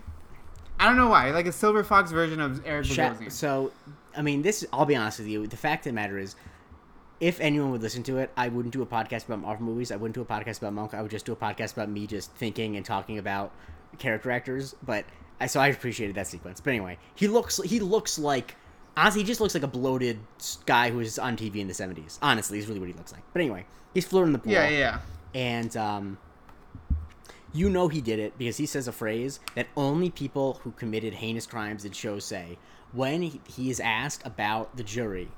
I 0.80 0.86
don't 0.86 0.96
know 0.96 1.08
why, 1.08 1.30
like 1.30 1.46
a 1.46 1.52
Silver 1.52 1.82
Fox 1.84 2.10
version 2.10 2.40
of 2.40 2.64
Eric 2.66 2.86
Bogosian. 2.86 3.30
so, 3.30 3.72
I 4.16 4.22
mean, 4.22 4.42
this. 4.42 4.64
I'll 4.72 4.84
be 4.84 4.96
honest 4.96 5.20
with 5.20 5.28
you. 5.28 5.46
The 5.46 5.56
fact 5.56 5.86
of 5.86 5.90
the 5.90 5.94
matter 5.94 6.18
is, 6.18 6.34
if 7.20 7.40
anyone 7.40 7.70
would 7.72 7.82
listen 7.82 8.02
to 8.04 8.18
it, 8.18 8.30
I 8.36 8.48
wouldn't 8.48 8.72
do 8.72 8.82
a 8.82 8.86
podcast 8.86 9.26
about 9.26 9.40
Marvel 9.40 9.66
movies. 9.66 9.90
I 9.90 9.96
wouldn't 9.96 10.14
do 10.14 10.20
a 10.20 10.24
podcast 10.24 10.58
about 10.58 10.72
Monk. 10.72 10.94
I 10.94 11.02
would 11.02 11.10
just 11.10 11.26
do 11.26 11.32
a 11.32 11.36
podcast 11.36 11.72
about 11.72 11.88
me 11.88 12.06
just 12.06 12.32
thinking 12.32 12.76
and 12.76 12.84
talking 12.84 13.18
about 13.18 13.52
character 13.98 14.30
actors. 14.30 14.74
But 14.82 15.04
I 15.40 15.46
so 15.46 15.60
I 15.60 15.68
appreciated 15.68 16.16
that 16.16 16.26
sequence. 16.26 16.60
But 16.60 16.70
anyway, 16.70 16.98
he 17.14 17.26
looks 17.28 17.60
he 17.62 17.80
looks 17.80 18.18
like 18.18 18.56
honestly 18.96 19.22
he 19.22 19.26
just 19.26 19.40
looks 19.40 19.54
like 19.54 19.64
a 19.64 19.68
bloated 19.68 20.20
guy 20.66 20.90
who 20.90 20.98
was 20.98 21.18
on 21.18 21.36
TV 21.36 21.56
in 21.56 21.68
the 21.68 21.74
seventies. 21.74 22.18
Honestly, 22.22 22.58
is 22.58 22.66
really 22.66 22.80
what 22.80 22.88
he 22.88 22.94
looks 22.94 23.12
like. 23.12 23.22
But 23.32 23.42
anyway, 23.42 23.66
he's 23.94 24.06
floating 24.06 24.28
in 24.28 24.32
the 24.34 24.38
pool. 24.38 24.52
yeah, 24.52 24.68
yeah, 24.68 24.98
and 25.34 25.76
um, 25.76 26.18
you 27.52 27.68
know 27.68 27.88
he 27.88 28.00
did 28.00 28.20
it 28.20 28.38
because 28.38 28.56
he 28.56 28.66
says 28.66 28.86
a 28.86 28.92
phrase 28.92 29.40
that 29.56 29.66
only 29.76 30.10
people 30.10 30.60
who 30.62 30.70
committed 30.72 31.14
heinous 31.14 31.46
crimes 31.46 31.84
in 31.84 31.92
shows 31.92 32.24
say. 32.24 32.58
When 32.90 33.20
he, 33.20 33.38
he 33.46 33.68
is 33.68 33.80
asked 33.80 34.26
about 34.26 34.78
the 34.78 34.82
jury, 34.82 35.28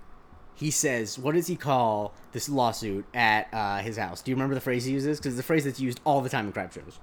he 0.61 0.71
says, 0.71 1.19
"What 1.19 1.35
does 1.35 1.47
he 1.47 1.57
call 1.57 2.13
this 2.33 2.47
lawsuit 2.47 3.07
at 3.15 3.49
uh, 3.53 3.79
his 3.79 3.97
house?" 3.97 4.21
Do 4.21 4.31
you 4.31 4.37
remember 4.37 4.55
the 4.55 4.61
phrase 4.61 4.85
he 4.85 4.93
uses? 4.93 5.19
Because 5.19 5.33
it's 5.33 5.41
a 5.41 5.47
phrase 5.47 5.65
that's 5.65 5.81
used 5.81 6.01
all 6.05 6.21
the 6.21 6.29
time 6.29 6.47
in 6.47 6.53
crime 6.53 6.69
shows. 6.71 7.01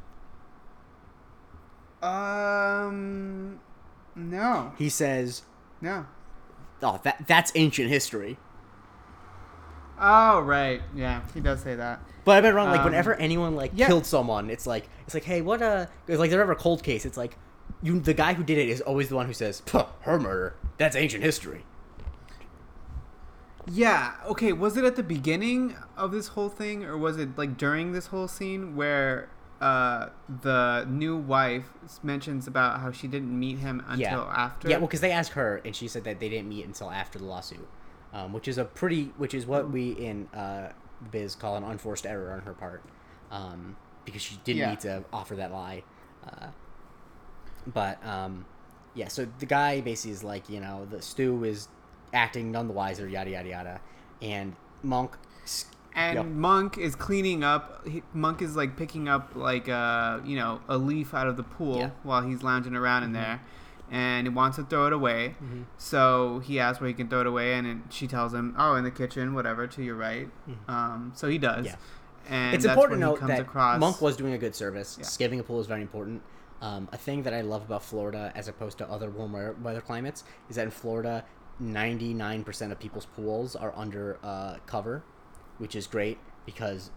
Um, 2.07 3.59
no, 4.15 4.73
He 4.77 4.89
says, 4.89 5.41
no. 5.81 6.05
"Oh, 6.83 6.99
that 7.03 7.25
that's 7.27 7.51
ancient 7.55 7.89
history." 7.89 8.37
Oh 9.99 10.41
right, 10.41 10.83
yeah, 10.95 11.21
he 11.33 11.39
does 11.39 11.61
say 11.63 11.73
that. 11.73 11.99
But 12.25 12.37
I've 12.37 12.43
been 12.43 12.53
wrong. 12.53 12.69
Like 12.69 12.81
Um, 12.81 12.85
whenever 12.85 13.15
anyone 13.15 13.55
like 13.55 13.71
yeah. 13.73 13.87
killed 13.87 14.05
someone, 14.05 14.51
it's 14.51 14.67
like 14.67 14.87
it's 15.05 15.15
like, 15.15 15.23
hey, 15.23 15.41
what 15.41 15.63
uh, 15.63 15.87
it's 16.07 16.19
like 16.19 16.29
they're 16.29 16.41
ever 16.41 16.51
a 16.51 16.55
cold 16.55 16.83
case. 16.83 17.07
It's 17.07 17.17
like 17.17 17.35
you, 17.81 17.99
the 17.99 18.13
guy 18.13 18.33
who 18.33 18.43
did 18.43 18.59
it 18.59 18.69
is 18.69 18.81
always 18.81 19.09
the 19.09 19.15
one 19.15 19.25
who 19.25 19.33
says, 19.33 19.63
her 20.01 20.19
murder. 20.19 20.55
That's 20.77 20.95
ancient 20.95 21.23
history." 21.23 21.65
Yeah. 23.71 24.13
Okay. 24.27 24.53
Was 24.53 24.77
it 24.77 24.85
at 24.85 24.95
the 24.95 25.03
beginning 25.03 25.75
of 25.97 26.11
this 26.11 26.29
whole 26.29 26.49
thing, 26.49 26.83
or 26.83 26.97
was 26.97 27.17
it 27.17 27.37
like 27.37 27.57
during 27.57 27.91
this 27.91 28.07
whole 28.07 28.27
scene 28.27 28.75
where 28.75 29.29
uh, 29.59 30.09
the 30.41 30.85
new 30.89 31.17
wife 31.17 31.65
mentions 32.03 32.47
about 32.47 32.79
how 32.79 32.91
she 32.91 33.07
didn't 33.07 33.37
meet 33.37 33.57
him 33.59 33.83
until 33.87 33.99
Yeah. 33.99 34.33
after? 34.35 34.69
Yeah, 34.69 34.77
well, 34.77 34.87
because 34.87 35.01
they 35.01 35.11
asked 35.11 35.33
her, 35.33 35.61
and 35.65 35.75
she 35.75 35.87
said 35.87 36.03
that 36.05 36.19
they 36.19 36.29
didn't 36.29 36.47
meet 36.49 36.65
until 36.65 36.91
after 36.91 37.19
the 37.19 37.25
lawsuit, 37.25 37.67
um, 38.13 38.33
which 38.33 38.47
is 38.47 38.57
a 38.57 38.65
pretty, 38.65 39.05
which 39.17 39.33
is 39.33 39.45
what 39.45 39.69
we 39.69 39.91
in 39.91 40.27
uh, 40.33 40.71
biz 41.11 41.35
call 41.35 41.55
an 41.57 41.63
unforced 41.63 42.05
error 42.05 42.31
on 42.33 42.41
her 42.41 42.53
part, 42.53 42.83
um, 43.31 43.75
because 44.05 44.21
she 44.21 44.37
didn't 44.43 44.59
Yeah. 44.59 44.69
need 44.69 44.79
to 44.81 45.03
offer 45.11 45.35
that 45.35 45.51
lie. 45.51 45.83
Uh, 46.25 46.47
but 47.65 48.03
um, 48.05 48.45
yeah, 48.93 49.07
so 49.09 49.27
the 49.39 49.45
guy 49.45 49.81
basically 49.81 50.11
is 50.11 50.23
like, 50.23 50.49
you 50.49 50.59
know, 50.59 50.85
the 50.89 51.01
stew 51.01 51.43
is 51.43 51.67
acting 52.13 52.51
none 52.51 52.67
the 52.67 52.73
wiser, 52.73 53.07
yada 53.07 53.29
yada 53.29 53.49
yada, 53.49 53.81
and 54.21 54.55
Monk. 54.83 55.17
and 55.95 56.15
Yep. 56.17 56.25
Monk 56.27 56.77
is 56.77 56.95
cleaning 56.95 57.43
up. 57.43 57.87
He, 57.87 58.03
Monk 58.13 58.41
is 58.41 58.55
like 58.55 58.77
picking 58.77 59.07
up 59.09 59.31
like 59.35 59.67
uh 59.69 60.19
you 60.25 60.35
know 60.37 60.61
a 60.67 60.77
leaf 60.77 61.13
out 61.13 61.27
of 61.27 61.37
the 61.37 61.43
pool 61.43 61.77
Yeah. 61.79 61.89
while 62.03 62.21
he's 62.21 62.43
lounging 62.43 62.75
around 62.75 63.03
in 63.03 63.13
there, 63.13 63.41
and 63.91 64.27
he 64.27 64.33
wants 64.33 64.57
to 64.57 64.63
throw 64.63 64.87
it 64.87 64.93
away. 64.93 65.35
Mhm. 65.43 65.65
So 65.77 66.39
he 66.45 66.59
asks 66.59 66.79
where 66.81 66.87
he 66.87 66.93
can 66.93 67.07
throw 67.07 67.21
it 67.21 67.27
away, 67.27 67.53
and 67.55 67.65
it, 67.67 67.77
she 67.89 68.07
tells 68.07 68.33
him, 68.33 68.53
"Oh, 68.57 68.75
in 68.75 68.83
the 68.83 68.91
kitchen, 68.91 69.33
whatever, 69.33 69.65
to 69.67 69.83
your 69.83 69.95
right." 69.95 70.29
Um, 70.67 71.11
so 71.15 71.27
he 71.27 71.37
does. 71.37 71.65
Mm-hmm. 71.67 71.75
Yeah. 71.75 71.75
And 72.29 72.55
it's 72.55 72.65
that's 72.65 72.73
important 72.75 72.99
to 72.99 73.05
note 73.07 73.19
comes 73.19 73.29
that 73.31 73.39
across. 73.39 73.79
Monk 73.79 74.01
was 74.01 74.17
doing 74.17 74.33
a 74.33 74.37
good 74.37 74.53
service. 74.53 74.97
Yeah. 74.99 75.05
Skipping 75.05 75.39
a 75.39 75.43
pool 75.43 75.59
is 75.61 75.67
very 75.67 75.81
important. 75.81 76.21
Um, 76.61 76.89
a 76.91 76.97
thing 76.97 77.23
that 77.23 77.33
I 77.33 77.39
love 77.41 77.61
about 77.63 77.83
Florida, 77.83 78.31
as 78.35 78.47
opposed 78.49 78.77
to 78.79 78.89
other 78.89 79.09
warm 79.09 79.31
weather 79.63 79.79
climates, 79.79 80.23
is 80.49 80.57
that 80.57 80.63
in 80.63 80.71
Florida, 80.71 81.23
ninety 81.59 82.13
nine 82.13 82.43
percent 82.43 82.71
of 82.71 82.79
people's 82.79 83.05
pools 83.05 83.55
are 83.55 83.73
under 83.75 84.17
uh, 84.23 84.57
cover, 84.65 85.03
which 85.57 85.75
is 85.75 85.87
great 85.87 86.17
because 86.45 86.91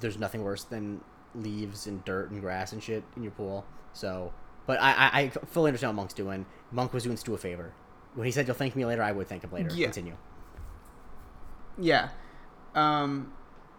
there's 0.00 0.18
nothing 0.18 0.42
worse 0.42 0.64
than 0.64 1.00
leaves 1.34 1.86
and 1.86 2.04
dirt 2.04 2.30
and 2.30 2.40
grass 2.40 2.72
and 2.72 2.82
shit 2.82 3.04
in 3.16 3.22
your 3.22 3.32
pool. 3.32 3.64
So, 3.92 4.32
but 4.66 4.80
I, 4.80 4.92
I, 4.92 5.20
I 5.20 5.28
fully 5.28 5.68
understand 5.68 5.90
what 5.90 6.02
Monk's 6.02 6.14
doing. 6.14 6.44
Monk 6.72 6.92
was 6.92 7.04
doing 7.04 7.16
Stu 7.16 7.34
a 7.34 7.38
favor. 7.38 7.72
When 8.14 8.26
he 8.26 8.32
said 8.32 8.46
you'll 8.46 8.56
thank 8.56 8.74
me 8.74 8.84
later, 8.84 9.02
I 9.02 9.12
would 9.12 9.28
thank 9.28 9.44
him 9.44 9.52
later. 9.52 9.70
Yeah. 9.74 9.86
Continue. 9.86 10.16
Yeah. 11.78 12.10
Um 12.74 13.32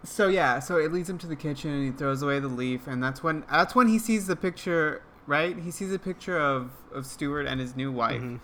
so 0.03 0.27
yeah, 0.27 0.59
so 0.59 0.77
it 0.77 0.91
leads 0.91 1.09
him 1.09 1.17
to 1.19 1.27
the 1.27 1.35
kitchen 1.35 1.69
and 1.71 1.85
he 1.85 1.91
throws 1.91 2.21
away 2.23 2.39
the 2.39 2.47
leaf 2.47 2.87
and 2.87 3.03
that's 3.03 3.21
when 3.21 3.43
that's 3.49 3.75
when 3.75 3.87
he 3.87 3.99
sees 3.99 4.27
the 4.27 4.35
picture, 4.35 5.03
right? 5.27 5.57
He 5.59 5.69
sees 5.71 5.93
a 5.93 5.99
picture 5.99 6.39
of 6.39 6.71
of 6.93 7.05
Stewart 7.05 7.45
and 7.45 7.59
his 7.61 7.75
new 7.75 7.91
wife. 7.91 8.21
Mhm. 8.21 8.39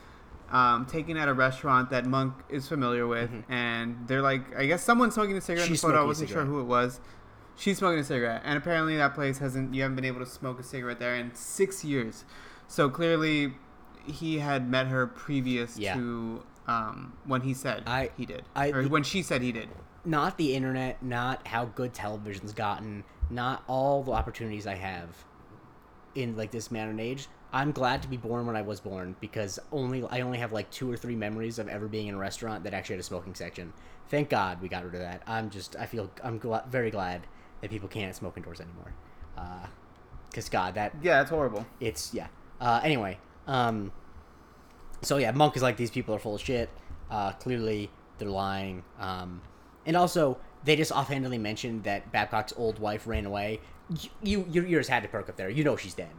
Um, 0.49 0.85
taken 0.85 1.17
at 1.17 1.27
a 1.27 1.33
restaurant 1.33 1.89
that 1.89 2.05
Monk 2.05 2.33
is 2.49 2.67
familiar 2.69 3.05
with, 3.05 3.29
and 3.49 4.07
they're 4.07 4.21
like, 4.21 4.55
I 4.57 4.65
guess 4.65 4.81
someone's 4.81 5.13
smoking 5.15 5.35
a 5.35 5.41
cigarette 5.41 5.67
She's 5.67 5.83
in 5.83 5.89
the 5.89 5.93
photo. 5.93 6.03
I 6.03 6.07
wasn't 6.07 6.29
sure 6.29 6.45
who 6.45 6.61
it 6.61 6.63
was. 6.65 7.01
She's 7.57 7.79
smoking 7.79 7.99
a 7.99 8.03
cigarette, 8.03 8.43
and 8.45 8.57
apparently 8.57 8.95
that 8.97 9.13
place 9.13 9.39
hasn't. 9.39 9.73
You 9.73 9.81
haven't 9.81 9.95
been 9.97 10.05
able 10.05 10.19
to 10.19 10.25
smoke 10.25 10.59
a 10.59 10.63
cigarette 10.63 10.99
there 10.99 11.15
in 11.15 11.35
six 11.35 11.83
years. 11.83 12.23
So 12.67 12.89
clearly, 12.89 13.55
he 14.05 14.39
had 14.39 14.69
met 14.69 14.87
her 14.87 15.05
previous 15.07 15.77
Yeah. 15.77 15.95
to 15.95 16.43
um, 16.67 17.13
when 17.25 17.41
he 17.41 17.53
said 17.53 17.83
I- 17.87 18.11
he 18.15 18.25
did, 18.25 18.43
I- 18.55 18.71
or 18.71 18.83
when 18.87 19.03
she 19.03 19.21
said 19.23 19.41
he 19.41 19.51
did. 19.51 19.67
not 20.05 20.37
the 20.37 20.53
internet, 20.55 21.01
not 21.03 21.45
how 21.47 21.65
good 21.65 21.93
television's 21.93 22.53
gotten, 22.53 23.03
not 23.29 23.63
all 23.67 24.01
the 24.03 24.11
opportunities 24.13 24.65
I 24.67 24.75
have 24.75 25.09
in 26.15 26.35
like 26.37 26.51
this 26.51 26.71
modern 26.71 26.99
age. 26.99 27.27
I'm 27.53 27.71
glad 27.71 28.01
to 28.01 28.07
be 28.07 28.17
born 28.17 28.45
when 28.45 28.55
I 28.55 28.61
was 28.61 28.79
born 28.79 29.15
because 29.21 29.57
only 29.71 30.03
I 30.09 30.21
only 30.21 30.37
have 30.37 30.51
like 30.51 30.69
two 30.69 30.91
or 30.91 30.97
three 30.97 31.15
memories 31.15 31.59
of 31.59 31.67
ever 31.67 31.87
being 31.87 32.07
in 32.07 32.15
a 32.15 32.17
restaurant 32.17 32.63
that 32.65 32.73
actually 32.73 32.95
had 32.95 32.99
a 33.01 33.03
smoking 33.03 33.35
section. 33.35 33.73
Thank 34.09 34.29
God 34.29 34.61
we 34.61 34.67
got 34.67 34.83
rid 34.83 34.93
of 34.95 34.99
that. 35.01 35.21
I'm 35.25 35.49
just 35.49 35.75
I 35.77 35.85
feel 35.85 36.09
I'm 36.23 36.37
gla- 36.39 36.65
very 36.69 36.91
glad 36.91 37.21
that 37.61 37.69
people 37.69 37.87
can't 37.87 38.15
smoke 38.15 38.37
indoors 38.37 38.59
anymore. 38.59 38.93
Uh, 39.37 39.67
Cause 40.33 40.49
God, 40.49 40.75
that 40.75 40.93
Yeah, 41.01 41.21
it's 41.21 41.29
horrible. 41.29 41.65
it's 41.79 42.13
yeah. 42.13 42.27
Uh, 42.59 42.81
anyway, 42.83 43.17
um, 43.47 43.91
so 45.01 45.17
yeah, 45.17 45.31
Monk 45.31 45.55
is 45.55 45.61
like 45.61 45.77
these 45.77 45.91
people 45.91 46.13
are 46.13 46.19
full 46.19 46.35
of 46.35 46.41
shit. 46.41 46.69
Uh, 47.09 47.31
clearly 47.33 47.89
they're 48.17 48.29
lying. 48.29 48.83
Um, 48.99 49.41
and 49.85 49.95
also 49.95 50.37
they 50.65 50.75
just 50.75 50.91
offhandedly 50.91 51.37
mentioned 51.37 51.85
that 51.85 52.11
Babcock's 52.11 52.53
old 52.57 52.79
wife 52.79 53.07
ran 53.07 53.25
away. 53.25 53.61
You, 53.89 54.09
you 54.21 54.45
your 54.49 54.65
ears 54.65 54.89
had 54.89 55.03
to 55.03 55.09
perk 55.09 55.29
up 55.29 55.37
there. 55.37 55.49
You 55.49 55.63
know 55.63 55.77
she's 55.77 55.93
dead. 55.93 56.11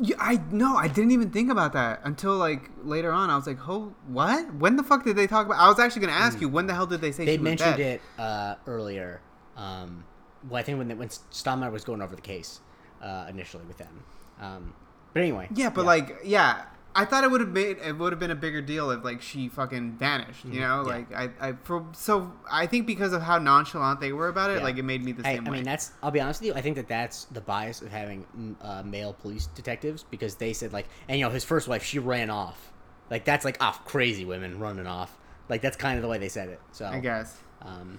Yeah, 0.00 0.16
I 0.18 0.40
no, 0.50 0.76
I 0.76 0.88
didn't 0.88 1.10
even 1.12 1.30
think 1.30 1.50
about 1.50 1.74
that 1.74 2.00
until 2.04 2.36
like 2.36 2.70
later 2.82 3.12
on. 3.12 3.28
I 3.30 3.36
was 3.36 3.46
like, 3.46 3.58
"Oh, 3.68 3.94
what? 4.08 4.54
When 4.54 4.76
the 4.76 4.82
fuck 4.82 5.04
did 5.04 5.16
they 5.16 5.26
talk 5.26 5.46
about?" 5.46 5.58
I 5.58 5.68
was 5.68 5.78
actually 5.78 6.02
gonna 6.02 6.18
ask 6.18 6.40
you 6.40 6.48
when 6.48 6.66
the 6.66 6.74
hell 6.74 6.86
did 6.86 7.00
they 7.00 7.12
say. 7.12 7.24
They 7.26 7.38
mentioned 7.38 7.80
it 7.80 8.00
uh, 8.18 8.54
earlier. 8.66 9.20
Um, 9.56 10.04
well, 10.48 10.58
I 10.58 10.62
think 10.62 10.78
when 10.78 10.88
they, 10.88 10.94
when 10.94 11.10
Stammer 11.10 11.70
was 11.70 11.84
going 11.84 12.00
over 12.00 12.16
the 12.16 12.22
case 12.22 12.60
uh, 13.02 13.26
initially 13.28 13.64
with 13.64 13.78
them. 13.78 14.04
Um, 14.40 14.74
but 15.12 15.20
anyway, 15.20 15.48
Yeah, 15.54 15.70
but 15.70 15.84
like, 15.84 16.20
yeah, 16.24 16.64
I 17.00 17.04
thought 17.04 17.24
it 17.24 17.30
would 17.30 17.40
have 17.40 17.50
made 17.50 17.78
it 17.78 17.96
would 17.98 18.12
have 18.12 18.20
been 18.20 18.30
a 18.30 18.34
bigger 18.36 18.60
deal 18.60 18.90
if 18.90 19.02
like 19.04 19.22
she 19.22 19.48
fucking 19.48 19.92
vanished. 19.92 20.44
You 20.44 20.60
know, 20.60 20.84
Mm-hmm. 20.84 20.88
yeah. 21.12 21.18
like 21.18 21.32
I, 21.40 21.48
I 21.48 21.52
for 21.64 21.86
so 21.92 22.32
I 22.50 22.66
think 22.66 22.86
because 22.86 23.12
of 23.12 23.22
how 23.22 23.38
nonchalant 23.38 24.00
they 24.00 24.12
were 24.12 24.28
about 24.28 24.50
it, 24.50 24.58
Yeah. 24.58 24.62
like 24.64 24.76
it 24.78 24.82
made 24.84 25.02
me 25.04 25.12
the 25.12 25.26
I, 25.26 25.36
same 25.36 25.46
I 25.46 25.50
way. 25.50 25.56
mean, 25.58 25.64
that's. 25.64 25.92
I'll 26.02 26.10
be 26.10 26.20
honest 26.20 26.40
with 26.40 26.48
you. 26.48 26.54
I 26.54 26.60
think 26.60 26.76
that 26.76 26.88
that's 26.88 27.24
the 27.26 27.40
bias 27.40 27.80
of 27.82 27.88
having 27.90 28.26
mm, 28.38 28.54
uh, 28.60 28.82
male 28.82 29.12
police 29.14 29.46
detectives 29.46 30.04
because 30.10 30.34
they 30.36 30.52
said 30.52 30.72
like, 30.72 30.86
and 31.08 31.18
you 31.18 31.24
know, 31.24 31.30
his 31.30 31.44
first 31.44 31.68
wife, 31.68 31.82
she 31.82 31.98
ran 31.98 32.28
off. 32.30 32.70
Like 33.10 33.24
that's 33.24 33.44
like 33.44 33.62
off 33.62 33.84
crazy 33.84 34.24
women 34.24 34.58
running 34.58 34.86
off. 34.86 35.16
Like 35.48 35.62
that's 35.62 35.76
kind 35.76 35.96
of 35.96 36.02
the 36.02 36.08
way 36.08 36.18
they 36.18 36.28
said 36.28 36.48
it. 36.50 36.60
So 36.72 36.84
I 36.86 37.00
guess. 37.00 37.36
Um, 37.62 37.98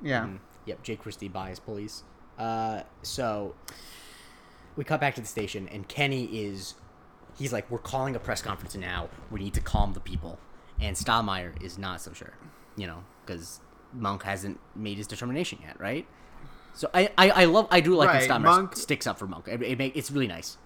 Yeah. 0.00 0.22
mm, 0.24 0.38
yep. 0.64 0.82
Jake 0.82 1.00
Christie 1.02 1.28
bias 1.28 1.58
police. 1.58 2.02
Uh, 2.38 2.82
so 3.02 3.54
we 4.76 4.84
cut 4.84 5.00
back 5.00 5.14
to 5.16 5.20
the 5.20 5.26
station, 5.26 5.68
and 5.68 5.88
Kenny 5.88 6.24
is. 6.26 6.74
He's 7.38 7.52
like, 7.52 7.70
we're 7.70 7.78
calling 7.78 8.16
a 8.16 8.18
press 8.18 8.42
conference 8.42 8.74
now. 8.74 9.08
We 9.30 9.40
need 9.40 9.54
to 9.54 9.60
calm 9.60 9.92
the 9.92 10.00
people. 10.00 10.38
And 10.80 10.96
Stottlemeyer 10.96 11.60
is 11.62 11.78
not 11.78 12.00
so 12.00 12.12
sure, 12.12 12.32
you 12.76 12.86
know, 12.86 13.04
because 13.24 13.60
Monk 13.92 14.22
hasn't 14.24 14.58
made 14.76 14.96
his 14.96 15.06
determination 15.06 15.58
yet, 15.62 15.78
right? 15.80 16.06
So 16.74 16.88
I, 16.94 17.10
I, 17.18 17.30
I 17.30 17.44
love 17.46 17.66
I 17.70 17.80
do 17.80 17.94
like 17.96 18.08
Right, 18.08 18.28
Stottlemeyer 18.28 18.42
Monk- 18.42 18.76
sticks 18.76 19.06
up 19.06 19.18
for 19.18 19.26
Monk. 19.26 19.48
It, 19.48 19.62
it 19.62 19.80
it's 19.96 20.10
really 20.10 20.26
nice. 20.28 20.56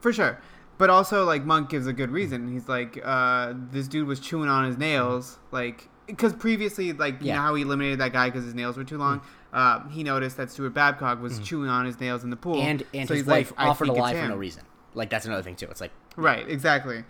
For 0.00 0.12
sure. 0.12 0.40
But 0.78 0.88
also, 0.88 1.24
like, 1.24 1.44
Monk 1.44 1.68
gives 1.68 1.86
a 1.86 1.92
good 1.92 2.10
reason. 2.10 2.50
He's 2.50 2.66
like, 2.68 2.98
uh, 3.04 3.52
this 3.70 3.86
dude 3.86 4.06
was 4.06 4.18
chewing 4.18 4.48
on 4.48 4.64
his 4.64 4.78
nails. 4.78 5.38
Like, 5.50 5.88
because 6.06 6.32
previously, 6.32 6.92
like, 6.94 7.20
you 7.20 7.28
Yeah. 7.28 7.34
know 7.36 7.40
how 7.42 7.54
he 7.54 7.62
eliminated 7.62 8.00
that 8.00 8.12
guy 8.14 8.28
because 8.30 8.44
his 8.44 8.54
nails 8.54 8.78
were 8.78 8.84
too 8.84 8.96
long? 8.96 9.20
Uh, 9.52 9.86
he 9.88 10.02
noticed 10.02 10.38
that 10.38 10.50
Stuart 10.50 10.70
Babcock 10.70 11.20
was 11.20 11.38
chewing 11.40 11.68
on 11.68 11.84
his 11.84 12.00
nails 12.00 12.24
in 12.24 12.30
the 12.30 12.36
pool. 12.36 12.60
And 12.62 12.82
and 12.94 13.06
So 13.08 13.14
his 13.14 13.22
he's 13.22 13.26
like, 13.28 13.46
wife 13.50 13.52
"I 13.58 13.66
offered 13.68 13.88
think 13.88 13.98
lie 13.98 14.14
for 14.14 14.28
no 14.28 14.36
reason. 14.36 14.62
Like 14.94 15.10
that's 15.10 15.26
another 15.26 15.42
thing 15.42 15.56
too. 15.56 15.66
It's 15.70 15.80
like 15.80 15.92
Right, 16.16 16.48
exactly. 16.48 17.04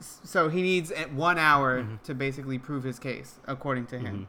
So 0.00 0.48
he 0.48 0.62
needs 0.62 0.92
one 1.12 1.38
hour 1.38 1.82
Mm-hmm. 1.82 1.96
to 2.04 2.14
basically 2.14 2.58
prove 2.58 2.84
his 2.84 2.98
case, 2.98 3.38
according 3.46 3.86
to 3.88 3.98
him. 3.98 4.28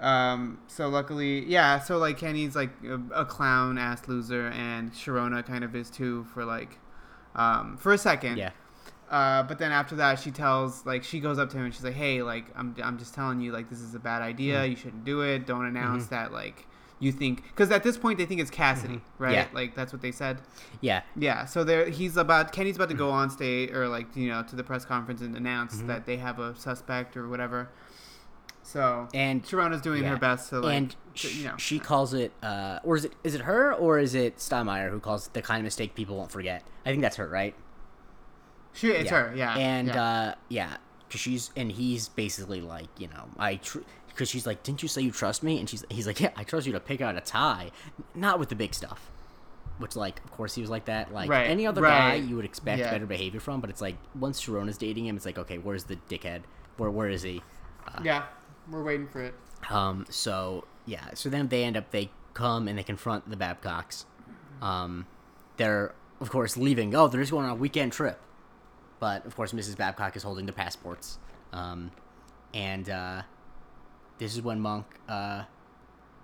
Um, 0.00 0.58
so 0.66 0.88
luckily, 0.88 1.44
yeah. 1.46 1.78
So 1.80 1.98
like 1.98 2.18
Kenny's 2.18 2.54
like 2.56 2.70
a, 2.84 3.00
a 3.22 3.24
clown 3.24 3.78
ass 3.78 4.06
loser, 4.08 4.48
and 4.48 4.92
Sharona 4.92 5.44
kind 5.44 5.64
of 5.64 5.74
is 5.74 5.90
too 5.90 6.24
for 6.34 6.44
like, 6.44 6.78
um, 7.34 7.76
for 7.76 7.92
a 7.92 7.98
second. 7.98 8.36
yeah. 8.36 8.50
Uh, 9.10 9.42
but 9.42 9.58
then 9.58 9.70
after 9.70 9.94
that, 9.96 10.18
she 10.18 10.30
tells 10.30 10.84
like 10.86 11.04
she 11.04 11.20
goes 11.20 11.38
up 11.38 11.50
to 11.50 11.56
him 11.58 11.64
and 11.66 11.74
she's 11.74 11.84
like, 11.84 11.94
"Hey, 11.94 12.22
like 12.22 12.46
I'm 12.56 12.74
I'm 12.82 12.98
just 12.98 13.14
telling 13.14 13.40
you 13.40 13.52
like 13.52 13.68
this 13.70 13.80
is 13.80 13.94
a 13.94 13.98
bad 14.00 14.22
idea. 14.22 14.56
Mm-hmm. 14.60 14.70
You 14.70 14.76
shouldn't 14.76 15.04
do 15.04 15.20
it. 15.20 15.46
Don't 15.46 15.66
announce 15.66 16.06
that 16.08 16.32
like 16.32 16.66
you 17.04 17.12
think 17.12 17.42
because 17.44 17.70
at 17.70 17.82
this 17.82 17.96
point 17.96 18.18
they 18.18 18.26
think 18.26 18.40
it's 18.40 18.50
Cassidy, 18.50 19.00
right? 19.18 19.36
Mm-hmm. 19.36 19.54
Yeah. 19.56 19.60
Like 19.60 19.74
that's 19.74 19.92
what 19.92 20.02
they 20.02 20.12
said. 20.12 20.40
Yeah. 20.80 21.02
Yeah, 21.16 21.44
so 21.44 21.62
there 21.64 21.88
he's 21.88 22.16
about 22.16 22.52
Kenny's 22.52 22.76
about 22.76 22.88
to 22.88 22.94
go 22.94 23.10
on 23.10 23.30
stage 23.30 23.70
or 23.70 23.86
like 23.88 24.14
you 24.16 24.28
know 24.28 24.42
to 24.44 24.56
the 24.56 24.64
press 24.64 24.84
conference 24.84 25.20
and 25.20 25.36
announce 25.36 25.76
Mm-hmm. 25.76 25.86
that 25.88 26.06
they 26.06 26.16
have 26.16 26.38
a 26.38 26.56
suspect 26.56 27.16
or 27.16 27.28
whatever. 27.28 27.68
So 28.62 29.08
And 29.12 29.44
Sharona's 29.44 29.82
doing 29.82 30.02
yeah. 30.04 30.10
her 30.10 30.16
best 30.16 30.48
to 30.48 30.60
like 30.60 30.74
and 30.76 30.96
to, 31.16 31.28
you 31.30 31.44
know 31.44 31.54
she 31.58 31.78
calls 31.78 32.14
it 32.14 32.32
uh 32.42 32.78
or 32.82 32.96
is 32.96 33.04
it 33.04 33.12
is 33.22 33.34
it 33.34 33.42
her 33.42 33.74
or 33.74 33.98
is 33.98 34.14
it 34.14 34.38
Stottlemeyer 34.38 34.90
who 34.90 35.00
calls 35.00 35.26
it 35.26 35.34
the 35.34 35.42
kind 35.42 35.58
of 35.60 35.64
mistake 35.64 35.94
people 35.94 36.16
won't 36.16 36.30
forget? 36.32 36.62
I 36.86 36.90
think 36.90 37.02
that's 37.02 37.16
her, 37.16 37.28
right? 37.28 37.54
she 38.72 38.88
it's 38.88 39.10
her 39.10 39.32
yeah 39.36 39.56
And 39.56 39.88
yeah. 39.88 40.02
uh 40.02 40.34
yeah, 40.48 40.76
she's 41.10 41.50
and 41.56 41.70
he's 41.70 42.08
basically 42.08 42.60
like, 42.60 42.88
you 42.98 43.08
know, 43.08 43.28
I 43.38 43.56
tr- 43.56 43.80
cuz 44.16 44.28
she's 44.28 44.46
like, 44.46 44.62
"Didn't 44.62 44.82
you 44.82 44.88
say 44.88 45.02
you 45.02 45.10
trust 45.10 45.42
me?" 45.42 45.58
And 45.58 45.68
she's 45.68 45.84
he's 45.90 46.06
like, 46.06 46.20
"Yeah, 46.20 46.30
I 46.36 46.44
trust 46.44 46.66
you 46.66 46.72
to 46.72 46.80
pick 46.80 47.00
out 47.00 47.16
a 47.16 47.20
tie, 47.20 47.70
not 48.14 48.38
with 48.38 48.48
the 48.48 48.54
big 48.56 48.74
stuff." 48.74 49.10
Which 49.78 49.96
like, 49.96 50.22
of 50.24 50.30
course 50.30 50.54
he 50.54 50.60
was 50.60 50.70
like 50.70 50.84
that. 50.84 51.12
Like 51.12 51.28
Right, 51.28 51.48
any 51.48 51.66
other 51.66 51.82
guy 51.82 52.14
you 52.14 52.36
would 52.36 52.44
expect 52.44 52.78
Yeah. 52.78 52.90
better 52.92 53.06
behavior 53.06 53.40
from, 53.40 53.60
but 53.60 53.70
it's 53.70 53.80
like 53.80 53.96
once 54.14 54.40
Sharona's 54.40 54.78
dating 54.78 55.06
him, 55.06 55.16
it's 55.16 55.26
like, 55.26 55.38
"Okay, 55.38 55.58
where's 55.58 55.84
the 55.84 55.96
dickhead? 56.08 56.42
Where 56.76 56.90
where 56.90 57.08
is 57.08 57.22
he?" 57.22 57.42
yeah 58.02 58.24
we're 58.70 58.82
waiting 58.82 59.06
for 59.06 59.20
it. 59.20 59.34
Um, 59.70 60.06
so 60.08 60.64
yeah, 60.86 61.10
so 61.14 61.28
then 61.28 61.48
they 61.48 61.64
end 61.64 61.76
up 61.76 61.90
they 61.90 62.10
come 62.34 62.66
and 62.68 62.78
they 62.78 62.82
confront 62.82 63.28
the 63.28 63.36
Babcocks. 63.36 64.06
Um, 64.62 65.06
they're 65.56 65.94
of 66.20 66.30
course 66.30 66.56
leaving. 66.56 66.94
Oh, 66.94 67.08
they're 67.08 67.20
just 67.20 67.32
going 67.32 67.44
on 67.44 67.50
a 67.50 67.54
weekend 67.56 67.92
trip, 67.92 68.20
but 69.00 69.26
of 69.26 69.34
course 69.36 69.52
Mrs. 69.52 69.76
Babcock 69.76 70.16
is 70.16 70.22
holding 70.22 70.46
the 70.46 70.52
passports. 70.52 71.18
Um, 71.52 71.90
and 72.54 72.88
uh, 72.88 73.22
this 74.18 74.34
is 74.34 74.42
when 74.42 74.60
Monk 74.60 74.86
uh, 75.08 75.44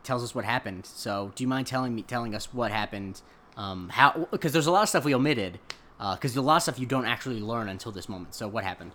tells 0.03 0.22
us 0.22 0.34
what 0.34 0.45
happened. 0.45 0.86
So 0.86 1.32
do 1.34 1.43
you 1.45 1.49
mind 1.49 1.66
telling 1.66 1.95
me 1.95 2.03
telling 2.03 2.34
us 2.34 2.53
what 2.55 2.70
happened? 2.70 3.22
Um, 3.57 3.88
how 3.91 4.28
because 4.30 4.53
there's 4.53 4.66
a 4.66 4.70
lot 4.70 4.82
of 4.84 4.88
stuff 4.88 5.05
we 5.05 5.14
omitted. 5.14 5.59
Because 5.99 6.32
there's 6.32 6.36
a 6.36 6.41
lot 6.43 6.57
of 6.57 6.62
stuff 6.62 6.78
you 6.78 6.86
don't 6.86 7.05
actually 7.05 7.41
learn 7.41 7.68
until 7.68 7.93
this 7.93 8.09
moment. 8.09 8.34
So 8.34 8.49
what 8.49 8.64
happened? 8.64 8.93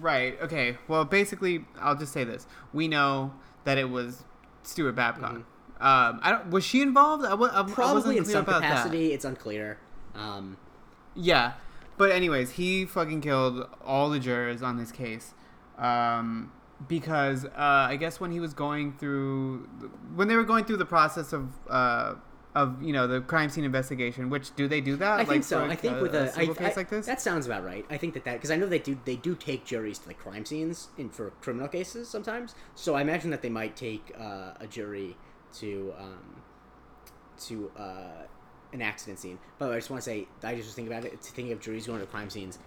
Right. 0.00 0.40
Okay. 0.40 0.76
Well, 0.88 1.04
basically, 1.04 1.64
I'll 1.80 1.96
just 1.96 2.12
say 2.12 2.24
this: 2.24 2.46
we 2.72 2.88
know 2.88 3.32
that 3.64 3.78
it 3.78 3.88
was 3.90 4.24
Stuart 4.62 4.92
Babcock. 4.92 5.36
Um, 5.80 6.20
I 6.22 6.30
don't. 6.30 6.50
Was 6.50 6.64
she 6.64 6.82
involved? 6.82 7.24
I, 7.24 7.34
wa- 7.34 7.50
I, 7.52 7.60
I 7.60 7.64
Probably 7.64 8.16
in 8.16 8.24
some 8.24 8.42
about 8.44 8.60
that. 8.62 8.70
capacity. 8.70 9.12
It's 9.12 9.24
unclear. 9.24 9.78
Um, 10.14 10.56
Yeah, 11.16 11.52
but 11.96 12.10
anyways, 12.10 12.52
he 12.52 12.84
fucking 12.86 13.20
killed 13.20 13.68
all 13.84 14.10
the 14.10 14.18
jurors 14.20 14.62
on 14.62 14.76
this 14.76 14.90
case, 14.92 15.34
um, 15.78 16.52
because 16.88 17.44
uh, 17.44 17.50
I 17.56 17.96
guess 17.96 18.20
when 18.20 18.30
he 18.32 18.40
was 18.40 18.54
going 18.54 18.92
through, 18.94 19.68
when 20.14 20.28
they 20.28 20.36
were 20.36 20.44
going 20.44 20.64
through 20.64 20.78
the 20.78 20.86
process 20.86 21.32
of, 21.32 21.48
uh, 21.68 22.14
of 22.54 22.82
you 22.82 22.92
know 22.92 23.06
the 23.06 23.20
crime 23.20 23.48
scene 23.50 23.64
investigation. 23.64 24.30
Which 24.30 24.54
do 24.54 24.68
they 24.68 24.80
do 24.80 24.96
that? 24.96 25.12
I 25.12 25.16
like, 25.18 25.28
think 25.28 25.44
so. 25.44 25.64
for 25.64 25.70
I 25.70 25.76
think 25.76 26.00
with 26.00 26.14
a, 26.14 26.24
I, 26.24 26.40
civil 26.40 26.54
case 26.54 26.76
I- 26.76 26.80
like 26.80 26.90
this. 26.90 27.06
that 27.06 27.20
sounds 27.20 27.46
about 27.46 27.64
right. 27.64 27.84
I 27.90 27.96
think 27.96 28.14
that 28.14 28.24
that 28.24 28.34
because 28.34 28.50
I 28.50 28.56
know 28.56 28.66
they 28.66 28.78
do 28.78 28.98
they 29.04 29.16
do 29.16 29.34
take 29.34 29.64
juries 29.64 29.98
to 30.00 30.08
like 30.08 30.18
crime 30.18 30.44
scenes 30.44 30.88
in 30.96 31.10
for 31.10 31.30
criminal 31.40 31.68
cases 31.68 32.08
sometimes. 32.08 32.54
So 32.74 32.94
I 32.94 33.02
imagine 33.02 33.30
that 33.30 33.42
they 33.42 33.48
might 33.48 33.76
take 33.76 34.12
uh, 34.18 34.52
a 34.60 34.66
jury 34.68 35.16
to 35.54 35.94
um, 35.98 36.42
to 37.46 37.70
uh, 37.76 38.26
an 38.72 38.82
accident 38.82 39.18
scene. 39.18 39.38
But 39.58 39.72
I 39.72 39.76
just 39.76 39.90
want 39.90 40.02
to 40.02 40.08
say 40.08 40.28
I 40.42 40.54
just 40.54 40.66
was 40.66 40.74
thinking 40.74 40.92
about 40.92 41.04
it. 41.04 41.20
Thinking 41.20 41.52
of 41.52 41.60
juries 41.60 41.86
going 41.86 42.00
to 42.00 42.06
crime 42.06 42.30
scenes. 42.30 42.58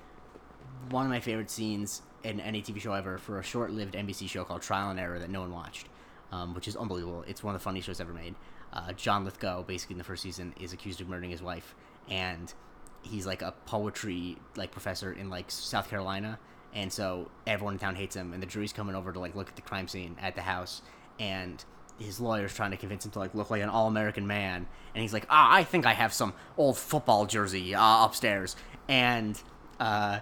One 0.90 1.06
of 1.06 1.10
my 1.10 1.20
favorite 1.20 1.50
scenes 1.50 2.02
in 2.24 2.40
any 2.40 2.62
TV 2.62 2.80
show 2.80 2.94
ever 2.94 3.18
for 3.18 3.40
a 3.40 3.44
short-lived 3.44 3.94
NBC 3.94 4.28
show 4.30 4.44
called 4.44 4.62
Trial 4.62 4.90
and 4.90 5.00
Error 5.00 5.20
that 5.20 5.30
no 5.30 5.42
one 5.42 5.52
watched, 5.52 5.88
um, 6.32 6.54
which 6.54 6.68
is 6.68 6.76
unbelievable. 6.76 7.24
It's 7.28 7.44
one 7.44 7.56
of 7.56 7.62
the 7.62 7.64
funniest 7.64 7.88
shows 7.88 8.02
ever 8.02 8.14
made. 8.14 8.36
Uh, 8.74 8.92
John 8.94 9.24
Lithgow, 9.24 9.64
basically 9.64 9.94
in 9.94 9.98
the 9.98 10.04
first 10.04 10.24
season, 10.24 10.54
is 10.60 10.74
accused 10.74 11.00
of 11.02 11.08
murdering 11.08 11.32
his 11.32 11.42
wife, 11.42 11.74
and 12.10 12.54
he's 13.02 13.26
like 13.26 13.42
a 13.42 13.54
poetry 13.66 14.38
like 14.56 14.72
professor 14.72 15.14
in 15.14 15.30
like 15.30 15.50
South 15.50 15.90
Carolina, 15.90 16.38
and 16.74 16.92
so 16.92 17.30
everyone 17.46 17.76
in 17.76 17.80
town 17.80 17.96
hates 17.96 18.16
him, 18.16 18.34
and 18.34 18.42
the 18.42 18.48
jury's 18.48 18.74
coming 18.74 18.96
over 18.96 19.12
to 19.14 19.20
like 19.20 19.36
look 19.36 19.50
at 19.50 19.56
the 19.56 19.62
crime 19.62 19.88
scene 19.88 20.16
at 20.22 20.36
the 20.36 20.42
house, 20.42 20.82
and 21.20 21.64
his 22.00 22.20
lawyer's 22.20 22.54
trying 22.54 22.72
to 22.72 22.78
convince 22.78 23.06
him 23.06 23.12
to 23.12 23.20
like 23.20 23.34
look 23.34 23.50
like 23.50 23.62
an 23.62 23.70
all-American 23.70 24.28
man, 24.28 24.68
and 24.94 25.02
he's 25.02 25.14
like, 25.14 25.26
ah, 25.30 25.54
I 25.54 25.64
think 25.64 25.86
I 25.86 25.94
have 25.94 26.14
some 26.14 26.34
old 26.58 26.78
football 26.78 27.26
jersey 27.26 27.74
uh, 27.74 28.06
upstairs, 28.06 28.56
and 28.88 29.42
uh, 29.80 30.20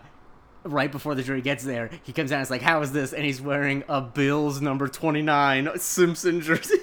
right 0.66 0.92
before 0.92 1.16
the 1.16 1.24
jury 1.24 1.42
gets 1.42 1.64
there, 1.64 1.90
he 2.04 2.12
comes 2.12 2.32
down 2.32 2.40
and 2.40 2.46
is 2.46 2.52
like, 2.52 2.62
how 2.62 2.82
is 2.82 2.92
this? 2.92 3.14
And 3.14 3.24
he's 3.24 3.42
wearing 3.42 3.84
a 3.88 4.02
Bills 4.02 4.62
number 4.62 4.88
twenty 4.88 5.22
nine 5.22 5.70
Simpson 5.78 6.42
jersey. 6.42 6.80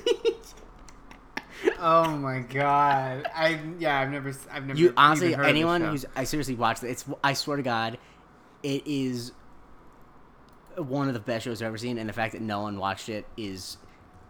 oh 1.79 2.17
my 2.17 2.41
god! 2.41 3.29
I 3.35 3.61
yeah, 3.79 4.01
I've 4.01 4.11
never, 4.11 4.33
I've 4.51 4.67
never. 4.67 4.79
you 4.79 4.95
honestly, 4.97 5.35
anyone 5.35 5.83
who's 5.83 6.07
I 6.17 6.25
seriously 6.25 6.55
watched 6.55 6.83
it. 6.85 6.89
It's 6.89 7.05
I 7.23 7.35
swear 7.35 7.57
to 7.57 7.63
God, 7.63 7.99
it 8.63 8.87
is 8.87 9.33
one 10.77 11.09
of 11.09 11.15
the 11.15 11.21
best 11.21 11.45
shows 11.45 11.61
I've 11.61 11.69
ever 11.69 11.79
seen, 11.79 11.99
and 11.99 12.09
the 12.09 12.15
fact 12.15 12.33
that 12.33 12.43
no 12.43 12.63
one 12.63 12.79
watched 12.79 13.09
it 13.09 13.27
is 13.37 13.77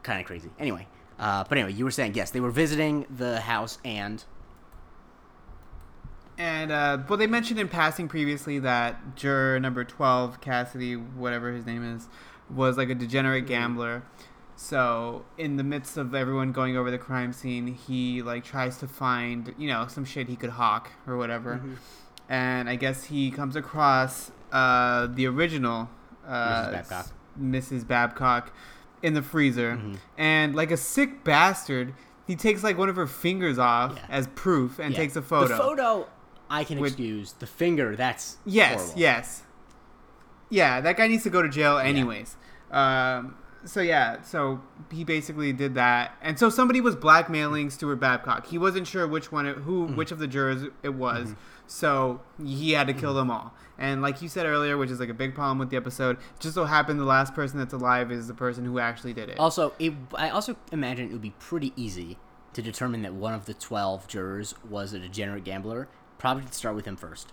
kind 0.03 0.21
of 0.21 0.27
crazy. 0.27 0.51
Anyway, 0.59 0.89
uh, 1.19 1.45
but 1.45 1.59
anyway, 1.59 1.73
you 1.73 1.85
were 1.85 1.91
saying 1.91 2.15
yes, 2.15 2.31
they 2.31 2.41
were 2.41 2.51
visiting 2.51 3.07
the 3.11 3.41
house, 3.41 3.79
and 3.85 4.25
And 6.39 6.73
uh, 6.73 6.99
well, 7.09 7.19
they 7.19 7.27
mentioned 7.27 7.61
in 7.61 7.69
passing 7.69 8.09
previously 8.09 8.59
that 8.61 9.17
juror 9.17 9.61
number 9.61 9.85
twelve, 9.85 10.41
Cassidy, 10.41 10.95
whatever 10.95 11.53
his 11.53 11.67
name 11.67 11.85
is, 11.85 12.09
was 12.51 12.77
like 12.77 12.89
a 12.89 12.95
degenerate 12.95 13.47
gambler. 13.47 14.03
So 14.57 15.25
in 15.39 15.57
the 15.57 15.65
midst 15.65 15.97
of 15.97 16.15
everyone 16.15 16.53
going 16.53 16.77
over 16.77 16.91
the 16.91 16.99
crime 16.99 17.33
scene, 17.33 17.67
he 17.67 18.23
like 18.23 18.45
tries 18.45 18.79
to 18.79 18.89
find 18.89 19.55
you 19.59 19.69
know 19.69 19.87
some 19.89 20.05
shit 20.05 20.29
he 20.29 20.37
could 20.37 20.51
hawk 20.51 20.91
or 21.07 21.17
whatever. 21.17 21.61
And 22.29 22.69
I 22.69 22.77
guess 22.77 23.05
he 23.05 23.31
comes 23.31 23.57
across 23.57 24.31
uh, 24.53 25.09
the 25.09 25.27
original 25.27 25.91
uh, 26.27 26.69
Mrs. 26.69 26.73
Babcock. 26.73 27.07
Mrs. 27.41 27.87
Babcock 27.87 28.53
in 29.03 29.15
the 29.15 29.23
freezer, 29.23 29.73
Mm-hmm. 29.73 29.95
and 30.17 30.55
like 30.55 30.71
a 30.71 30.77
sick 30.77 31.25
bastard. 31.25 31.93
He 32.27 32.37
takes 32.37 32.63
like 32.63 32.79
one 32.79 32.89
of 32.89 32.97
her 32.97 33.07
fingers 33.09 33.59
off 33.59 33.95
Yeah. 33.97 34.07
as 34.09 34.29
proof 34.29 34.79
and 34.79 34.93
yeah. 34.93 34.99
takes 35.01 35.17
a 35.17 35.23
photo. 35.23 35.49
The 35.49 35.57
photo 35.57 36.09
I 36.53 36.65
can 36.65 36.79
With- 36.79 36.93
excuse. 36.93 37.33
The 37.33 37.47
finger, 37.47 37.97
that's 37.97 38.37
Yes, 38.45 38.75
horrible. 38.81 39.01
yes. 39.01 39.43
Yeah, 40.51 40.81
that 40.83 40.97
guy 40.97 41.07
needs 41.09 41.23
to 41.25 41.31
go 41.31 41.41
to 41.43 41.49
jail 41.49 41.79
anyways. 41.79 42.37
Um, 42.71 43.37
so 43.65 43.81
yeah, 43.81 44.21
so 44.23 44.61
he 44.91 45.05
basically 45.05 45.53
did 45.53 45.75
that, 45.77 46.15
and 46.21 46.39
so 46.39 46.51
somebody 46.51 46.81
was 46.81 46.95
blackmailing 46.97 47.71
Stuart 47.71 47.97
Babcock. 47.97 48.47
He 48.49 48.59
wasn't 48.59 48.87
sure 48.87 49.07
which 49.07 49.31
one, 49.33 49.47
it, 49.47 49.57
who, 49.59 49.87
Mm-hmm. 49.87 49.97
which 49.97 50.11
of 50.13 50.19
the 50.19 50.27
jurors 50.27 50.65
it 50.83 50.95
was, 50.95 51.35
so 51.67 52.21
he 52.45 52.73
had 52.73 52.87
to 52.89 52.93
kill 52.93 53.15
them 53.15 53.31
all. 53.31 53.55
And 53.79 54.03
like 54.03 54.21
you 54.21 54.29
said 54.29 54.47
earlier, 54.47 54.77
which 54.77 54.91
is 54.91 55.01
like 55.01 55.09
a 55.09 55.15
big 55.15 55.35
problem 55.35 55.59
with 55.59 55.71
the 55.71 55.77
episode, 55.77 56.19
just 56.39 56.55
so 56.55 56.65
happened 56.65 57.01
the 57.01 57.05
last 57.05 57.35
person 57.35 57.59
that's 57.59 57.73
alive 57.73 58.13
is 58.13 58.27
the 58.29 58.35
person 58.35 58.65
who 58.65 58.79
actually 58.79 59.13
did 59.15 59.29
it. 59.31 59.39
Also, 59.39 59.73
it, 59.79 59.95
I 60.15 60.29
also 60.31 60.57
imagine 60.71 61.09
it 61.09 61.13
would 61.13 61.23
be 61.23 61.35
pretty 61.39 61.73
easy 61.77 62.19
to 62.53 62.61
determine 62.63 63.03
that 63.03 63.15
one 63.15 63.33
of 63.33 63.47
the 63.47 63.55
12 63.55 64.07
jurors 64.07 64.55
was 64.69 64.93
a 64.93 64.99
degenerate 64.99 65.45
gambler. 65.45 65.89
Probably 66.23 66.45
start 66.53 66.77
with 66.77 66.85
him 66.85 66.95
first. 66.95 67.33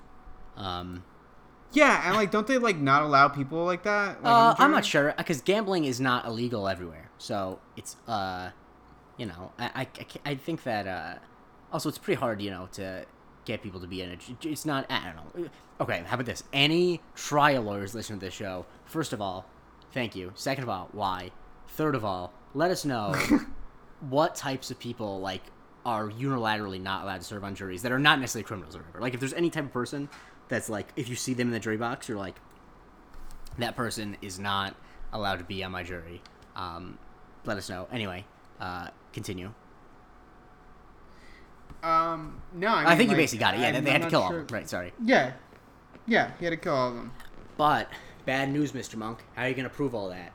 Um, 0.57 1.03
yeah, 1.73 2.07
and 2.07 2.15
like, 2.15 2.31
don't 2.31 2.47
they 2.47 2.57
like 2.57 2.77
not 2.77 3.03
allow 3.03 3.27
people 3.27 3.63
like 3.63 3.83
that? 3.83 4.23
Like, 4.23 4.33
uh, 4.33 4.55
I'm 4.57 4.71
not 4.71 4.83
sure 4.83 5.13
because 5.15 5.41
gambling 5.41 5.85
is 5.85 6.01
not 6.01 6.25
illegal 6.25 6.67
everywhere. 6.67 7.11
So 7.19 7.59
it's 7.77 7.97
uh, 8.07 8.49
you 9.15 9.27
know, 9.27 9.51
I 9.59 9.65
I, 9.65 9.81
I, 9.81 10.31
I 10.31 10.35
think 10.35 10.63
that 10.63 10.87
uh, 10.87 11.19
also 11.71 11.87
it's 11.87 11.99
pretty 11.99 12.19
hard, 12.19 12.41
you 12.41 12.49
know, 12.49 12.67
to 12.71 13.05
get 13.45 13.61
people 13.61 13.79
to 13.79 13.85
be 13.85 14.01
in 14.01 14.09
it. 14.09 14.21
It's 14.41 14.65
not. 14.65 14.87
I 14.89 15.13
don't 15.13 15.43
know. 15.43 15.49
Okay, 15.79 16.01
how 16.07 16.15
about 16.15 16.25
this? 16.25 16.43
Any 16.51 16.99
trial 17.13 17.61
lawyers 17.61 17.93
listening 17.93 18.17
to 18.21 18.25
this 18.25 18.33
show, 18.33 18.65
first 18.85 19.13
of 19.13 19.21
all, 19.21 19.45
thank 19.93 20.15
you. 20.15 20.31
Second 20.33 20.63
of 20.63 20.69
all, 20.71 20.89
why? 20.93 21.29
Third 21.67 21.93
of 21.93 22.03
all, 22.03 22.33
let 22.55 22.71
us 22.71 22.85
know 22.85 23.13
what 24.09 24.33
types 24.33 24.71
of 24.71 24.79
people 24.79 25.19
like 25.19 25.43
are 25.89 26.07
unilaterally 26.07 26.79
not 26.79 27.03
allowed 27.03 27.17
to 27.17 27.23
serve 27.23 27.43
on 27.43 27.55
juries 27.55 27.81
that 27.81 27.91
are 27.91 27.97
not 27.97 28.19
necessarily 28.19 28.45
criminals 28.45 28.75
or 28.75 28.79
whatever. 28.79 29.01
Like 29.01 29.15
if 29.15 29.19
there's 29.19 29.33
any 29.33 29.49
type 29.49 29.65
of 29.65 29.73
person 29.73 30.07
that's 30.47 30.69
like 30.69 30.93
if 30.95 31.09
you 31.09 31.15
see 31.15 31.33
them 31.33 31.47
in 31.47 31.51
the 31.51 31.59
jury 31.59 31.77
box, 31.77 32.07
you're 32.07 32.17
like 32.17 32.35
that 33.57 33.75
person 33.75 34.15
is 34.21 34.37
not 34.37 34.75
allowed 35.11 35.37
to 35.37 35.43
be 35.43 35.63
on 35.63 35.71
my 35.71 35.81
jury. 35.81 36.21
Um, 36.55 36.99
let 37.43 37.57
us 37.57 37.69
know. 37.69 37.87
Anyway, 37.91 38.23
uh, 38.59 38.89
continue. 39.13 39.51
Um, 41.81 42.39
no, 42.53 42.67
I, 42.67 42.83
I, 42.83 42.89
mean, 42.89 42.97
think 42.99 43.09
you 43.09 43.15
basically 43.15 43.39
got 43.39 43.55
it. 43.55 43.61
Yeah, 43.61 43.67
I'm- 43.67 43.73
they, 43.73 43.81
they 43.81 43.95
I'm 43.95 44.01
had 44.01 44.03
to 44.03 44.09
kill 44.11 44.21
all 44.21 44.35
of 44.35 44.47
them. 44.47 44.55
Right, 44.55 44.69
sorry. 44.69 44.93
Yeah, 45.03 45.31
yeah, 46.05 46.33
he 46.37 46.45
had 46.45 46.51
to 46.51 46.57
kill 46.57 46.75
all 46.75 46.89
of 46.89 46.95
them. 46.95 47.11
But 47.57 47.89
bad 48.25 48.51
news, 48.51 48.73
Mr. 48.73 48.95
Monk. 48.95 49.23
How 49.35 49.43
are 49.43 49.49
you 49.49 49.55
gonna 49.55 49.69
prove 49.69 49.95
all 49.95 50.09
that? 50.09 50.33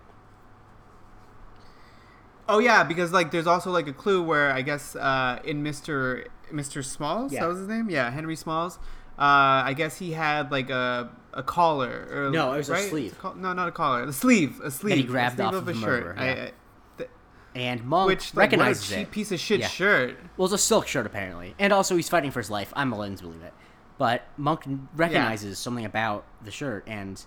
Oh 2.49 2.59
yeah, 2.59 2.85
because 2.85 3.13
like 3.13 3.31
there's 3.31 3.47
also 3.47 3.71
like 3.71 3.89
a 3.89 3.93
clue 3.93 4.23
where 4.23 4.51
I 4.53 4.63
guess 4.63 4.95
uh, 4.97 5.41
in 5.45 5.63
Mr. 5.63 6.27
Mr. 6.53 6.85
Smalls, 6.85 7.33
Yeah. 7.33 7.41
that 7.41 7.47
was 7.49 7.59
his 7.59 7.69
name. 7.69 7.89
Yeah, 7.91 8.11
Henry 8.11 8.37
Smalls. 8.37 8.79
Uh, 9.19 9.63
I 9.65 9.75
guess 9.77 9.97
he 9.99 10.13
had 10.13 10.51
like 10.51 10.71
a 10.71 11.11
a 11.33 11.43
collar. 11.43 12.09
Or, 12.13 12.31
No, 12.31 12.53
it 12.53 12.59
was 12.59 12.69
a 12.69 12.77
sleeve. 12.77 13.17
No, 13.37 13.53
not 13.53 13.69
a 13.69 13.73
collar. 13.73 14.05
The 14.07 14.13
sleeve. 14.13 14.61
A 14.63 14.71
sleeve. 14.71 14.97
he 14.97 15.03
a 15.03 15.07
grabbed 15.07 15.37
sleeve 15.37 15.49
off 15.49 15.55
of 15.55 15.63
of 15.63 15.69
a 15.69 15.73
the 15.73 15.79
shirt. 15.81 16.05
murderer, 16.07 16.15
I- 16.19 16.25
yeah. 16.27 16.33
I- 16.33 16.53
th- 16.99 17.11
And 17.55 17.85
Monk 17.85 18.09
which 18.09 18.35
like, 18.35 18.51
what 18.53 18.55
a 18.55 18.59
recognizes 18.59 18.89
cheap 18.89 18.99
it. 18.99 19.11
piece 19.11 19.33
of 19.33 19.41
shit 19.41 19.61
Yeah. 19.61 19.69
shirt. 19.69 20.19
Well, 20.37 20.45
it's 20.47 20.55
a 20.55 20.59
silk 20.59 20.87
shirt 20.87 21.07
apparently, 21.07 21.55
and 21.59 21.73
also 21.73 21.97
he's 21.97 22.09
fighting 22.09 22.31
for 22.31 22.41
his 22.41 22.51
life. 22.51 22.73
I'm 22.77 22.91
willing 22.91 23.17
to 23.17 23.23
believe 23.23 23.43
it. 23.43 23.55
But 23.99 24.23
Monk 24.37 24.65
recognizes 24.97 25.59
something 25.59 25.85
about 25.85 26.25
the 26.45 26.51
shirt, 26.51 26.85
and 26.87 27.25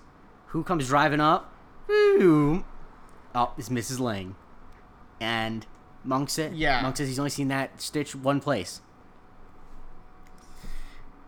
who 0.47 0.63
comes 0.63 0.88
driving 0.88 1.22
up? 1.22 1.53
Boom. 1.88 2.65
Oh, 3.34 3.51
it's 3.57 3.70
Mrs. 3.70 3.99
Ling. 3.99 4.36
And 5.20 5.65
Monk 6.03 6.30
said, 6.30 6.55
Yeah. 6.55 6.82
Monk 6.82 6.97
says 6.97 7.07
he's 7.07 7.20
only 7.20 7.30
seen 7.32 7.47
that 7.49 7.82
stitch 7.82 8.15
one 8.15 8.39
place. 8.39 8.82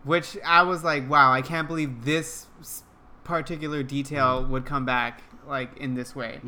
Which 0.04 0.38
I 0.46 0.62
was 0.62 0.82
like, 0.82 1.08
wow, 1.10 1.30
I 1.32 1.42
can't 1.42 1.68
believe 1.68 2.04
this 2.04 2.46
particular 3.24 3.82
detail 3.82 4.42
Mm-hmm. 4.42 4.52
would 4.52 4.64
come 4.66 4.84
back 4.86 5.22
like 5.46 5.76
in 5.76 5.94
this 5.94 6.14
way. 6.16 6.40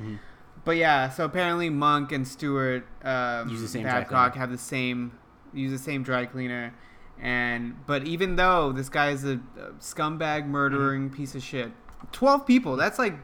But 0.64 0.76
yeah, 0.76 1.10
so 1.10 1.24
apparently 1.24 1.68
Monk 1.68 2.12
and 2.12 2.26
Stewart 2.26 2.86
um, 3.04 3.48
Use 3.48 3.60
the 3.60 3.68
same 3.68 3.82
Babcock 3.84 4.36
have 4.36 4.50
the 4.50 4.58
same 4.58 5.18
use 5.52 5.70
the 5.70 5.78
same 5.78 6.02
dry 6.02 6.24
cleaner, 6.24 6.72
and 7.20 7.74
but 7.86 8.06
even 8.06 8.36
though 8.36 8.72
this 8.72 8.88
guy 8.88 9.10
is 9.10 9.24
a, 9.24 9.40
a 9.58 9.72
scumbag, 9.80 10.46
murdering 10.46 11.08
Mm-hmm. 11.08 11.16
piece 11.16 11.34
of 11.34 11.42
shit, 11.42 11.72
twelve 12.12 12.46
people. 12.46 12.76
That's 12.76 12.98
like 12.98 13.14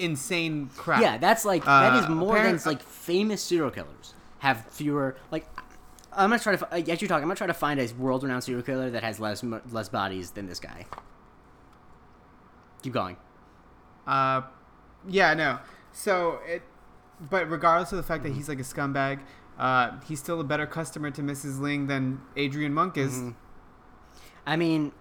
insane 0.00 0.70
crap. 0.76 1.00
Yeah, 1.02 1.18
that's 1.18 1.44
like 1.44 1.64
that 1.64 1.94
is 2.00 2.06
Uh, 2.06 2.10
more 2.10 2.42
than 2.42 2.58
like 2.66 2.82
famous 2.82 3.42
serial 3.42 3.70
killers 3.70 4.14
have 4.40 4.64
fewer. 4.70 5.16
Like, 5.30 5.46
I'm 6.12 6.30
gonna 6.30 6.42
try 6.42 6.56
to 6.56 6.74
as 6.74 7.02
you 7.02 7.08
talk. 7.08 7.18
I'm 7.18 7.22
gonna 7.28 7.34
try 7.36 7.46
to 7.46 7.54
find 7.54 7.78
a 7.78 7.86
world-renowned 7.98 8.42
serial 8.44 8.62
killer 8.62 8.90
that 8.90 9.02
has 9.04 9.20
less 9.20 9.44
less 9.70 9.88
bodies 9.88 10.32
than 10.32 10.46
this 10.46 10.58
guy. 10.60 10.86
Keep 12.82 12.92
going. 12.94 13.16
Uh, 14.06 14.42
yeah, 15.08 15.34
no. 15.34 15.58
So 15.92 16.40
it, 16.46 16.62
but 17.20 17.50
regardless 17.50 17.92
of 17.92 17.96
the 17.96 18.02
Mm-hmm. 18.02 18.08
fact 18.08 18.22
that 18.24 18.32
he's 18.32 18.48
like 18.48 18.58
a 18.58 18.62
scumbag, 18.62 19.20
uh, 19.58 19.92
he's 20.08 20.18
still 20.20 20.40
a 20.40 20.44
better 20.44 20.66
customer 20.66 21.10
to 21.10 21.22
Mrs. 21.22 21.60
Ling 21.60 21.86
than 21.86 22.22
Adrian 22.36 22.72
Monk 22.72 22.96
is. 22.96 23.12
Mm-hmm. 23.12 23.30
I 24.46 24.56
mean, 24.56 24.92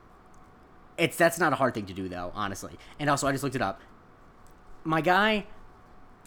it's 0.98 1.16
that's 1.16 1.40
not 1.40 1.54
a 1.54 1.56
hard 1.56 1.74
thing 1.74 1.86
to 1.86 1.94
do 1.94 2.10
though, 2.10 2.32
honestly. 2.36 2.78
And 3.00 3.10
also, 3.10 3.28
I 3.28 3.32
just 3.32 3.44
looked 3.44 3.56
it 3.56 3.62
up. 3.62 3.80
My 4.84 5.02
guy 5.02 5.46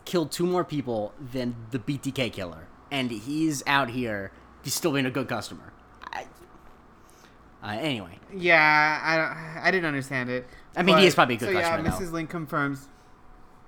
killed 0.04 0.30
two 0.32 0.46
more 0.46 0.64
people 0.64 1.12
than 1.20 1.54
the 1.70 1.78
BTK 1.78 2.32
killer, 2.32 2.66
and 2.90 3.10
he's 3.10 3.62
out 3.66 3.90
here. 3.90 4.32
He's 4.62 4.74
still 4.74 4.92
being 4.92 5.06
a 5.06 5.10
good 5.10 5.28
customer. 5.28 5.72
I, 6.04 6.26
uh, 7.62 7.78
anyway, 7.80 8.18
Yeah, 8.34 9.00
I 9.02 9.16
don't, 9.16 9.62
I 9.64 9.70
didn't 9.70 9.86
understand 9.86 10.30
it. 10.30 10.46
I 10.76 10.82
mean, 10.82 10.98
he 10.98 11.06
is 11.06 11.14
probably 11.14 11.36
a 11.36 11.38
good 11.38 11.48
so 11.48 11.52
customer, 11.60 11.84
Yeah, 11.84 11.90
though. 11.90 12.04
Mrs. 12.04 12.12
Ling 12.12 12.26
confirms. 12.26 12.88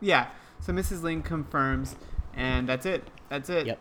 Yeah, 0.01 0.29
so 0.61 0.73
Mrs. 0.73 1.03
Ling 1.03 1.23
confirms, 1.23 1.97
and 2.35 2.69
that's 2.69 2.87
it. 2.87 3.09
That's 3.29 3.49
it. 3.49 3.67
Yep. 3.67 3.79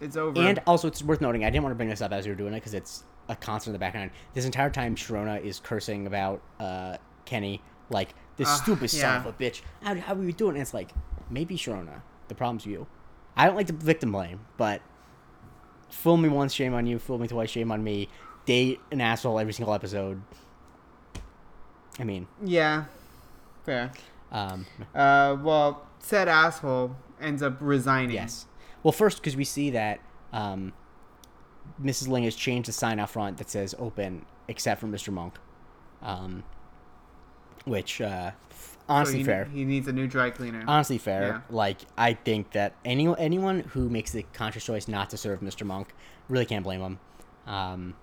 It's 0.00 0.16
over. 0.16 0.38
And 0.40 0.60
also, 0.66 0.88
it's 0.88 1.02
worth 1.02 1.20
noting, 1.20 1.44
I 1.44 1.50
didn't 1.50 1.62
want 1.62 1.72
to 1.72 1.76
bring 1.76 1.88
this 1.88 2.02
up 2.02 2.12
as 2.12 2.26
we 2.26 2.32
were 2.32 2.36
doing 2.36 2.52
it 2.52 2.56
because 2.56 2.74
it's 2.74 3.04
a 3.28 3.36
constant 3.36 3.70
in 3.70 3.72
the 3.74 3.78
background. 3.78 4.10
This 4.34 4.44
entire 4.44 4.70
time, 4.70 4.96
Sharona 4.96 5.42
is 5.42 5.60
cursing 5.60 6.06
about 6.06 6.42
uh, 6.60 6.98
Kenny, 7.24 7.62
like, 7.88 8.14
this 8.36 8.48
Ugh, 8.48 8.62
stupid 8.62 8.90
son 8.90 9.20
of 9.20 9.26
a 9.26 9.32
bitch. 9.32 9.62
How, 9.82 9.94
how 9.96 10.14
are 10.14 10.22
you 10.22 10.32
doing? 10.32 10.54
And 10.56 10.62
it's 10.62 10.74
like, 10.74 10.90
maybe 11.30 11.56
Sharona. 11.56 12.02
The 12.28 12.34
problem's 12.34 12.66
you. 12.66 12.86
I 13.36 13.46
don't 13.46 13.56
like 13.56 13.66
to 13.66 13.72
victim 13.72 14.12
blame, 14.12 14.40
but 14.56 14.80
fool 15.90 16.16
me 16.16 16.28
once, 16.28 16.52
shame 16.52 16.74
on 16.74 16.86
you. 16.86 16.98
Fool 16.98 17.18
me 17.18 17.28
twice, 17.28 17.50
shame 17.50 17.70
on 17.72 17.82
me. 17.84 18.08
Date 18.46 18.80
an 18.90 19.00
asshole 19.00 19.38
every 19.38 19.52
single 19.52 19.74
episode. 19.74 20.22
I 21.98 22.04
mean, 22.04 22.26
yeah, 22.44 22.84
fair. 23.64 23.92
um, 24.32 24.66
Uh, 24.94 25.36
well, 25.40 25.86
said 26.00 26.28
asshole 26.28 26.96
ends 27.20 27.42
up 27.42 27.56
resigning. 27.60 28.10
Yes. 28.16 28.46
Well, 28.82 28.92
first, 28.92 29.18
because 29.18 29.36
we 29.36 29.44
see 29.44 29.70
that 29.70 30.00
um, 30.32 30.72
Mrs. 31.82 32.08
Ling 32.08 32.24
has 32.24 32.34
changed 32.34 32.68
the 32.68 32.72
sign 32.72 32.98
out 32.98 33.10
front 33.10 33.38
that 33.38 33.48
says 33.48 33.74
"Open," 33.78 34.26
except 34.48 34.80
for 34.80 34.86
Mr. 34.88 35.12
Monk, 35.12 35.34
um, 36.02 36.42
which 37.64 38.00
uh, 38.00 38.32
So 38.50 38.76
honestly 38.88 39.18
he, 39.18 39.24
fair. 39.24 39.44
He 39.46 39.64
needs 39.64 39.88
a 39.88 39.92
new 39.92 40.06
dry 40.06 40.30
cleaner. 40.30 40.64
Honestly 40.66 40.98
fair. 40.98 41.22
Yeah. 41.22 41.40
Like 41.50 41.78
I 41.96 42.14
think 42.14 42.52
that 42.52 42.74
any 42.84 43.12
anyone 43.18 43.60
who 43.60 43.88
makes 43.88 44.12
the 44.12 44.24
conscious 44.32 44.64
choice 44.64 44.88
not 44.88 45.10
to 45.10 45.16
serve 45.16 45.40
Mr. 45.40 45.66
Monk 45.66 45.94
really 46.28 46.46
can't 46.46 46.64
blame 46.64 46.80
him. 46.80 46.98
Um, 47.46 47.94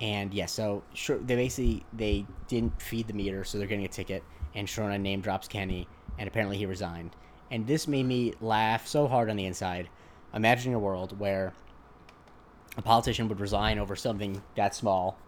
and 0.00 0.32
yeah, 0.32 0.46
so 0.46 0.82
sure, 0.94 1.18
they 1.18 1.36
basically 1.36 1.84
they 1.92 2.26
didn't 2.48 2.80
feed 2.80 3.06
the 3.06 3.12
meter, 3.12 3.44
so 3.44 3.58
they're 3.58 3.66
getting 3.66 3.84
a 3.84 3.88
ticket. 3.88 4.24
And 4.54 4.66
Sharona 4.66 5.00
name 5.00 5.20
drops 5.20 5.46
Kenny, 5.46 5.86
and 6.18 6.26
apparently 6.26 6.56
he 6.56 6.66
resigned. 6.66 7.14
And 7.50 7.66
this 7.66 7.86
made 7.86 8.06
me 8.06 8.32
laugh 8.40 8.86
so 8.86 9.06
hard 9.06 9.30
on 9.30 9.36
the 9.36 9.44
inside. 9.44 9.88
Imagining 10.32 10.74
a 10.74 10.78
world 10.78 11.18
where 11.18 11.52
a 12.76 12.82
politician 12.82 13.28
would 13.28 13.40
resign 13.40 13.78
over 13.78 13.96
something 13.96 14.42
that 14.56 14.74
small. 14.74 15.18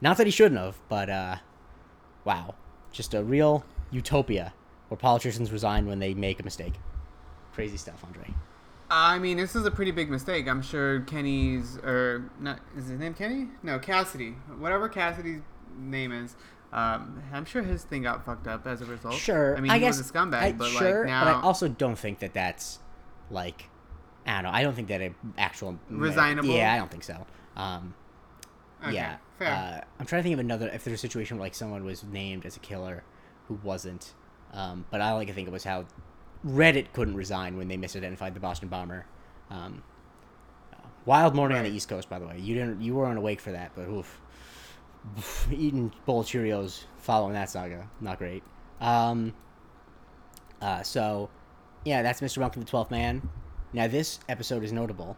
Not 0.00 0.16
that 0.18 0.26
he 0.26 0.30
shouldn't 0.30 0.60
have, 0.60 0.78
but 0.88 1.10
uh, 1.10 1.36
wow, 2.24 2.54
just 2.92 3.14
a 3.14 3.22
real 3.22 3.64
utopia 3.90 4.52
where 4.88 4.98
politicians 4.98 5.52
resign 5.52 5.86
when 5.86 5.98
they 5.98 6.14
make 6.14 6.40
a 6.40 6.42
mistake. 6.42 6.74
Crazy 7.52 7.76
stuff, 7.76 8.02
Andre. 8.04 8.34
I 8.90 9.18
mean, 9.20 9.36
this 9.36 9.54
is 9.54 9.64
a 9.66 9.70
pretty 9.70 9.92
big 9.92 10.10
mistake. 10.10 10.48
I'm 10.48 10.62
sure 10.62 11.00
Kenny's 11.02 11.78
or 11.78 12.24
not 12.40 12.58
is 12.76 12.88
his 12.88 12.98
name 12.98 13.14
Kenny? 13.14 13.46
No, 13.62 13.78
Cassidy. 13.78 14.30
Whatever 14.58 14.88
Cassidy's 14.88 15.42
name 15.78 16.10
is. 16.12 16.34
Um, 16.72 17.22
I'm 17.32 17.44
sure 17.44 17.62
his 17.62 17.82
thing 17.84 18.02
got 18.02 18.24
fucked 18.24 18.46
up 18.46 18.66
as 18.66 18.80
a 18.80 18.84
result. 18.86 19.14
Sure, 19.14 19.56
I 19.56 19.60
mean, 19.60 19.72
he 19.72 19.78
guess, 19.80 19.98
was 19.98 20.08
a 20.08 20.12
scumbag, 20.12 20.34
I- 20.34 20.52
but 20.52 20.70
sure, 20.70 20.98
like 21.00 21.06
now 21.06 21.24
but 21.24 21.36
I 21.36 21.40
also 21.40 21.68
don't 21.68 21.96
think 21.98 22.20
that 22.20 22.32
that's 22.32 22.78
like 23.30 23.68
I 24.26 24.34
don't 24.42 24.50
know. 24.50 24.56
I 24.56 24.62
don't 24.62 24.74
think 24.74 24.88
that 24.88 25.00
a 25.00 25.12
actual 25.38 25.78
Resignable? 25.90 26.54
Yeah, 26.56 26.72
I 26.74 26.78
don't 26.78 26.90
think 26.90 27.02
so. 27.04 27.26
Um, 27.56 27.94
Okay, 28.82 28.94
yeah, 28.94 29.16
fair. 29.38 29.48
Uh, 29.48 29.84
I'm 29.98 30.06
trying 30.06 30.20
to 30.20 30.22
think 30.24 30.34
of 30.34 30.40
another. 30.40 30.68
If 30.68 30.84
there's 30.84 30.94
a 30.94 30.98
situation 30.98 31.36
where 31.36 31.46
like 31.46 31.54
someone 31.54 31.84
was 31.84 32.04
named 32.04 32.46
as 32.46 32.56
a 32.56 32.60
killer 32.60 33.04
who 33.48 33.58
wasn't, 33.62 34.14
um, 34.52 34.86
but 34.90 35.00
I 35.00 35.12
like 35.12 35.28
to 35.28 35.34
think 35.34 35.48
it 35.48 35.52
was 35.52 35.64
how 35.64 35.84
Reddit 36.46 36.92
couldn't 36.92 37.14
resign 37.14 37.56
when 37.56 37.68
they 37.68 37.76
misidentified 37.76 38.34
the 38.34 38.40
Boston 38.40 38.68
bomber. 38.68 39.06
Um, 39.50 39.82
wild 41.04 41.34
morning 41.34 41.58
on 41.58 41.64
the 41.64 41.70
East 41.70 41.88
Coast, 41.88 42.08
by 42.08 42.18
the 42.18 42.26
way. 42.26 42.38
You 42.38 42.54
didn't. 42.54 42.80
You 42.80 42.94
weren't 42.94 43.18
awake 43.18 43.40
for 43.40 43.52
that, 43.52 43.72
but 43.74 43.88
oof. 43.88 44.20
Eating 45.50 45.92
bowl 46.04 46.20
of 46.20 46.26
Cheerios 46.26 46.84
following 46.98 47.32
that 47.32 47.48
saga, 47.48 47.88
not 48.00 48.18
great. 48.18 48.42
Um, 48.80 49.32
uh, 50.60 50.82
so, 50.82 51.30
yeah, 51.84 52.02
that's 52.02 52.20
Mr. 52.20 52.38
Monk 52.38 52.54
and 52.56 52.64
the 52.64 52.70
Twelfth 52.70 52.90
Man. 52.90 53.28
Now, 53.72 53.88
this 53.88 54.20
episode 54.28 54.62
is 54.62 54.72
notable. 54.72 55.16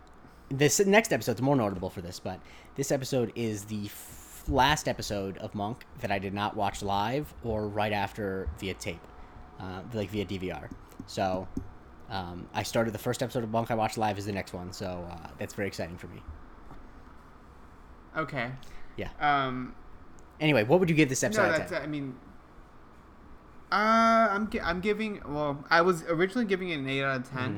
This 0.54 0.84
next 0.84 1.12
episode's 1.14 1.40
more 1.40 1.56
notable 1.56 1.88
for 1.88 2.02
this, 2.02 2.20
but 2.20 2.38
this 2.76 2.92
episode 2.92 3.32
is 3.34 3.64
the 3.64 3.86
f- 3.86 4.44
last 4.48 4.86
episode 4.86 5.38
of 5.38 5.54
Monk 5.54 5.86
that 6.00 6.10
I 6.10 6.18
did 6.18 6.34
not 6.34 6.54
watch 6.56 6.82
live 6.82 7.32
or 7.42 7.66
right 7.68 7.92
after 7.92 8.48
via 8.58 8.74
tape, 8.74 9.00
uh, 9.58 9.80
like 9.94 10.10
via 10.10 10.26
DVR. 10.26 10.68
So, 11.06 11.48
um, 12.10 12.48
I 12.52 12.64
started 12.64 12.92
the 12.92 12.98
first 12.98 13.22
episode 13.22 13.44
of 13.44 13.50
Monk 13.50 13.70
I 13.70 13.74
watched 13.74 13.96
live 13.96 14.18
is 14.18 14.26
the 14.26 14.32
next 14.32 14.52
one, 14.52 14.74
so 14.74 15.08
uh, 15.10 15.28
that's 15.38 15.54
very 15.54 15.68
exciting 15.68 15.96
for 15.96 16.08
me. 16.08 16.22
okay. 18.16 18.50
Yeah. 18.96 19.08
Um, 19.20 19.74
Anyway, 20.38 20.64
what 20.64 20.80
would 20.80 20.90
you 20.90 20.96
give 20.96 21.08
this 21.08 21.22
episode? 21.22 21.42
no, 21.44 21.52
that's. 21.52 21.70
10? 21.70 21.82
I 21.82 21.86
mean, 21.86 22.16
uh, 23.70 24.28
I'm 24.30 24.50
I'm 24.62 24.80
giving. 24.80 25.22
Well, 25.26 25.64
I 25.70 25.80
was 25.82 26.02
originally 26.02 26.46
giving 26.46 26.70
it 26.70 26.78
an 26.80 26.88
eight 26.88 27.02
out 27.04 27.20
of 27.20 27.30
10 27.30 27.38
Mm-hmm. 27.38 27.56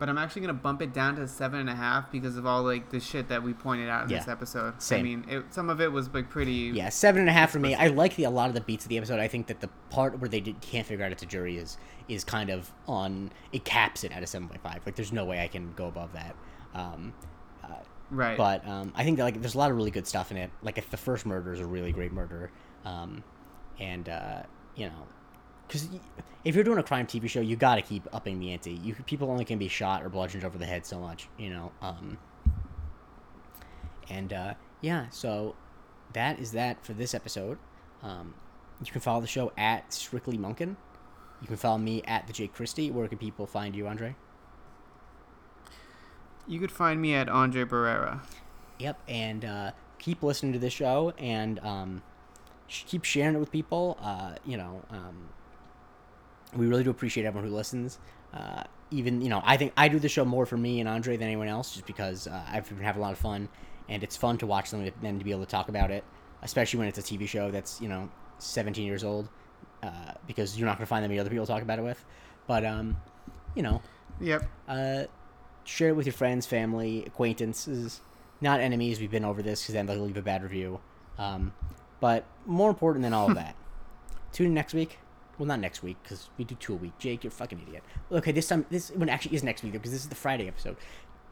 But 0.00 0.08
I'm 0.08 0.18
actually 0.18 0.40
gonna 0.40 0.54
bump 0.54 0.82
it 0.82 0.92
down 0.92 1.14
to 1.16 1.28
seven 1.28 1.60
and 1.60 1.70
a 1.70 1.74
half 1.76 2.10
because 2.10 2.36
of 2.36 2.44
all 2.46 2.64
like 2.64 2.90
the 2.90 2.98
shit 2.98 3.28
that 3.28 3.42
we 3.44 3.52
pointed 3.54 3.88
out 3.88 4.02
in 4.02 4.08
this 4.08 4.26
Yeah. 4.26 4.32
episode. 4.32 4.74
I 4.74 4.78
Same. 4.80 5.04
mean, 5.04 5.24
it, 5.28 5.44
some 5.54 5.70
of 5.70 5.80
it 5.80 5.92
was 5.92 6.12
like 6.12 6.28
pretty. 6.30 6.72
Yeah, 6.74 6.88
seven 6.88 7.20
and 7.20 7.28
a 7.28 7.32
half 7.32 7.50
for 7.52 7.60
me. 7.60 7.74
I 7.76 7.86
like 7.86 8.16
the 8.16 8.24
a 8.24 8.30
lot 8.30 8.48
of 8.48 8.54
the 8.54 8.60
beats 8.62 8.84
of 8.84 8.88
the 8.88 8.96
episode. 8.98 9.20
I 9.20 9.28
think 9.28 9.46
that 9.46 9.60
the 9.60 9.68
part 9.90 10.18
where 10.18 10.28
they 10.28 10.40
did, 10.40 10.60
can't 10.60 10.84
figure 10.86 11.04
out 11.04 11.12
it's 11.12 11.22
a 11.22 11.26
jury 11.26 11.56
is 11.58 11.78
is 12.08 12.24
kind 12.24 12.50
of 12.50 12.72
on. 12.88 13.30
It 13.52 13.64
caps 13.64 14.02
it 14.02 14.10
at 14.10 14.22
a 14.24 14.26
seven 14.26 14.48
point 14.48 14.62
five. 14.62 14.80
Like 14.84 14.96
there's 14.96 15.12
no 15.12 15.24
way 15.24 15.40
I 15.40 15.46
can 15.46 15.72
go 15.76 15.86
above 15.86 16.12
that. 16.14 16.34
Um, 16.74 17.12
uh, 17.62 17.68
Right. 18.10 18.36
but 18.36 18.66
um, 18.66 18.92
I 18.96 19.04
think 19.04 19.18
that 19.18 19.24
like 19.24 19.40
there's 19.40 19.54
a 19.54 19.58
lot 19.58 19.70
of 19.70 19.76
really 19.76 19.90
good 19.92 20.06
stuff 20.06 20.30
in 20.32 20.36
it. 20.38 20.50
Like 20.62 20.78
if 20.78 20.90
the 20.90 20.96
first 20.96 21.26
murder 21.26 21.52
is 21.52 21.60
a 21.60 21.66
really 21.66 21.92
great 21.92 22.10
murder, 22.12 22.50
um, 22.84 23.22
and 23.78 24.08
uh, 24.08 24.42
you 24.74 24.86
know, 24.86 25.06
because 25.70 25.88
if 26.44 26.54
you're 26.54 26.64
doing 26.64 26.78
a 26.78 26.82
crime 26.82 27.06
TV 27.06 27.28
show, 27.28 27.40
you 27.40 27.54
got 27.54 27.76
to 27.76 27.82
keep 27.82 28.08
upping 28.12 28.40
the 28.40 28.52
ante. 28.52 28.72
You 28.72 28.94
people 29.06 29.30
only 29.30 29.44
can 29.44 29.58
be 29.58 29.68
shot 29.68 30.02
or 30.02 30.08
bludgeoned 30.08 30.44
over 30.44 30.58
the 30.58 30.66
head 30.66 30.84
so 30.84 30.98
much, 30.98 31.28
you 31.38 31.50
know. 31.50 31.70
Um, 31.80 32.18
and 34.08 34.32
uh, 34.32 34.54
yeah, 34.80 35.08
so 35.10 35.54
that 36.12 36.40
is 36.40 36.52
that 36.52 36.84
for 36.84 36.92
this 36.92 37.14
episode. 37.14 37.58
Um, 38.02 38.34
you 38.82 38.90
can 38.90 39.00
follow 39.00 39.20
the 39.20 39.26
show 39.26 39.52
at 39.56 39.92
Strictly 39.92 40.38
Monkin. 40.38 40.76
You 41.40 41.46
can 41.46 41.56
follow 41.56 41.78
me 41.78 42.02
at 42.04 42.26
the 42.26 42.32
Jake 42.32 42.54
Christie. 42.54 42.90
Where 42.90 43.06
can 43.06 43.18
people 43.18 43.46
find 43.46 43.76
you, 43.76 43.86
Andre? 43.86 44.16
you 46.50 46.58
could 46.58 46.72
find 46.72 47.00
me 47.00 47.14
at 47.14 47.28
Andre 47.28 47.64
Barrera. 47.64 48.20
Yep, 48.80 48.98
and 49.08 49.44
uh, 49.44 49.70
keep 49.98 50.22
listening 50.22 50.52
to 50.52 50.58
this 50.58 50.72
show 50.72 51.14
and 51.16 51.60
um, 51.60 52.02
sh- 52.66 52.82
keep 52.86 53.04
sharing 53.04 53.36
it 53.36 53.38
with 53.38 53.52
people. 53.52 53.96
Uh, 54.02 54.34
you 54.44 54.56
know, 54.56 54.82
um, 54.90 55.28
we 56.56 56.66
really 56.66 56.84
do 56.84 56.90
appreciate 56.90 57.24
everyone 57.26 57.48
who 57.48 57.54
listens. 57.54 57.98
Uh, 58.32 58.64
even 58.90 59.20
you 59.20 59.28
know, 59.28 59.40
I 59.44 59.56
think 59.56 59.72
I 59.76 59.88
do 59.88 59.98
the 59.98 60.08
show 60.08 60.24
more 60.24 60.46
for 60.46 60.56
me 60.56 60.80
and 60.80 60.88
Andre 60.88 61.16
than 61.16 61.26
anyone 61.26 61.48
else, 61.48 61.72
just 61.72 61.86
because 61.86 62.26
uh, 62.26 62.42
I've 62.48 62.68
been 62.68 62.78
having 62.78 63.00
a 63.00 63.04
lot 63.04 63.12
of 63.12 63.18
fun, 63.18 63.48
and 63.88 64.02
it's 64.02 64.16
fun 64.16 64.38
to 64.38 64.46
watch 64.46 64.70
them 64.70 64.90
and 65.02 65.18
to 65.18 65.24
be 65.24 65.30
able 65.30 65.44
to 65.44 65.50
talk 65.50 65.68
about 65.68 65.90
it, 65.90 66.04
especially 66.42 66.78
when 66.78 66.88
it's 66.88 66.98
a 66.98 67.02
TV 67.02 67.28
show 67.28 67.50
that's 67.50 67.80
you 67.80 67.88
know 67.88 68.08
17 68.38 68.84
years 68.84 69.04
old, 69.04 69.28
uh, 69.82 70.12
because 70.26 70.58
you're 70.58 70.66
not 70.66 70.76
going 70.78 70.86
to 70.86 70.88
find 70.88 71.04
that 71.04 71.08
many 71.08 71.20
other 71.20 71.30
people 71.30 71.46
to 71.46 71.52
talk 71.52 71.62
about 71.62 71.78
it 71.78 71.82
with. 71.82 72.04
But 72.46 72.64
um, 72.64 72.96
you 73.54 73.62
know, 73.62 73.80
Yep. 74.20 74.44
uh, 74.68 75.04
share 75.64 75.90
it 75.90 75.96
with 75.96 76.06
your 76.06 76.12
friends, 76.12 76.46
family, 76.46 77.04
acquaintances, 77.06 78.00
not 78.40 78.60
enemies. 78.60 78.98
We've 79.00 79.10
been 79.10 79.24
over 79.24 79.42
this 79.42 79.62
because 79.62 79.74
then 79.74 79.86
they'll 79.86 79.98
leave 79.98 80.16
a 80.16 80.22
bad 80.22 80.42
review. 80.42 80.80
Um, 81.18 81.52
but 82.00 82.24
more 82.46 82.70
important 82.70 83.02
than 83.02 83.12
all 83.12 83.28
of 83.28 83.34
that, 83.36 83.54
tune 84.32 84.46
in 84.48 84.54
next 84.54 84.74
week. 84.74 84.98
Well, 85.40 85.46
not 85.46 85.60
next 85.60 85.82
week 85.82 85.96
because 86.02 86.28
we 86.36 86.44
do 86.44 86.54
two 86.54 86.74
a 86.74 86.76
week. 86.76 86.92
Jake, 86.98 87.24
you're 87.24 87.30
a 87.30 87.34
fucking 87.34 87.62
idiot. 87.66 87.82
Okay, 88.12 88.30
this 88.30 88.46
time 88.46 88.66
this 88.68 88.90
one 88.90 89.08
actually 89.08 89.34
is 89.34 89.42
next 89.42 89.62
week 89.62 89.72
because 89.72 89.90
this 89.90 90.02
is 90.02 90.10
the 90.10 90.14
Friday 90.14 90.46
episode. 90.46 90.76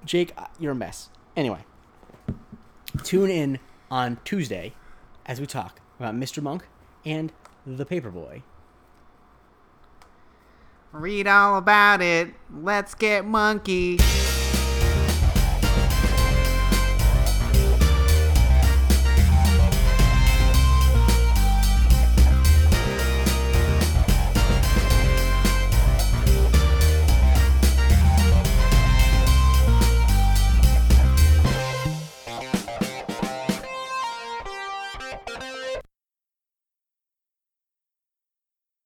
Jake, 0.02 0.32
uh, 0.38 0.46
you're 0.58 0.72
a 0.72 0.74
mess. 0.74 1.10
Anyway, 1.36 1.66
tune 3.04 3.28
in 3.28 3.58
on 3.90 4.18
Tuesday 4.24 4.72
as 5.26 5.40
we 5.42 5.46
talk 5.46 5.82
about 6.00 6.14
Mr. 6.14 6.42
Monk 6.42 6.66
and 7.04 7.34
the 7.66 7.84
Paperboy. 7.84 8.40
Read 10.90 11.26
all 11.26 11.58
about 11.58 12.00
it. 12.00 12.32
Let's 12.50 12.94
get 12.94 13.26
Monkin'. 13.26 13.98